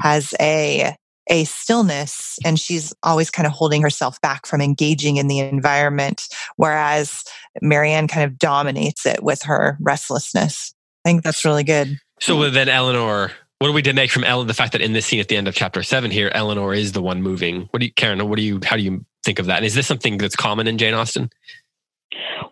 has 0.02 0.34
a 0.42 0.96
a 1.30 1.44
stillness, 1.44 2.40
and 2.44 2.60
she's 2.60 2.92
always 3.04 3.30
kind 3.30 3.46
of 3.46 3.54
holding 3.54 3.84
herself 3.84 4.20
back 4.22 4.48
from 4.48 4.62
engaging 4.62 5.18
in 5.18 5.28
the 5.28 5.38
environment, 5.38 6.28
whereas 6.56 7.24
Marianne 7.62 8.08
kind 8.08 8.24
of 8.24 8.40
dominates 8.40 9.06
it 9.06 9.22
with 9.22 9.44
her 9.44 9.78
restlessness. 9.80 10.74
I 11.06 11.10
think 11.10 11.24
that's 11.24 11.46
really 11.46 11.64
good. 11.64 12.00
So 12.20 12.49
then 12.49 12.70
Elinor, 12.70 13.32
what 13.59 13.68
do 13.68 13.74
we 13.74 13.93
make 13.93 14.11
from 14.11 14.24
Ellen? 14.24 14.47
The 14.47 14.53
fact 14.53 14.72
that 14.74 14.82
in 14.82 14.93
this 14.93 15.05
scene 15.05 15.20
at 15.20 15.28
the 15.28 15.38
end 15.38 15.47
of 15.47 15.55
chapter 15.55 15.84
seven 15.84 16.11
here, 16.11 16.32
Elinor 16.34 16.74
is 16.74 16.91
the 16.91 17.01
one 17.01 17.22
moving. 17.22 17.68
What 17.72 17.80
do 17.80 17.86
you, 17.86 17.93
Karen? 17.93 18.28
What 18.28 18.38
do 18.38 18.43
you? 18.43 18.59
How 18.63 18.76
do 18.76 18.82
you 18.82 19.05
think 19.24 19.39
of 19.39 19.45
that? 19.47 19.57
And 19.57 19.66
is 19.66 19.76
this 19.76 19.88
something 19.88 20.18
that's 20.18 20.36
common 20.36 20.68
in 20.68 20.78
Jane 20.78 20.93
Austen? 20.93 21.30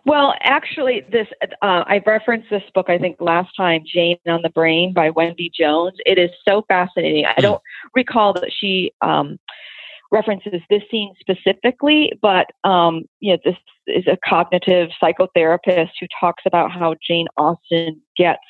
Well, 0.06 0.34
actually, 0.40 1.02
this 1.10 1.28
uh, 1.42 1.84
I 1.86 2.02
referenced 2.06 2.50
this 2.50 2.62
book 2.74 2.90
I 2.90 2.98
think 2.98 3.16
last 3.20 3.50
time, 3.56 3.82
Jane 3.86 4.18
on 4.26 4.42
the 4.42 4.50
Brain 4.50 4.92
by 4.92 5.10
Wendy 5.10 5.50
Jones. 5.54 5.94
It 6.04 6.18
is 6.18 6.30
so 6.46 6.64
fascinating. 6.68 7.24
I 7.26 7.34
hmm. 7.36 7.42
don't 7.42 7.62
recall 7.94 8.34
that 8.34 8.50
she 8.58 8.92
um, 9.00 9.38
references 10.10 10.60
this 10.68 10.82
scene 10.90 11.14
specifically, 11.20 12.12
but 12.20 12.46
um, 12.64 13.04
you 13.20 13.32
know, 13.32 13.38
this 13.44 13.56
is 13.86 14.06
a 14.06 14.18
cognitive 14.26 14.90
psychotherapist 15.02 15.90
who 16.00 16.06
talks 16.20 16.44
about 16.46 16.70
how 16.70 16.94
Jane 17.06 17.26
Austen 17.36 18.00
gets 18.16 18.40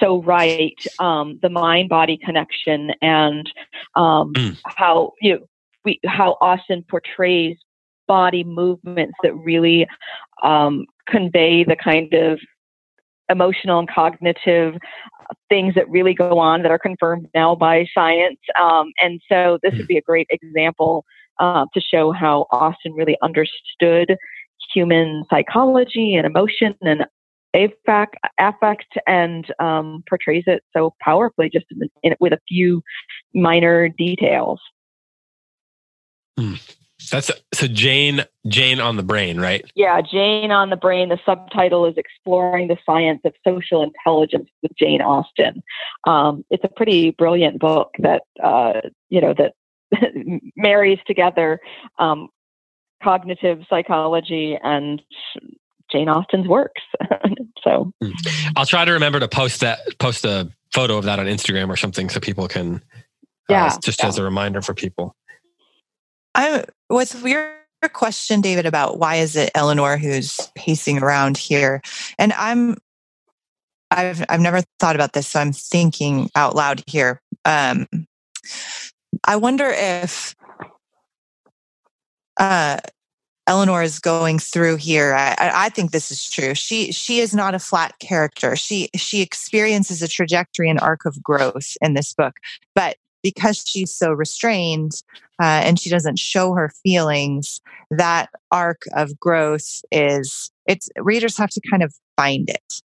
so 0.00 0.22
right 0.22 0.74
um, 0.98 1.38
the 1.42 1.48
mind 1.48 1.88
body 1.88 2.16
connection 2.16 2.92
and 3.02 3.50
um, 3.94 4.32
mm. 4.34 4.58
how 4.64 5.12
you 5.20 5.34
know, 5.34 5.46
we 5.84 6.00
how 6.06 6.36
Austen 6.40 6.84
portrays 6.88 7.56
body 8.06 8.44
movements 8.44 9.14
that 9.22 9.34
really 9.34 9.86
um, 10.42 10.86
convey 11.08 11.64
the 11.64 11.76
kind 11.76 12.12
of 12.14 12.38
emotional 13.28 13.80
and 13.80 13.90
cognitive 13.90 14.74
things 15.48 15.74
that 15.74 15.88
really 15.90 16.14
go 16.14 16.38
on 16.38 16.62
that 16.62 16.70
are 16.70 16.78
confirmed 16.78 17.26
now 17.34 17.54
by 17.54 17.84
science. 17.92 18.38
Um, 18.60 18.92
and 19.02 19.20
so 19.28 19.58
this 19.62 19.72
would 19.72 19.82
hmm. 19.82 19.86
be 19.86 19.98
a 19.98 20.02
great 20.02 20.28
example 20.30 21.04
uh, 21.40 21.66
to 21.74 21.80
show 21.80 22.12
how 22.12 22.46
Austen 22.52 22.92
really 22.92 23.16
understood 23.22 24.16
human 24.72 25.24
psychology 25.30 26.14
and 26.14 26.26
emotion 26.26 26.74
and 26.82 27.06
affect, 27.64 28.16
affect 28.38 28.98
and 29.06 29.46
um, 29.58 30.04
portrays 30.08 30.44
it 30.46 30.62
so 30.74 30.94
powerfully 31.00 31.50
just 31.52 31.66
in, 31.70 31.88
in, 32.02 32.14
with 32.20 32.32
a 32.32 32.40
few 32.48 32.82
minor 33.34 33.88
details. 33.88 34.60
Mm. 36.38 36.60
That's 37.10 37.30
so 37.54 37.66
Jane 37.66 38.24
Jane 38.48 38.80
on 38.80 38.96
the 38.96 39.02
brain, 39.02 39.38
right? 39.38 39.64
Yeah, 39.74 40.00
Jane 40.00 40.50
on 40.50 40.70
the 40.70 40.76
brain. 40.76 41.08
The 41.10 41.20
subtitle 41.24 41.86
is 41.86 41.94
"Exploring 41.96 42.68
the 42.68 42.78
Science 42.84 43.20
of 43.24 43.34
Social 43.46 43.82
Intelligence" 43.82 44.48
with 44.62 44.72
Jane 44.78 45.02
Austen. 45.02 45.62
Um, 46.04 46.44
it's 46.50 46.64
a 46.64 46.68
pretty 46.68 47.10
brilliant 47.10 47.60
book 47.60 47.90
that 47.98 48.22
uh, 48.42 48.80
you 49.08 49.20
know 49.20 49.34
that 49.34 49.54
marries 50.56 50.98
together 51.06 51.60
um, 51.98 52.28
cognitive 53.02 53.60
psychology 53.68 54.58
and 54.62 55.02
Jane 55.90 56.08
Austen's 56.08 56.48
works. 56.48 56.82
so 57.62 57.92
hmm. 58.02 58.10
I'll 58.56 58.66
try 58.66 58.84
to 58.84 58.92
remember 58.92 59.20
to 59.20 59.28
post 59.28 59.60
that 59.60 59.80
post 59.98 60.24
a 60.24 60.50
photo 60.72 60.98
of 60.98 61.04
that 61.04 61.18
on 61.18 61.26
Instagram 61.26 61.68
or 61.68 61.76
something 61.76 62.08
so 62.08 62.20
people 62.20 62.48
can 62.48 62.76
uh, 62.76 62.78
yeah, 63.48 63.76
just 63.82 64.00
yeah. 64.00 64.08
as 64.08 64.18
a 64.18 64.22
reminder 64.22 64.62
for 64.62 64.74
people. 64.74 65.14
I 66.34 66.64
with 66.90 67.24
your 67.24 67.54
question, 67.92 68.40
David, 68.40 68.66
about 68.66 68.98
why 68.98 69.16
is 69.16 69.36
it 69.36 69.50
Elinor 69.54 69.96
who's 69.96 70.50
pacing 70.54 71.02
around 71.02 71.36
here, 71.36 71.80
and 72.18 72.32
I'm 72.32 72.76
I've 73.90 74.24
I've 74.28 74.40
never 74.40 74.62
thought 74.80 74.96
about 74.96 75.12
this, 75.12 75.28
so 75.28 75.40
I'm 75.40 75.52
thinking 75.52 76.30
out 76.34 76.54
loud 76.54 76.82
here. 76.86 77.20
Um, 77.44 77.86
I 79.24 79.36
wonder 79.36 79.66
if 79.68 80.34
uh, 82.38 82.78
Elinor 83.46 83.82
is 83.82 83.98
going 83.98 84.38
through 84.38 84.76
here. 84.76 85.14
I, 85.14 85.36
I, 85.38 85.68
think 85.68 85.92
this 85.92 86.10
is 86.10 86.28
true. 86.28 86.54
She 86.54 86.90
she 86.90 87.20
is 87.20 87.34
not 87.34 87.54
a 87.54 87.60
flat 87.60 87.98
character. 88.00 88.56
She 88.56 88.88
she 88.96 89.22
experiences 89.22 90.02
a 90.02 90.08
trajectory 90.08 90.68
and 90.68 90.80
arc 90.80 91.04
of 91.04 91.22
growth 91.22 91.76
in 91.80 91.94
this 91.94 92.12
book, 92.12 92.36
but 92.74 92.96
because 93.22 93.64
she's 93.66 93.92
so 93.92 94.12
restrained 94.12 95.02
uh, 95.40 95.62
and 95.64 95.80
she 95.80 95.90
doesn't 95.90 96.18
show 96.18 96.54
her 96.54 96.72
feelings, 96.82 97.60
that 97.90 98.30
arc 98.50 98.82
of 98.94 99.18
growth 99.18 99.80
is 99.92 100.50
it's 100.66 100.88
readers 100.96 101.36
have 101.38 101.50
to 101.50 101.60
kind 101.70 101.82
of 101.82 101.94
find 102.16 102.50
it. 102.50 102.82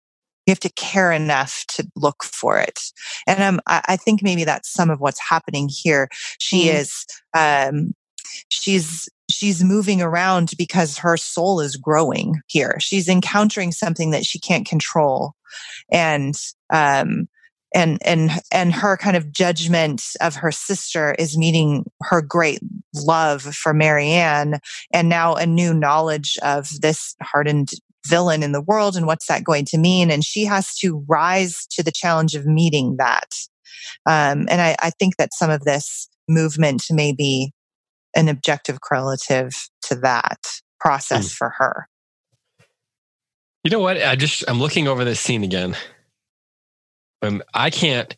You 0.46 0.52
have 0.52 0.60
to 0.60 0.72
care 0.72 1.12
enough 1.12 1.64
to 1.68 1.86
look 1.96 2.22
for 2.22 2.58
it, 2.58 2.80
and 3.26 3.42
um, 3.42 3.60
I, 3.66 3.82
I 3.88 3.96
think 3.96 4.22
maybe 4.22 4.44
that's 4.44 4.70
some 4.70 4.90
of 4.90 5.00
what's 5.00 5.20
happening 5.20 5.70
here. 5.70 6.08
She 6.38 6.66
mm. 6.66 6.74
is 6.74 7.06
um, 7.34 7.94
she's 8.48 9.08
she's 9.40 9.64
moving 9.64 10.02
around 10.02 10.52
because 10.58 10.98
her 10.98 11.16
soul 11.16 11.60
is 11.60 11.76
growing 11.76 12.42
here. 12.46 12.76
She's 12.78 13.08
encountering 13.08 13.72
something 13.72 14.10
that 14.10 14.26
she 14.26 14.38
can't 14.38 14.68
control. 14.68 15.32
And, 15.90 16.34
um, 16.70 17.26
and 17.74 17.98
and 18.04 18.32
and 18.52 18.74
her 18.74 18.96
kind 18.96 19.16
of 19.16 19.30
judgment 19.30 20.02
of 20.20 20.34
her 20.34 20.50
sister 20.50 21.14
is 21.20 21.38
meeting 21.38 21.84
her 22.02 22.20
great 22.20 22.58
love 22.94 23.42
for 23.42 23.72
Marianne 23.72 24.58
and 24.92 25.08
now 25.08 25.34
a 25.34 25.46
new 25.46 25.72
knowledge 25.72 26.36
of 26.42 26.68
this 26.80 27.14
hardened 27.22 27.70
villain 28.08 28.42
in 28.42 28.50
the 28.50 28.60
world 28.60 28.96
and 28.96 29.06
what's 29.06 29.28
that 29.28 29.44
going 29.44 29.64
to 29.66 29.78
mean 29.78 30.10
and 30.10 30.24
she 30.24 30.44
has 30.44 30.74
to 30.78 31.04
rise 31.08 31.64
to 31.70 31.84
the 31.84 31.92
challenge 31.92 32.34
of 32.34 32.44
meeting 32.44 32.96
that 32.98 33.28
um, 34.04 34.48
and 34.50 34.60
I, 34.60 34.74
I 34.80 34.90
think 34.90 35.16
that 35.18 35.32
some 35.32 35.50
of 35.50 35.60
this 35.60 36.08
movement 36.28 36.82
may 36.90 37.12
be 37.12 37.52
an 38.14 38.28
objective 38.28 38.80
correlative 38.80 39.68
to 39.82 39.94
that 39.96 40.38
process 40.78 41.28
mm. 41.28 41.36
for 41.36 41.50
her. 41.58 41.88
You 43.64 43.70
know 43.70 43.80
what? 43.80 44.02
I 44.02 44.16
just 44.16 44.44
I'm 44.48 44.58
looking 44.58 44.88
over 44.88 45.04
this 45.04 45.20
scene 45.20 45.44
again. 45.44 45.76
Um, 47.22 47.42
I 47.52 47.70
can't. 47.70 48.16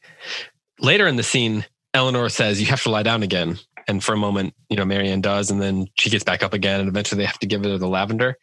Later 0.81 1.07
in 1.07 1.17
the 1.17 1.23
scene, 1.25 1.67
Elinor 1.95 2.29
says, 2.29 2.61
"You 2.61 2.69
have 2.69 2.83
to 2.85 2.91
lie 2.91 3.03
down 3.03 3.23
again," 3.25 3.59
and 3.89 4.03
for 4.03 4.13
a 4.13 4.17
moment, 4.17 4.55
you 4.71 4.77
know, 4.77 4.85
Marianne 4.85 5.21
does, 5.21 5.51
and 5.51 5.61
then 5.61 5.87
she 5.99 6.11
gets 6.11 6.23
back 6.23 6.43
up 6.45 6.53
again, 6.53 6.79
and 6.81 6.89
eventually 6.89 7.19
they 7.19 7.27
have 7.27 7.39
to 7.41 7.47
give 7.47 7.65
her 7.65 7.77
the 7.77 7.89
lavender, 7.89 8.37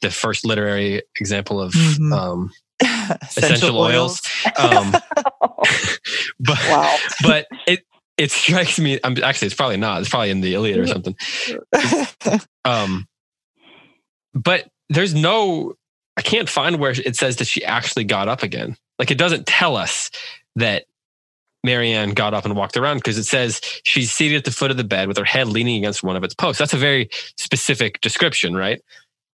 the 0.00 0.10
first 0.10 0.46
literary 0.46 1.02
example 1.18 1.60
of 1.60 1.72
Mhm. 1.72 2.12
um, 2.12 2.52
essential 3.22 3.76
oils. 3.76 4.22
Um, 4.56 4.92
but 6.40 6.58
wow. 6.68 6.96
but 7.22 7.46
it 7.66 7.84
it 8.18 8.30
strikes 8.30 8.78
me. 8.78 8.98
I'm 9.04 9.16
actually 9.22 9.46
it's 9.46 9.54
probably 9.56 9.76
not. 9.78 10.00
It's 10.00 10.10
probably 10.10 10.30
in 10.30 10.40
the 10.42 10.54
Iliad 10.54 10.78
or 10.78 10.86
something. 10.86 11.16
Um, 12.64 13.06
but 14.34 14.68
there's 14.90 15.14
no. 15.14 15.74
I 16.16 16.22
can't 16.22 16.48
find 16.48 16.78
where 16.78 16.90
it 16.90 17.16
says 17.16 17.36
that 17.36 17.46
she 17.46 17.64
actually 17.64 18.04
got 18.04 18.28
up 18.28 18.42
again. 18.42 18.76
Like 18.98 19.10
it 19.10 19.18
doesn't 19.18 19.46
tell 19.46 19.76
us 19.76 20.10
that 20.56 20.84
Marianne 21.64 22.10
got 22.10 22.34
up 22.34 22.44
and 22.44 22.56
walked 22.56 22.76
around 22.76 22.98
because 22.98 23.16
it 23.18 23.24
says 23.24 23.60
she's 23.84 24.12
seated 24.12 24.36
at 24.38 24.44
the 24.44 24.50
foot 24.50 24.70
of 24.70 24.76
the 24.76 24.84
bed 24.84 25.08
with 25.08 25.16
her 25.16 25.24
head 25.24 25.48
leaning 25.48 25.76
against 25.78 26.02
one 26.02 26.16
of 26.16 26.24
its 26.24 26.34
posts. 26.34 26.58
That's 26.58 26.74
a 26.74 26.78
very 26.78 27.08
specific 27.36 28.00
description, 28.00 28.54
right? 28.56 28.82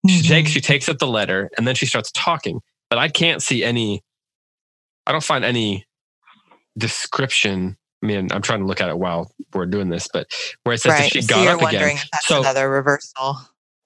She 0.08 0.22
Mhm. 0.22 0.28
takes 0.28 0.50
she 0.52 0.62
takes 0.62 0.90
up 0.90 0.98
the 1.00 1.08
letter 1.08 1.50
and 1.58 1.66
then 1.68 1.76
she 1.76 1.86
starts 1.86 2.12
talking. 2.12 2.60
But 2.90 3.00
I 3.00 3.08
can't 3.08 3.42
see 3.42 3.64
any. 3.64 4.04
I 5.08 5.12
don't 5.14 5.24
find 5.24 5.44
any 5.46 5.86
description. 6.78 7.78
I 8.04 8.06
mean, 8.06 8.32
I'm 8.32 8.42
trying 8.42 8.60
to 8.60 8.66
look 8.66 8.82
at 8.82 8.90
it 8.90 8.98
while 8.98 9.32
we're 9.54 9.66
doing 9.66 9.90
this, 9.90 10.10
but 10.12 10.28
where 10.64 10.74
it 10.74 10.80
says 10.80 10.98
that 10.98 11.12
she 11.12 11.22
so 11.22 11.36
got 11.36 11.48
up 11.48 11.70
again. 11.70 11.98
So- 12.22 12.42
another 12.42 12.70
reversal. 12.70 13.38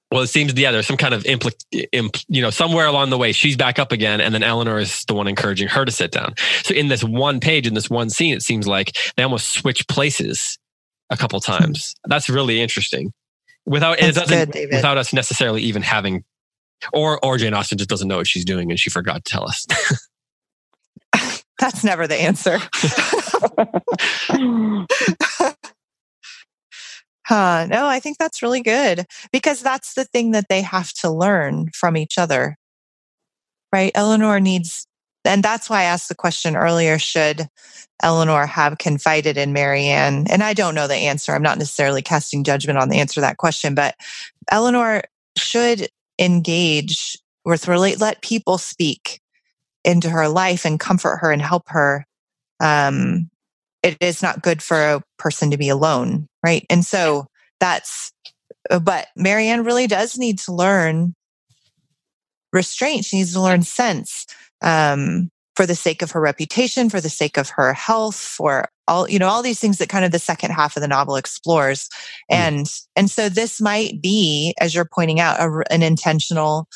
Well, 0.10 0.22
it 0.22 0.28
seems 0.28 0.54
yeah, 0.54 0.72
there's 0.72 0.88
some 0.88 0.96
kind 0.96 1.14
of 1.14 1.24
impl, 1.24 1.52
impl, 1.74 2.26
you 2.30 2.42
know, 2.42 2.50
somewhere 2.50 2.86
along 2.86 3.10
the 3.10 3.18
way 3.18 3.34
she's 3.34 3.58
back 3.58 3.78
up 3.78 3.92
again, 3.92 4.22
and 4.22 4.34
then 4.34 4.42
Elinor 4.42 4.80
is 4.80 5.04
the 5.06 5.14
one 5.14 5.28
encouraging 5.28 5.68
her 5.68 5.84
to 5.84 5.92
sit 5.92 6.12
down. 6.12 6.34
So 6.64 6.74
in 6.74 6.88
this 6.88 7.04
one 7.04 7.42
page, 7.42 7.68
in 7.68 7.74
this 7.74 7.90
one 7.90 8.10
scene, 8.10 8.34
it 8.34 8.42
seems 8.42 8.68
like 8.68 8.96
they 9.18 9.24
almost 9.24 9.52
switch 9.52 9.86
places 9.90 10.58
a 11.10 11.18
couple 11.18 11.42
hmm. 11.42 11.52
times. 11.52 11.94
That's 12.06 12.30
really 12.30 12.62
interesting. 12.62 13.12
Without 13.66 14.00
it 14.00 14.16
doesn't 14.16 14.54
good, 14.54 14.70
without 14.72 14.98
us 14.98 15.12
necessarily 15.12 15.62
even 15.64 15.82
having, 15.82 16.24
or 16.94 17.24
or 17.24 17.38
Jane 17.38 17.54
Austen 17.54 17.78
just 17.78 17.90
doesn't 17.90 18.08
know 18.08 18.16
what 18.16 18.28
she's 18.28 18.46
doing 18.46 18.72
and 18.72 18.80
she 18.80 18.90
forgot 18.90 19.26
to 19.26 19.30
tell 19.30 19.44
us. 19.44 19.68
That's 21.60 21.84
never 21.84 22.08
the 22.08 22.16
answer. 22.16 22.60
Huh. 27.28 27.68
No, 27.70 27.88
I 27.88 28.00
think 28.00 28.18
that's 28.18 28.42
really 28.42 28.62
good 28.62 29.06
because 29.34 29.62
that's 29.62 29.96
the 29.96 30.06
thing 30.06 30.32
that 30.32 30.46
they 30.48 30.62
have 30.62 30.94
to 30.94 31.10
learn 31.10 31.72
from 31.74 31.98
each 31.98 32.18
other. 32.18 32.56
Right? 33.74 33.92
Elinor 33.96 34.40
needs, 34.40 34.88
and 35.26 35.44
that's 35.44 35.70
why 35.70 35.82
I 35.82 35.84
asked 35.84 36.08
the 36.08 36.16
question 36.16 36.56
earlier 36.56 36.98
should 36.98 37.50
Elinor 38.02 38.46
have 38.46 38.78
confided 38.78 39.38
in 39.38 39.52
Marianne? 39.52 40.26
And 40.30 40.42
I 40.42 40.54
don't 40.54 40.74
know 40.74 40.88
the 40.88 40.96
answer. 40.96 41.34
I'm 41.34 41.42
not 41.42 41.58
necessarily 41.58 42.02
casting 42.02 42.46
judgment 42.46 42.80
on 42.80 42.88
the 42.88 43.00
answer 43.00 43.16
to 43.16 43.22
that 43.22 43.36
question, 43.36 43.76
but 43.76 43.96
Elinor 44.50 45.02
should 45.38 45.90
engage 46.18 47.18
with 47.44 47.68
relate, 47.68 48.00
let 48.00 48.22
people 48.22 48.58
speak 48.58 49.20
into 49.84 50.10
her 50.10 50.30
life 50.30 50.64
and 50.64 50.80
comfort 50.80 51.18
her 51.18 51.32
and 51.34 51.42
help 51.42 51.64
her. 51.68 52.06
Um, 52.60 53.30
it 53.84 53.98
is 54.02 54.22
not 54.22 54.42
good 54.42 54.62
for 54.62 54.82
a 54.82 55.02
person 55.18 55.52
to 55.52 55.58
be 55.58 55.70
alone, 55.70 56.28
right? 56.44 56.66
And 56.70 56.84
so 56.84 57.28
that's, 57.60 58.12
but 58.82 59.08
Marianne 59.16 59.64
really 59.64 59.88
does 59.88 60.18
need 60.18 60.40
to 60.40 60.54
learn 60.54 61.14
restraint. 62.52 63.06
She 63.06 63.18
needs 63.18 63.34
to 63.34 63.42
learn 63.42 63.62
sense 63.62 64.26
um, 64.62 65.30
for 65.56 65.66
the 65.66 65.76
sake 65.76 66.02
of 66.02 66.12
her 66.12 66.22
reputation, 66.22 66.90
for 66.90 67.02
the 67.02 67.10
sake 67.10 67.38
of 67.38 67.50
her 67.50 67.74
health, 67.74 68.16
for 68.16 68.70
all 68.88 69.10
you 69.10 69.20
know, 69.20 69.28
all 69.28 69.42
these 69.42 69.60
things 69.60 69.78
that 69.78 69.90
kind 69.90 70.06
of 70.06 70.12
the 70.12 70.20
second 70.20 70.52
half 70.52 70.76
of 70.76 70.82
the 70.82 70.88
novel 70.88 71.16
explores. 71.16 71.90
And 72.30 72.68
and 72.96 73.10
so 73.10 73.30
this 73.30 73.60
might 73.60 74.02
be, 74.02 74.54
as 74.60 74.74
you're 74.74 74.90
pointing 74.92 75.20
out, 75.20 75.40
a 75.40 75.64
an 75.72 75.84
intentional 75.84 76.68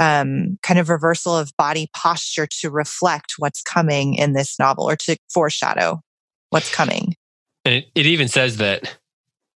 um, 0.00 0.58
kind 0.62 0.80
of 0.80 0.88
reversal 0.88 1.36
of 1.36 1.52
body 1.58 1.90
posture 1.94 2.46
to 2.60 2.70
reflect 2.70 3.34
what's 3.36 3.62
coming 3.62 4.14
in 4.14 4.32
this 4.32 4.58
novel 4.58 4.88
or 4.88 4.96
to 4.96 5.16
foreshadow 5.32 6.00
what's 6.48 6.74
coming. 6.74 7.14
And 7.66 7.74
it, 7.74 7.84
it 7.94 8.06
even 8.06 8.26
says 8.28 8.56
that 8.56 8.96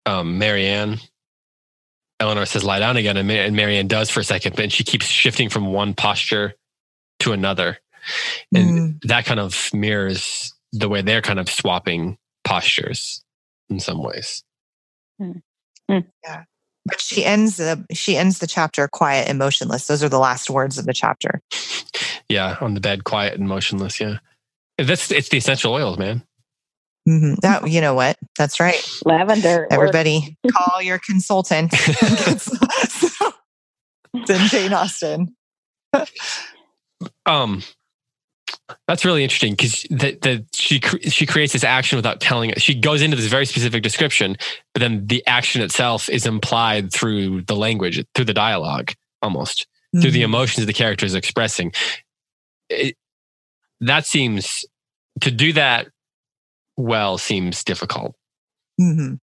um, 0.06 0.38
Marianne, 0.38 1.00
Elinor 2.20 2.46
says, 2.46 2.66
lie 2.66 2.80
down 2.80 2.98
again. 2.98 3.16
And, 3.16 3.28
Ma- 3.28 3.34
and 3.36 3.56
Marianne 3.56 3.88
does 3.88 4.10
for 4.10 4.20
a 4.20 4.24
second, 4.24 4.58
but 4.58 4.72
she 4.72 4.84
keeps 4.84 5.06
shifting 5.06 5.48
from 5.48 5.72
one 5.72 5.94
posture 5.94 6.56
to 7.22 7.32
another. 7.32 7.78
And 8.54 9.00
Mm. 9.00 9.00
that 9.04 9.24
kind 9.24 9.40
of 9.40 9.70
mirrors 9.74 10.54
the 10.74 10.90
way 10.90 11.02
they're 11.02 11.22
kind 11.22 11.40
of 11.40 11.50
swapping 11.50 12.18
postures 12.44 13.24
in 13.70 13.80
some 13.80 14.04
ways. 14.04 14.44
But 16.86 17.00
she 17.00 17.24
ends 17.24 17.58
the 17.58 17.86
she 17.94 18.18
ends 18.18 18.40
the 18.40 18.48
chapter 18.48 18.88
quiet 18.88 19.30
and 19.30 19.38
motionless. 19.40 19.88
Those 19.88 20.04
are 20.04 20.10
the 20.10 20.20
last 20.20 20.50
words 20.50 20.78
of 20.78 20.86
the 20.86 20.94
chapter. 20.94 21.42
Yeah, 22.30 22.58
on 22.60 22.74
the 22.74 22.82
bed, 22.82 23.04
quiet 23.06 23.36
and 23.40 23.48
motionless. 23.48 24.00
Yeah. 24.02 24.18
That's 24.78 25.12
it's 25.12 25.30
the 25.30 25.38
essential 25.38 25.74
oils, 25.74 25.98
man. 25.98 26.24
Mhm. 27.08 27.38
That 27.42 27.70
you 27.70 27.80
know 27.82 27.94
what? 27.94 28.18
That's 28.38 28.60
right. 28.60 28.82
Lavender. 29.06 29.68
or- 29.70 29.74
Everybody, 29.74 30.38
call 30.52 30.82
your 30.82 31.00
consultant. 31.00 31.72
then 34.28 34.48
Jane 34.50 34.74
Austen. 34.74 35.36
Um, 37.26 37.62
that's 38.88 39.04
really 39.06 39.24
interesting 39.24 39.54
because 39.54 39.86
that 39.90 40.22
that 40.22 40.46
she 40.54 40.80
cre- 40.80 40.98
she 41.10 41.26
creates 41.26 41.54
this 41.54 41.64
action 41.64 41.96
without 41.98 42.20
telling 42.22 42.50
it. 42.50 42.62
She 42.62 42.74
goes 42.76 43.02
into 43.02 43.16
this 43.18 43.28
very 43.28 43.46
specific 43.46 43.84
description, 43.84 44.38
but 44.74 44.80
then 44.82 45.08
the 45.08 45.26
action 45.28 45.62
itself 45.62 46.10
is 46.10 46.26
implied 46.26 46.92
through 46.94 47.42
the 47.44 47.56
language, 47.56 48.04
through 48.16 48.26
the 48.26 48.34
dialogue, 48.34 48.94
almost 49.22 49.68
through 50.02 50.12
the 50.12 50.22
Mhm. 50.22 50.26
emotions 50.26 50.66
the 50.66 50.74
character 50.74 51.06
is 51.06 51.14
expressing. 51.16 51.72
It, 52.70 52.96
that 53.82 54.06
seems 54.06 54.66
to 55.22 55.30
do 55.32 55.54
that 55.54 55.88
well 56.78 57.18
seems 57.18 57.64
difficult, 57.64 58.16
Mhm. 58.82 59.20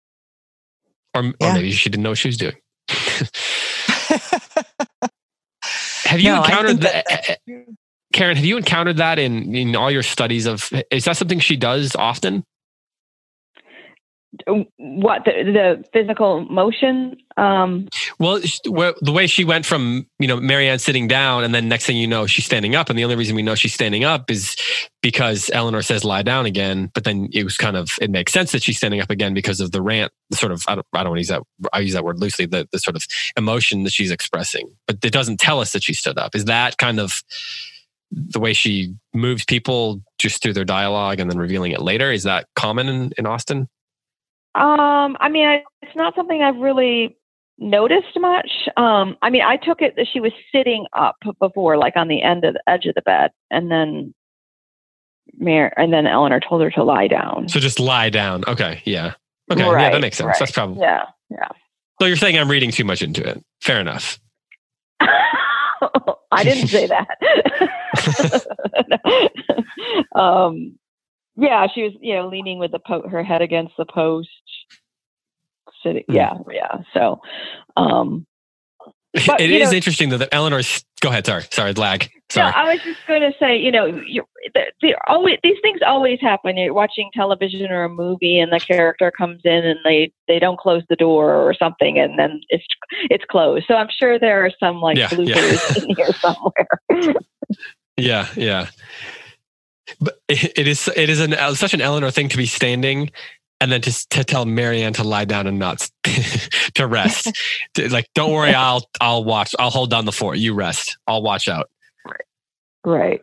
or 1.15 1.23
or 1.23 1.35
Yeah. 1.41 1.53
maybe 1.55 1.71
she 1.73 1.89
didn't 1.91 2.03
know 2.03 2.11
what 2.11 2.19
she 2.19 2.29
was 2.29 2.37
doing. 2.39 2.57
have 6.05 6.21
you 6.21 6.31
No, 6.33 6.43
encountered 6.43 6.81
that? 6.81 7.05
that- 7.07 7.41
Karen, 8.17 8.35
have 8.37 8.47
you 8.47 8.57
encountered 8.57 8.97
that 8.97 9.19
in, 9.19 9.55
in 9.55 9.77
all 9.77 9.91
your 9.91 10.03
studies 10.03 10.47
of 10.47 10.73
is 10.91 11.05
that 11.05 11.19
something 11.19 11.39
she 11.39 11.55
does 11.55 11.95
often? 11.95 12.45
what 14.77 15.25
the, 15.25 15.33
the 15.33 15.85
physical 15.93 16.45
motion 16.45 17.17
um 17.37 17.89
Well, 18.19 18.41
the 18.41 19.13
way 19.13 19.27
she 19.27 19.45
went 19.45 19.65
from, 19.65 20.07
you 20.19 20.29
know, 20.29 20.39
Marianne 20.39 20.79
sitting 20.79 21.09
down 21.09 21.45
and 21.45 21.55
then 21.55 21.69
next 21.69 21.87
thing 21.87 21.97
you 21.97 22.07
know, 22.07 22.27
she's 22.27 22.45
standing 22.45 22.75
up. 22.75 22.91
And 22.91 22.99
the 22.99 23.05
only 23.05 23.17
reason 23.17 23.37
we 23.37 23.43
know 23.43 23.55
she's 23.55 23.75
standing 23.75 24.05
up 24.05 24.31
is 24.31 24.57
because 25.03 25.51
Elinor 25.53 25.83
says 25.83 26.05
lie 26.05 26.23
down 26.23 26.47
again. 26.47 26.91
But 26.95 27.05
then 27.05 27.29
it 27.33 27.45
was 27.45 27.57
kind 27.57 27.77
of, 27.77 27.91
it 28.01 28.11
makes 28.11 28.33
sense 28.33 28.53
that 28.53 28.63
she's 28.63 28.77
standing 28.77 29.01
up 29.01 29.11
again 29.11 29.33
because 29.35 29.61
of 29.61 29.73
the 29.73 29.83
rant, 29.83 30.13
the 30.31 30.37
sort 30.37 30.53
of, 30.53 30.65
I 30.69 30.75
don't, 30.75 30.87
I 30.93 31.03
don't 31.03 31.11
want 31.11 31.19
to 31.19 31.21
use 31.21 31.29
that, 31.29 31.43
I 31.73 31.81
use 31.81 31.93
that 31.95 32.05
word 32.05 32.19
loosely, 32.19 32.47
the, 32.47 32.69
the 32.73 32.79
sort 32.79 32.97
of 32.97 33.05
emotion 33.37 33.85
that 33.85 33.93
she's 33.93 34.11
expressing. 34.11 34.71
But 34.87 35.05
it 35.05 35.13
doesn't 35.13 35.39
tell 35.41 35.61
us 35.61 35.73
that 35.73 35.83
she 35.83 35.95
stood 35.95 36.19
up. 36.19 36.35
Is 36.35 36.47
that 36.47 36.79
kind 36.79 37.01
of 37.01 37.23
the 38.11 38.41
way 38.41 38.53
she 38.53 38.95
moves 39.15 39.45
people 39.45 40.01
just 40.19 40.43
through 40.43 40.53
their 40.53 40.65
dialogue 40.65 41.21
and 41.21 41.31
then 41.31 41.39
revealing 41.39 41.73
it 41.73 41.81
later? 41.81 42.13
Is 42.13 42.23
that 42.25 42.47
common 42.55 42.89
in, 42.89 43.13
in 43.19 43.27
Austen? 43.27 43.69
Um, 44.55 45.17
I 45.21 45.29
mean, 45.29 45.47
I, 45.47 45.63
it's 45.83 45.97
not 45.97 46.15
something 46.15 46.43
I've 46.43 46.57
really 46.57 47.17
noticed 47.59 48.19
much. 48.19 48.51
Um, 48.77 49.17
I 49.23 49.31
mean, 49.31 49.43
I 49.43 49.57
took 49.57 49.83
it 49.83 49.95
that 49.97 50.07
she 50.13 50.21
was 50.21 50.33
sitting 50.53 50.87
up 50.93 51.17
before, 51.41 51.77
like 51.77 51.97
on 51.97 52.09
the 52.09 52.23
end 52.23 52.45
of 52.45 52.55
the 52.55 52.63
edge 52.67 52.87
of 52.87 52.95
the 52.95 53.03
bed, 53.03 53.33
and 53.51 53.71
then 53.71 54.15
Mar- 55.39 55.73
and 55.77 55.93
then 55.93 56.07
Elinor 56.07 56.41
told 56.41 56.63
her 56.63 56.71
to 56.71 56.85
lie 56.85 57.09
down. 57.09 57.49
So 57.49 57.61
just 57.61 57.81
lie 57.81 58.11
down. 58.11 58.45
Okay. 58.47 58.83
Yeah. 58.85 59.15
Okay. 59.51 59.63
yeah, 59.63 59.91
that 59.91 60.01
makes 60.01 60.17
sense. 60.17 60.27
right. 60.27 60.37
That's 60.39 60.53
probably. 60.53 60.81
Yeah, 60.81 61.05
yeah. 61.31 61.49
So 62.01 62.07
you're 62.07 62.17
saying 62.17 62.39
I'm 62.39 62.51
reading 62.51 62.71
too 62.71 62.85
much 62.85 63.03
into 63.03 63.27
it. 63.29 63.43
Fair 63.61 63.81
enough. 63.81 64.19
I 66.33 66.45
didn't 66.45 66.69
say 66.69 66.87
that. 66.89 67.07
um, 70.15 70.79
yeah, 71.37 71.67
she 71.75 71.83
was, 71.83 71.93
you 72.01 72.15
know, 72.15 72.29
leaning 72.29 72.59
with 72.59 72.73
the 72.73 72.79
po- 72.79 73.09
her 73.09 73.23
head 73.23 73.43
against 73.43 73.75
the 73.77 73.85
post. 73.85 74.29
Sitting, 75.83 76.05
Hmm. 76.09 76.15
yeah, 76.15 76.35
yeah. 76.51 76.79
So, 76.95 77.21
um, 77.77 78.27
But, 79.27 79.41
it 79.41 79.51
is 79.51 79.71
know- 79.71 79.77
interesting 79.77 80.09
though 80.09 80.19
that 80.19 80.31
Elinor's. 80.33 80.85
Go 81.01 81.11
ahead. 81.11 81.27
Sorry. 81.27 81.43
Sorry. 81.51 81.73
Lag. 81.75 82.09
Sorry. 82.29 82.51
No, 82.51 82.57
I 82.57 82.73
was 82.73 82.83
just 82.83 83.07
going 83.07 83.21
to 83.21 83.33
say, 83.39 83.57
you 83.57 83.71
know, 83.71 83.87
you 83.87 84.25
they 84.83 84.95
always 85.07 85.39
these 85.45 85.59
things 85.63 85.81
always 85.87 86.21
happen. 86.21 86.57
You're 86.57 86.75
watching 86.75 87.09
television 87.15 87.71
or 87.71 87.85
a 87.85 87.89
movie, 87.89 88.39
and 88.39 88.53
the 88.53 88.59
character 88.59 89.13
comes 89.13 89.43
in, 89.45 89.65
and 89.65 89.79
they 89.85 90.13
they 90.27 90.39
don't 90.39 90.59
close 90.59 90.83
the 90.89 90.97
door 90.97 91.35
or 91.35 91.55
something, 91.55 91.99
and 91.99 92.19
then 92.19 92.41
it's 92.49 92.67
it's 93.11 93.25
closed. 93.25 93.67
So 93.69 93.75
I'm 93.75 93.89
sure 93.97 94.19
there 94.19 94.45
are 94.45 94.51
some 94.59 94.81
like 94.81 94.97
Yeah, 94.97 95.09
yeah. 95.13 95.59
in 95.77 95.95
here 95.97 96.13
somewhere. 96.15 97.15
Yeah. 97.99 98.29
Yeah. 98.37 98.69
But 100.01 100.21
it, 100.29 100.59
it 100.59 100.69
is. 100.69 100.91
It 100.95 101.09
is 101.09 101.21
an 101.21 101.33
uh, 101.33 101.55
such 101.55 101.73
an 101.73 101.81
Elinor 101.81 102.11
thing 102.11 102.29
to 102.29 102.37
be 102.37 102.45
standing 102.45 103.11
and 103.61 103.73
then 103.73 103.81
to, 103.83 104.09
to 104.09 104.25
tell 104.25 104.45
Marianne 104.45 104.93
to 104.95 105.05
lie 105.05 105.25
down 105.25 105.47
and 105.47 105.59
not 105.59 105.89
to 106.75 106.87
rest. 106.87 107.33
To, 107.75 107.89
like, 107.93 108.09
don't 108.15 108.33
worry, 108.33 108.55
I'll 108.55 108.85
I'll 109.01 109.25
watch. 109.25 109.55
I'll 109.59 109.71
hold 109.71 109.91
down 109.91 110.05
the 110.05 110.13
fort. 110.13 110.39
You 110.39 110.55
rest. 110.55 110.99
I'll 111.07 111.23
watch 111.23 111.49
out. 111.49 111.71
Right. 112.87 113.21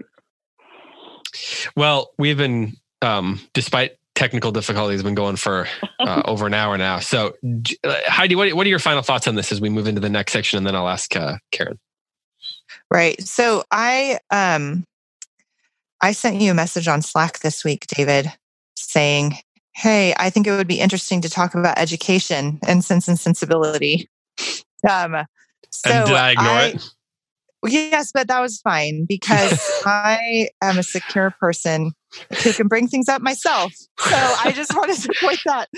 Well, 1.76 2.11
we've 2.18 2.38
been, 2.38 2.74
um, 3.01 3.39
despite 3.53 3.93
technical 4.14 4.51
difficulties, 4.51 5.01
been 5.01 5.16
going 5.16 5.38
for 5.38 5.68
uh, 5.99 6.22
over 6.26 6.45
an 6.45 6.53
hour 6.53 6.78
now. 6.78 6.99
So, 6.99 7.34
uh, 7.84 7.95
Heidi, 8.07 8.36
what, 8.36 8.53
what 8.53 8.68
are 8.68 8.70
your 8.70 8.78
final 8.78 9.01
thoughts 9.01 9.26
on 9.28 9.36
this 9.36 9.53
as 9.53 9.61
we 9.61 9.70
move 9.70 9.88
into 9.88 10.01
the 10.01 10.09
next 10.09 10.34
section, 10.34 10.57
and 10.57 10.68
then 10.68 10.76
I'll 10.76 10.89
ask 10.89 11.16
uh, 11.16 11.38
Karen. 11.51 11.80
Right. 12.91 13.20
So 13.22 13.64
I 13.72 14.20
um 14.30 14.84
I 16.01 16.11
sent 16.11 16.41
you 16.41 16.51
a 16.51 16.55
message 16.55 16.88
on 16.88 17.01
Slack 17.01 17.39
this 17.39 17.64
week, 17.64 17.88
David, 17.88 18.32
saying, 18.76 19.38
"Hey, 19.74 20.14
I 20.18 20.30
think 20.30 20.45
it 20.45 20.51
would 20.51 20.68
be 20.68 20.80
interesting 20.80 21.22
to 21.22 21.30
talk 21.30 21.55
about 21.55 21.80
education 21.80 22.59
and 22.68 22.84
sense 22.84 23.07
and 23.07 23.20
sensibility." 23.20 24.09
Um, 24.86 25.16
so 25.70 25.89
and 25.89 26.07
did 26.07 26.18
I 26.18 26.32
ignore 26.32 26.49
I, 26.49 26.64
it? 26.66 26.89
Yes, 27.66 28.11
but 28.14 28.28
that 28.28 28.41
was 28.41 28.59
fine 28.61 29.05
because 29.07 29.59
I 29.86 30.49
am 30.61 30.78
a 30.78 30.84
secure 30.84 31.32
person 31.39 31.91
who 32.43 32.53
can 32.53 32.68
bring 32.68 32.88
things 32.88 33.09
up 33.09 33.22
myself. 33.22 33.74
So 33.99 34.16
I 34.16 34.51
just 34.55 34.74
wanted 34.76 34.97
to 34.97 35.14
point 35.22 35.39
that 35.45 35.70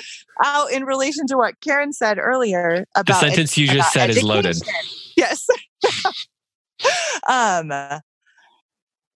out 0.44 0.72
in 0.72 0.84
relation 0.84 1.28
to 1.28 1.38
what 1.38 1.60
Karen 1.62 1.94
said 1.94 2.18
earlier 2.18 2.86
about 2.96 3.22
the 3.22 3.28
sentence 3.28 3.58
you 3.58 3.68
just 3.68 3.94
said 3.94 4.10
education. 4.10 4.18
is 4.18 4.24
loaded. 4.24 4.58
Yes. 5.16 5.46
um, 7.30 7.72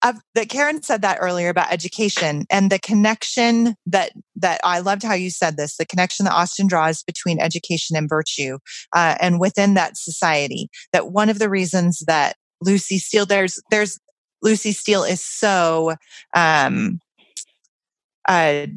I've, 0.01 0.21
that 0.35 0.49
Karen 0.49 0.81
said 0.81 1.01
that 1.01 1.17
earlier 1.19 1.49
about 1.49 1.71
education 1.71 2.45
and 2.49 2.71
the 2.71 2.79
connection 2.79 3.75
that 3.85 4.13
that 4.37 4.61
I 4.63 4.79
loved 4.79 5.03
how 5.03 5.13
you 5.13 5.29
said 5.29 5.57
this 5.57 5.75
the 5.75 5.85
connection 5.85 6.23
that 6.25 6.33
Austen 6.33 6.67
draws 6.67 7.03
between 7.03 7.39
education 7.39 7.97
and 7.97 8.07
virtue 8.07 8.59
uh, 8.95 9.15
and 9.19 9.39
within 9.39 9.73
that 9.73 9.97
society 9.97 10.69
that 10.93 11.11
one 11.11 11.29
of 11.29 11.39
the 11.39 11.49
reasons 11.49 12.03
that 12.07 12.37
Lucy 12.61 12.97
Steele 12.97 13.25
there's 13.25 13.61
there's 13.71 13.99
Lucy 14.41 14.71
Steele 14.71 15.03
is 15.03 15.23
so 15.23 15.95
um, 16.35 16.99
uh, 18.27 18.67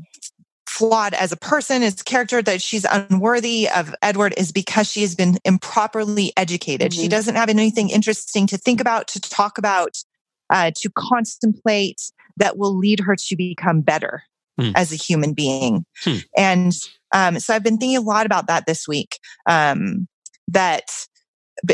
flawed 0.68 1.14
as 1.14 1.32
a 1.32 1.36
person, 1.36 1.82
as 1.82 2.02
character, 2.02 2.42
that 2.42 2.62
she's 2.62 2.86
unworthy 2.90 3.68
of 3.68 3.94
Edward 4.02 4.34
is 4.36 4.52
because 4.52 4.90
she 4.90 5.02
has 5.02 5.14
been 5.14 5.36
improperly 5.44 6.32
educated. 6.36 6.92
Mm-hmm. 6.92 7.02
She 7.02 7.08
doesn't 7.08 7.34
have 7.34 7.48
anything 7.48 7.90
interesting 7.90 8.46
to 8.48 8.56
think 8.56 8.80
about, 8.80 9.06
to 9.08 9.20
talk 9.20 9.58
about, 9.58 10.02
uh, 10.50 10.70
to 10.76 10.90
contemplate 10.96 12.00
that 12.38 12.56
will 12.56 12.76
lead 12.76 13.00
her 13.00 13.14
to 13.14 13.36
become 13.36 13.82
better 13.82 14.22
mm. 14.58 14.72
as 14.74 14.92
a 14.92 14.96
human 14.96 15.34
being. 15.34 15.84
Hmm. 16.02 16.16
And 16.36 16.72
um, 17.12 17.38
so 17.38 17.54
I've 17.54 17.62
been 17.62 17.76
thinking 17.76 17.98
a 17.98 18.00
lot 18.00 18.24
about 18.24 18.46
that 18.46 18.66
this 18.66 18.88
week. 18.88 19.18
Um, 19.46 20.08
that 20.48 20.84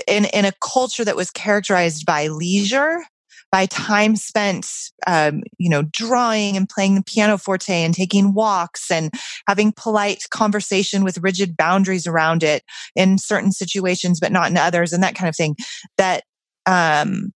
in 0.06 0.26
in 0.26 0.44
a 0.44 0.52
culture 0.62 1.04
that 1.04 1.16
was 1.16 1.30
characterized 1.30 2.06
by 2.06 2.28
leisure 2.28 3.02
by 3.50 3.66
time 3.66 4.14
spent, 4.14 4.66
um, 5.06 5.42
you 5.58 5.70
know, 5.70 5.82
drawing 5.90 6.56
and 6.56 6.68
playing 6.68 6.96
the 6.96 7.02
pianoforte 7.02 7.72
and 7.72 7.94
taking 7.94 8.34
walks 8.34 8.90
and 8.90 9.12
having 9.46 9.72
polite 9.72 10.24
conversation 10.30 11.02
with 11.02 11.22
rigid 11.22 11.56
boundaries 11.56 12.06
around 12.06 12.42
it 12.42 12.62
in 12.94 13.16
certain 13.16 13.50
situations, 13.52 14.20
but 14.20 14.32
not 14.32 14.50
in 14.50 14.58
others, 14.58 14.92
and 14.92 15.02
that 15.02 15.14
kind 15.14 15.28
of 15.28 15.36
thing. 15.36 15.56
That 15.96 16.24
um, 16.66 17.32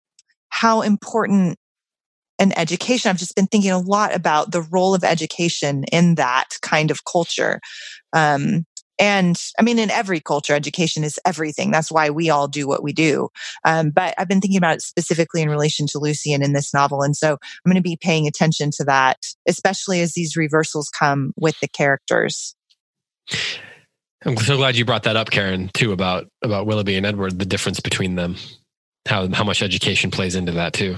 how 0.50 0.82
important 0.82 1.58
an 2.40 2.58
education. 2.58 3.10
I've 3.10 3.18
just 3.18 3.36
been 3.36 3.48
thinking 3.48 3.72
a 3.72 3.80
lot 3.80 4.16
about 4.16 4.52
the 4.52 4.64
role 4.64 4.96
of 4.96 5.04
education 5.04 5.84
in 5.92 6.16
that 6.16 6.50
kind 6.62 6.90
of 6.90 7.06
culture. 7.06 7.62
Um, 8.14 8.66
and 9.00 9.40
I 9.60 9.64
mean, 9.64 9.80
in 9.80 9.90
every 9.90 10.20
culture, 10.20 10.54
education 10.54 11.04
is 11.04 11.20
everything. 11.26 11.72
That's 11.72 11.92
why 11.92 12.10
we 12.10 12.30
all 12.30 12.48
do 12.48 12.68
what 12.68 12.84
we 12.84 12.94
do. 12.94 13.30
Um, 13.66 13.90
but 13.90 14.14
I've 14.18 14.28
been 14.28 14.42
thinking 14.42 14.58
about 14.58 14.76
it 14.76 14.82
specifically 14.82 15.42
in 15.42 15.50
relation 15.50 15.88
to 15.88 16.00
Lucian 16.00 16.44
in 16.44 16.54
this 16.54 16.74
novel. 16.74 17.02
And 17.02 17.16
so 17.16 17.34
I'm 17.34 17.72
going 17.72 17.76
to 17.76 17.82
be 17.82 17.98
paying 17.98 18.28
attention 18.28 18.72
to 18.78 18.84
that, 18.86 19.18
especially 19.48 20.02
as 20.02 20.14
these 20.14 20.36
reversals 20.36 20.90
come 20.90 21.34
with 21.36 21.60
the 21.62 21.68
characters. 21.68 22.56
I'm 24.24 24.38
so 24.38 24.58
glad 24.58 24.76
you 24.76 24.86
brought 24.86 25.04
that 25.04 25.16
up, 25.16 25.32
Karen, 25.32 25.72
too, 25.74 25.94
about, 25.94 26.28
about 26.44 26.68
Willoughby 26.68 26.96
and 26.96 27.06
Edward, 27.06 27.40
the 27.40 27.46
difference 27.46 27.80
between 27.80 28.16
them, 28.16 28.36
how, 29.08 29.28
how 29.30 29.44
much 29.44 29.64
education 29.64 30.12
plays 30.12 30.36
into 30.36 30.52
that, 30.52 30.74
too. 30.74 30.98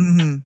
Mm-hmm. 0.00 0.38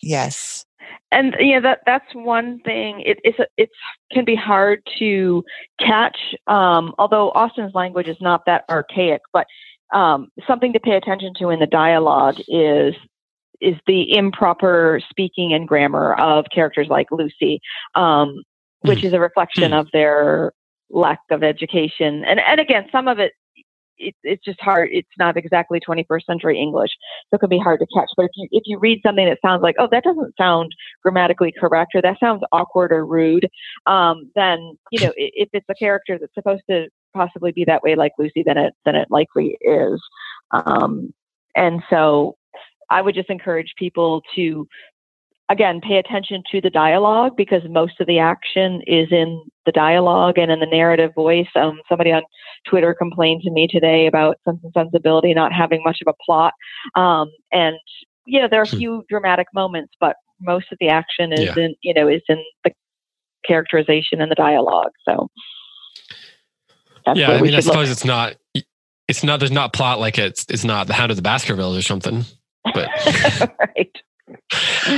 Yes 0.00 0.65
and 1.10 1.34
you 1.38 1.54
know 1.54 1.62
that 1.62 1.80
that's 1.86 2.14
one 2.14 2.60
thing. 2.60 3.00
It, 3.00 3.18
it's 3.24 3.38
it 3.56 3.70
can 4.12 4.24
be 4.24 4.34
hard 4.34 4.82
to 4.98 5.44
catch. 5.80 6.18
Um, 6.46 6.94
although 6.98 7.30
Austen's 7.30 7.74
language 7.74 8.08
is 8.08 8.16
not 8.20 8.44
that 8.46 8.64
archaic, 8.68 9.22
but 9.32 9.46
um, 9.92 10.28
something 10.46 10.72
to 10.72 10.80
pay 10.80 10.96
attention 10.96 11.32
to 11.38 11.50
in 11.50 11.60
the 11.60 11.66
dialogue 11.66 12.36
is 12.48 12.94
is 13.60 13.76
the 13.86 14.16
improper 14.16 15.00
speaking 15.08 15.52
and 15.52 15.66
grammar 15.66 16.14
of 16.14 16.44
characters 16.52 16.88
like 16.90 17.10
Lucy, 17.10 17.60
um, 17.94 18.42
which 18.80 19.00
hmm. 19.00 19.06
is 19.06 19.12
a 19.12 19.20
reflection 19.20 19.72
hmm. 19.72 19.78
of 19.78 19.88
their 19.92 20.52
lack 20.90 21.20
of 21.30 21.42
education. 21.42 22.24
And 22.24 22.40
and 22.40 22.60
again, 22.60 22.88
some 22.90 23.08
of 23.08 23.18
it 23.18 23.32
it, 23.98 24.14
it's 24.22 24.44
just 24.44 24.60
hard. 24.60 24.88
It's 24.92 25.08
not 25.18 25.36
exactly 25.36 25.80
21st 25.80 26.24
century 26.26 26.60
English, 26.60 26.90
so 27.30 27.36
it 27.36 27.40
can 27.40 27.48
be 27.48 27.58
hard 27.58 27.80
to 27.80 27.86
catch. 27.94 28.08
But 28.16 28.26
if 28.26 28.30
you 28.36 28.48
if 28.52 28.62
you 28.66 28.78
read 28.78 29.00
something 29.04 29.26
that 29.26 29.38
sounds 29.44 29.62
like, 29.62 29.76
oh, 29.78 29.88
that 29.90 30.04
doesn't 30.04 30.34
sound 30.36 30.72
grammatically 31.02 31.52
correct, 31.58 31.92
or 31.94 32.02
that 32.02 32.18
sounds 32.20 32.42
awkward 32.52 32.92
or 32.92 33.06
rude, 33.06 33.48
um, 33.86 34.30
then 34.34 34.76
you 34.90 35.00
know 35.00 35.12
if 35.16 35.48
it's 35.52 35.66
a 35.68 35.74
character 35.74 36.18
that's 36.18 36.34
supposed 36.34 36.62
to 36.70 36.88
possibly 37.14 37.52
be 37.52 37.64
that 37.64 37.82
way, 37.82 37.94
like 37.94 38.12
Lucy, 38.18 38.42
then 38.44 38.58
it 38.58 38.74
then 38.84 38.94
it 38.94 39.08
likely 39.10 39.56
is. 39.60 40.00
Um, 40.52 41.12
and 41.54 41.82
so, 41.88 42.36
I 42.90 43.02
would 43.02 43.14
just 43.14 43.30
encourage 43.30 43.72
people 43.78 44.22
to 44.36 44.66
again, 45.48 45.80
pay 45.80 45.96
attention 45.96 46.42
to 46.50 46.60
the 46.60 46.70
dialogue 46.70 47.36
because 47.36 47.62
most 47.68 48.00
of 48.00 48.06
the 48.06 48.18
action 48.18 48.82
is 48.86 49.08
in 49.10 49.42
the 49.64 49.72
dialogue 49.72 50.38
and 50.38 50.50
in 50.50 50.60
the 50.60 50.66
narrative 50.66 51.12
voice. 51.14 51.48
Um, 51.54 51.80
somebody 51.88 52.12
on 52.12 52.22
Twitter 52.68 52.94
complained 52.94 53.42
to 53.42 53.50
me 53.50 53.68
today 53.68 54.06
about 54.06 54.38
Sense 54.44 54.60
and 54.62 54.72
Sensibility 54.72 55.34
not 55.34 55.52
having 55.52 55.82
much 55.84 55.98
of 56.04 56.12
a 56.12 56.24
plot. 56.24 56.52
Um, 56.94 57.30
and, 57.52 57.76
you 58.26 58.40
know, 58.40 58.48
there 58.50 58.60
are 58.60 58.64
a 58.64 58.68
hmm. 58.68 58.78
few 58.78 59.04
dramatic 59.08 59.46
moments, 59.54 59.94
but 60.00 60.16
most 60.40 60.66
of 60.72 60.78
the 60.80 60.88
action 60.88 61.32
is 61.32 61.40
yeah. 61.40 61.64
in, 61.64 61.74
you 61.82 61.94
know, 61.94 62.08
is 62.08 62.22
in 62.28 62.42
the 62.64 62.72
characterization 63.46 64.20
and 64.20 64.30
the 64.30 64.34
dialogue. 64.34 64.92
So, 65.08 65.28
yeah, 67.14 67.30
I 67.30 67.40
mean, 67.40 67.54
I 67.54 67.60
suppose 67.60 67.88
it's 67.88 68.04
not, 68.04 68.34
it's 69.06 69.22
not, 69.22 69.38
there's 69.38 69.52
not 69.52 69.72
plot 69.72 70.00
like 70.00 70.18
it's, 70.18 70.44
it's 70.48 70.64
not 70.64 70.88
the 70.88 70.92
Hound 70.92 71.12
of 71.12 71.16
the 71.16 71.22
Baskervilles 71.22 71.78
or 71.78 71.82
something, 71.82 72.24
but. 72.74 72.88
right. 73.60 73.96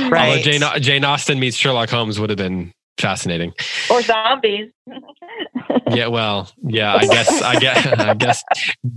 Right. 0.09 0.13
Although 0.13 0.41
Jane, 0.41 0.81
Jane 0.81 1.05
Austen 1.05 1.39
meets 1.39 1.57
Sherlock 1.57 1.89
Holmes 1.89 2.19
would 2.19 2.29
have 2.29 2.37
been 2.37 2.73
fascinating. 2.99 3.53
Or 3.89 4.01
zombies. 4.01 4.71
yeah, 5.89 6.07
well, 6.07 6.51
yeah, 6.63 6.95
I 6.95 7.07
guess, 7.07 7.41
I 7.41 7.59
guess, 7.59 7.85
I 7.99 8.13
guess. 8.13 8.43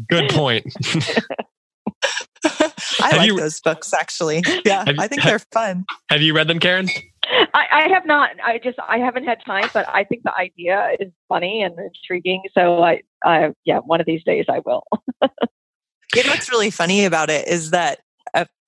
Good 0.09 0.31
point. 0.31 0.67
I 3.01 3.09
have 3.11 3.19
like 3.19 3.27
you, 3.27 3.39
those 3.39 3.61
books 3.61 3.93
actually. 3.95 4.43
Yeah, 4.65 4.85
you, 4.89 4.97
I 4.99 5.09
think 5.09 5.23
they're 5.23 5.39
fun. 5.39 5.85
Have 6.11 6.23
you 6.23 6.35
read 6.35 6.49
them, 6.49 6.59
Karen? 6.59 6.89
I, 7.55 7.67
I, 7.71 7.89
have 7.89 8.05
not. 8.05 8.31
I 8.45 8.59
just 8.59 8.79
I 8.87 8.99
haven't 8.99 9.25
had 9.25 9.39
time, 9.45 9.69
but 9.73 9.89
I 9.89 10.05
think 10.05 10.23
the 10.25 10.35
idea 10.35 10.91
is 10.99 11.11
funny 11.29 11.63
and 11.63 11.75
intriguing. 11.79 12.43
So 12.53 12.83
I, 12.83 13.03
I 13.25 13.53
yeah, 13.65 13.79
one 13.79 14.01
of 14.01 14.07
these 14.07 14.25
days 14.25 14.47
I 14.49 14.61
will. 14.65 14.83
you 15.23 16.25
know 16.25 16.31
what's 16.31 16.51
really 16.51 16.71
funny 16.71 17.05
about 17.05 17.31
it 17.31 17.49
is 17.49 17.71
that 17.71 18.01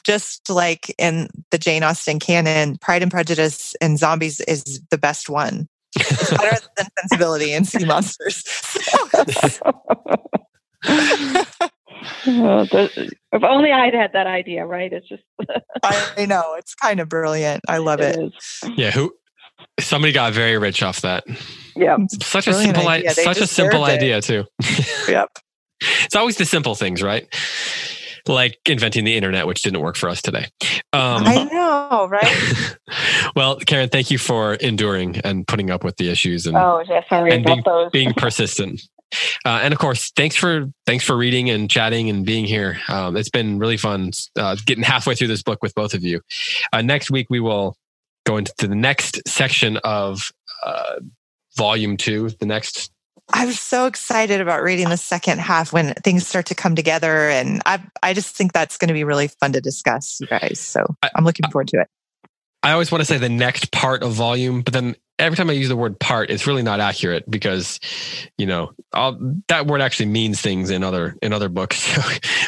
just 0.05 0.50
like 0.50 0.94
in 0.98 1.28
the 1.51 1.59
Jane 1.59 1.82
Austen 1.82 2.18
canon, 2.18 2.76
Pride 2.78 3.02
and 3.02 3.10
Prejudice 3.10 3.74
and 3.81 3.98
Zombies 3.98 4.40
is 4.40 4.81
the 4.90 4.98
best 4.98 5.28
one. 5.28 5.68
It's 5.97 6.31
better 6.31 6.59
than 6.76 6.86
Sensibility 7.01 7.52
and 7.52 7.66
Sea 7.66 7.85
Monsters. 7.85 8.44
oh, 12.26 12.66
if 12.72 13.43
only 13.43 13.72
I'd 13.72 13.94
had 13.94 14.12
that 14.12 14.26
idea, 14.26 14.66
right? 14.66 14.93
It's 14.93 15.09
just 15.09 15.22
I 15.82 16.26
know 16.26 16.55
it's 16.59 16.74
kind 16.74 17.01
of 17.01 17.09
brilliant. 17.09 17.62
I 17.68 17.78
love 17.78 18.01
it. 18.01 18.18
it. 18.18 18.32
Yeah, 18.76 18.90
who 18.90 19.14
somebody 19.81 20.12
got 20.12 20.32
very 20.32 20.59
rich 20.59 20.82
off 20.82 21.01
that. 21.02 21.24
Yeah, 21.76 21.97
such 22.22 22.48
a 22.48 22.55
simple 22.55 22.89
idea. 22.89 23.10
Such 23.12 23.40
a 23.40 23.47
simple 23.47 23.86
it. 23.86 23.93
idea 23.93 24.20
too. 24.20 24.44
yep. 25.09 25.28
It's 26.05 26.16
always 26.16 26.36
the 26.36 26.44
simple 26.44 26.74
things, 26.74 27.02
right? 27.02 27.26
Like 28.26 28.59
inventing 28.66 29.05
the 29.05 29.16
internet, 29.16 29.46
which 29.46 29.62
didn't 29.62 29.80
work 29.80 29.96
for 29.96 30.09
us 30.09 30.22
today. 30.22 30.46
Um, 30.92 31.24
I 31.24 31.44
know, 31.44 32.09
right? 32.09 32.76
well, 33.36 33.56
Karen, 33.56 33.88
thank 33.88 34.10
you 34.10 34.18
for 34.18 34.55
enduring 34.55 35.18
and 35.18 35.46
putting 35.46 35.70
up 35.70 35.84
with 35.84 35.96
the 35.96 36.09
issues 36.09 36.46
and, 36.46 36.56
oh, 36.56 36.82
sorry 37.09 37.32
and 37.32 37.44
being, 37.44 37.62
being 37.92 38.14
persistent. 38.14 38.82
Uh, 39.44 39.60
and 39.62 39.72
of 39.72 39.78
course, 39.78 40.10
thanks 40.16 40.34
for 40.34 40.68
thanks 40.86 41.05
for 41.05 41.16
reading 41.16 41.48
and 41.48 41.70
chatting 41.70 42.10
and 42.10 42.26
being 42.26 42.44
here. 42.44 42.80
Um, 42.88 43.16
it's 43.16 43.28
been 43.28 43.60
really 43.60 43.76
fun 43.76 44.10
uh, 44.36 44.56
getting 44.66 44.82
halfway 44.82 45.14
through 45.14 45.28
this 45.28 45.42
book 45.42 45.62
with 45.62 45.72
both 45.76 45.94
of 45.94 46.02
you. 46.02 46.20
Uh, 46.72 46.82
next 46.82 47.12
week 47.12 47.28
we 47.30 47.38
will 47.38 47.76
go 48.26 48.38
into 48.38 48.52
the 48.59 48.74
next 48.74 49.22
section 49.28 49.76
of 49.84 50.32
uh, 50.64 50.96
volume 51.56 51.96
two, 51.96 52.30
the 52.40 52.46
next 52.46 52.90
I 53.32 53.46
was 53.46 53.59
so 53.59 53.86
excited 53.86 54.40
about 54.40 54.62
reading 54.62 54.88
the 54.90 54.96
second 54.96 55.40
half 55.40 55.72
when 55.72 55.94
things 55.94 56.26
start 56.26 56.46
to 56.46 56.55
come 56.55 56.76
together. 56.76 57.28
And 57.30 57.62
I, 57.64 57.82
I 58.02 58.12
just 58.12 58.36
think 58.36 58.52
that's 58.52 58.76
going 58.76 58.88
to 58.88 58.94
be 58.94 59.05
really 59.05 59.28
fun 59.28 59.52
to 59.52 59.60
discuss, 59.60 60.18
you 60.20 60.26
guys. 60.26 60.60
So 60.60 60.84
I'm 61.14 61.24
looking 61.24 61.51
forward 61.51 61.68
to 61.68 61.80
it. 61.80 61.88
I 62.62 62.72
always 62.72 62.90
want 62.90 63.02
to 63.02 63.06
say 63.06 63.18
the 63.18 63.28
next 63.28 63.72
part 63.72 64.02
of 64.02 64.12
volume, 64.12 64.62
but 64.62 64.72
then 64.72 64.96
every 65.18 65.36
time 65.36 65.51
I 65.51 65.52
use 65.52 65.68
the 65.68 65.76
word 65.76 65.98
part, 66.01 66.30
it's 66.30 66.46
really 66.46 66.62
not 66.62 66.80
accurate 66.80 67.30
because, 67.30 67.78
you 68.38 68.46
know, 68.46 68.72
I'll, 68.92 69.18
that 69.48 69.66
word 69.66 69.80
actually 69.80 70.06
means 70.06 70.40
things 70.40 70.70
in 70.70 70.82
other 70.82 71.16
in 71.22 71.32
other 71.32 71.48
books. 71.48 71.84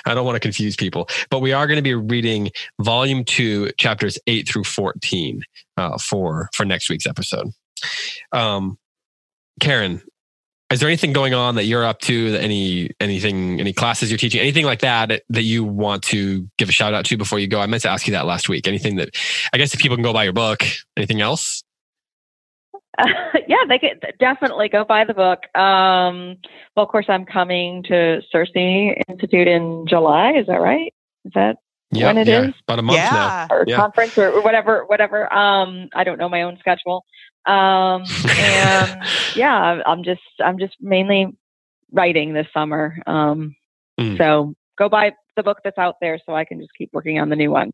So 0.07 0.11
I 0.11 0.15
don't 0.15 0.25
want 0.25 0.37
to 0.37 0.41
confuse 0.41 0.77
people. 0.77 1.09
But 1.31 1.41
we 1.41 1.53
are 1.53 1.67
going 1.67 1.77
to 1.77 1.83
be 1.83 1.95
reading 1.95 2.51
volume 2.81 3.25
two, 3.25 3.73
chapters 3.77 4.19
eight 4.27 4.49
through 4.49 4.65
fourteen, 4.65 5.43
uh, 5.77 5.99
for 5.99 6.49
for 6.53 6.65
next 6.65 6.89
week's 6.89 7.07
episode. 7.07 7.49
Um, 8.33 8.79
Karen, 9.61 10.03
is 10.71 10.81
there 10.81 10.89
anything 10.89 11.13
going 11.13 11.35
on 11.35 11.55
that 11.55 11.65
you're 11.65 11.85
up 11.85 12.01
to 12.01 12.33
that 12.33 12.43
any 12.43 12.91
anything 13.01 13.61
any 13.61 13.73
classes 13.73 14.11
you're 14.11 14.19
teaching 14.19 14.41
anything 14.41 14.65
like 14.65 14.81
that 14.81 15.23
that 15.29 15.43
you 15.43 15.65
want 15.65 16.03
to 16.03 16.49
give 16.59 16.69
a 16.69 16.73
shout 16.73 16.95
out 16.95 17.05
to 17.05 17.17
before 17.17 17.39
you 17.39 17.47
go 17.47 17.61
i 17.61 17.67
meant 17.67 17.83
to 17.83 17.89
ask 17.89 18.07
you 18.07 18.13
that 18.13 18.27
last 18.27 18.49
week 18.49 18.67
anything 18.67 18.97
that 18.97 19.11
i 19.53 19.59
guess 19.59 19.73
if 19.75 19.81
people 19.81 19.97
can 19.97 20.03
go 20.03 20.13
buy 20.13 20.25
your 20.25 20.33
book 20.33 20.65
anything 20.97 21.21
else 21.21 21.63
uh, 22.99 23.05
yeah 23.49 23.65
they 23.69 23.79
could 23.79 24.05
definitely 24.19 24.69
go 24.69 24.85
buy 24.85 25.05
the 25.05 25.15
book 25.15 25.45
um, 25.57 26.37
well 26.75 26.85
of 26.85 26.89
course 26.89 27.07
i'm 27.09 27.25
coming 27.25 27.83
to 27.85 28.21
CiRCE 28.35 29.03
Institute 29.09 29.49
in 29.49 29.87
july 29.89 30.33
is 30.33 30.47
that 30.47 30.61
right 30.61 30.93
is 31.25 31.33
that 31.35 31.57
yep, 31.93 32.07
when 32.07 32.19
it 32.19 32.29
yeah. 32.29 32.43
is? 32.43 32.55
about 32.67 32.79
a 32.81 32.83
month 32.83 32.99
yeah. 32.99 33.47
now 33.51 33.55
or 33.55 33.65
yeah. 33.67 33.77
conference 33.77 34.19
or, 34.19 34.33
or 34.33 34.43
whatever 34.43 34.85
whatever 34.87 35.33
um, 35.33 35.89
i 35.95 36.03
don't 36.03 36.19
know 36.19 36.29
my 36.29 36.43
own 36.43 36.59
schedule 36.59 37.05
um, 37.47 38.05
and 38.29 39.03
yeah, 39.37 39.83
I'm 39.87 40.03
just 40.03 40.23
I'm 40.45 40.59
just 40.59 40.75
mainly 40.81 41.37
writing 41.93 42.33
this 42.33 42.47
summer. 42.53 42.97
Um, 43.07 43.55
mm. 43.99 44.19
So 44.19 44.55
go 44.77 44.89
buy 44.89 45.13
the 45.37 45.43
book 45.43 45.59
that's 45.63 45.79
out 45.79 45.97
there, 46.01 46.19
so 46.25 46.35
I 46.35 46.45
can 46.45 46.61
just 46.61 46.73
keep 46.77 46.91
working 46.93 47.21
on 47.21 47.29
the 47.29 47.37
new 47.37 47.51
one. 47.51 47.73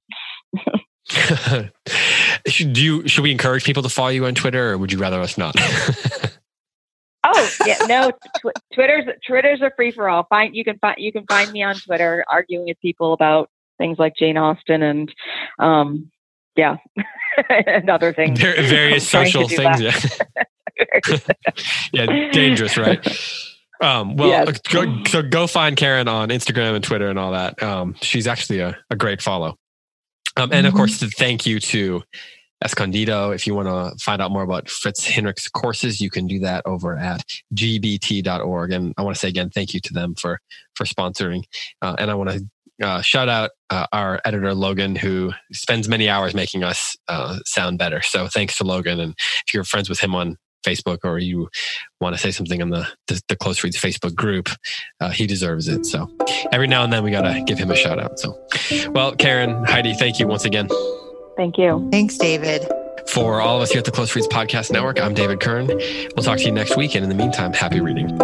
should 2.47 2.79
you 2.79 3.07
should 3.09 3.23
we 3.23 3.33
encourage 3.33 3.65
people 3.65 3.83
to 3.83 3.89
follow 3.89 4.09
you 4.09 4.27
on 4.27 4.35
Twitter, 4.35 4.73
or 4.73 4.79
would 4.79 4.93
you 4.93 4.99
rather 4.99 5.21
us 5.21 5.39
not? 5.39 5.55
oh 7.25 7.51
yeah, 7.67 7.79
no. 7.87 8.11
Tw- 8.11 8.75
Twitter's 8.75 9.05
Twitter's 9.27 9.61
a 9.63 9.71
free 9.75 9.91
for 9.91 10.09
all. 10.09 10.27
Find 10.29 10.55
you 10.55 10.65
can 10.65 10.79
find 10.79 10.97
you 10.99 11.13
can 11.13 11.25
find 11.27 11.51
me 11.53 11.63
on 11.63 11.77
Twitter 11.77 12.25
arguing 12.31 12.67
with 12.67 12.81
people 12.81 13.13
about 13.13 13.51
things 13.79 13.99
like 13.99 14.15
Jane 14.17 14.37
Austen 14.37 14.83
and 14.83 15.13
um, 15.59 16.11
yeah, 16.57 16.77
and 17.49 17.89
other 17.91 18.13
things. 18.13 18.41
various 18.41 19.09
social 19.09 19.49
things. 19.49 19.81
Yeah. 19.81 19.99
yeah, 21.93 22.31
dangerous, 22.31 22.77
right? 22.77 23.07
Um, 23.81 24.17
well, 24.17 24.29
yes. 24.29 24.61
go, 24.61 25.03
so 25.05 25.23
go 25.23 25.47
find 25.47 25.77
Karen 25.77 26.09
on 26.09 26.29
Instagram 26.29 26.75
and 26.75 26.85
Twitter 26.85 27.09
and 27.09 27.19
all 27.19 27.33
that. 27.33 27.61
Um, 27.63 27.95
she's 28.01 28.27
actually 28.27 28.61
a, 28.61 28.79
a 28.91 28.97
great 28.97 29.21
follow. 29.21 29.57
Um, 30.37 30.53
and 30.53 30.67
of 30.67 30.73
course, 30.73 30.99
thank 31.19 31.45
you 31.47 31.61
to 31.61 32.03
Escondido. 32.65 33.33
If 33.33 33.47
you 33.47 33.55
want 33.55 33.69
to 33.69 33.97
find 34.03 34.23
out 34.23 34.31
more 34.31 34.43
about 34.43 34.71
Fritz 34.71 35.05
Hinrich's 35.07 35.49
courses, 35.49 36.01
you 36.01 36.11
can 36.11 36.27
do 36.27 36.39
that 36.41 36.63
over 36.65 36.97
at 36.97 37.25
gbt.org. 37.55 38.73
And 38.73 38.95
I 38.97 39.03
want 39.03 39.17
to 39.17 39.19
say 39.19 39.29
again, 39.29 39.51
thank 39.51 39.75
you 39.75 39.81
to 39.81 39.93
them 39.93 40.15
for 40.15 40.41
for 40.75 40.85
sponsoring. 40.85 41.43
Uh, 41.83 41.97
and 41.99 42.11
I 42.11 42.15
want 42.15 42.31
to 42.31 42.47
uh, 42.83 43.01
shout 43.01 43.29
out 43.29 43.51
uh, 43.71 43.87
our 43.93 44.21
editor 44.25 44.55
Logan, 44.55 44.97
who 44.97 45.33
spends 45.53 45.89
many 45.89 46.09
hours 46.09 46.35
making 46.35 46.65
us 46.65 46.97
uh, 47.09 47.39
sound 47.45 47.79
better. 47.79 48.03
So 48.03 48.29
thanks 48.29 48.57
to 48.59 48.65
Logan, 48.65 49.01
and 49.01 49.15
if 49.47 49.55
you're 49.55 49.65
friends 49.65 49.89
with 49.89 50.01
him 50.01 50.15
on 50.15 50.37
Facebook 50.67 50.99
or 51.05 51.19
you 51.19 51.49
want 52.01 52.15
to 52.15 52.21
say 52.21 52.31
something 52.31 52.61
in 52.61 52.71
the 52.71 52.87
the, 53.09 53.21
the 53.29 53.37
Close 53.37 53.63
Reads 53.65 53.77
Facebook 53.77 54.15
group, 54.15 54.49
uh, 55.01 55.11
he 55.11 55.27
deserves 55.27 55.69
it. 55.69 55.87
So 55.87 56.11
every 56.53 56.69
now 56.69 56.85
and 56.85 56.93
then 56.93 57.05
we 57.05 57.11
gotta 57.11 57.43
give 57.47 57.59
him 57.59 57.71
a 57.71 57.77
shout 57.77 57.99
out. 57.99 58.19
So, 58.19 58.39
well, 58.91 59.15
Karen, 59.15 59.65
Heidi, 59.65 59.95
thank 59.95 60.19
you 60.19 60.27
once 60.27 60.45
again. 60.45 60.69
Thank 61.37 61.59
you. 61.59 61.89
Thanks, 61.91 62.17
David. 62.19 62.63
For 63.09 63.41
all 63.41 63.57
of 63.57 63.63
us 63.63 63.71
here 63.71 63.81
at 63.81 63.85
the 63.85 63.91
Close 63.91 64.15
Reads 64.15 64.29
Podcast 64.29 64.71
Network, 64.71 65.01
I'm 65.01 65.15
David 65.15 65.41
Kern. 65.41 65.67
We'll 65.67 66.23
talk 66.23 66.39
to 66.39 66.45
you 66.45 66.53
next 66.53 66.77
week, 66.77 66.95
and 66.95 67.03
in 67.03 67.09
the 67.09 67.17
meantime, 67.17 67.53
happy 67.53 67.81
reading. 67.81 68.17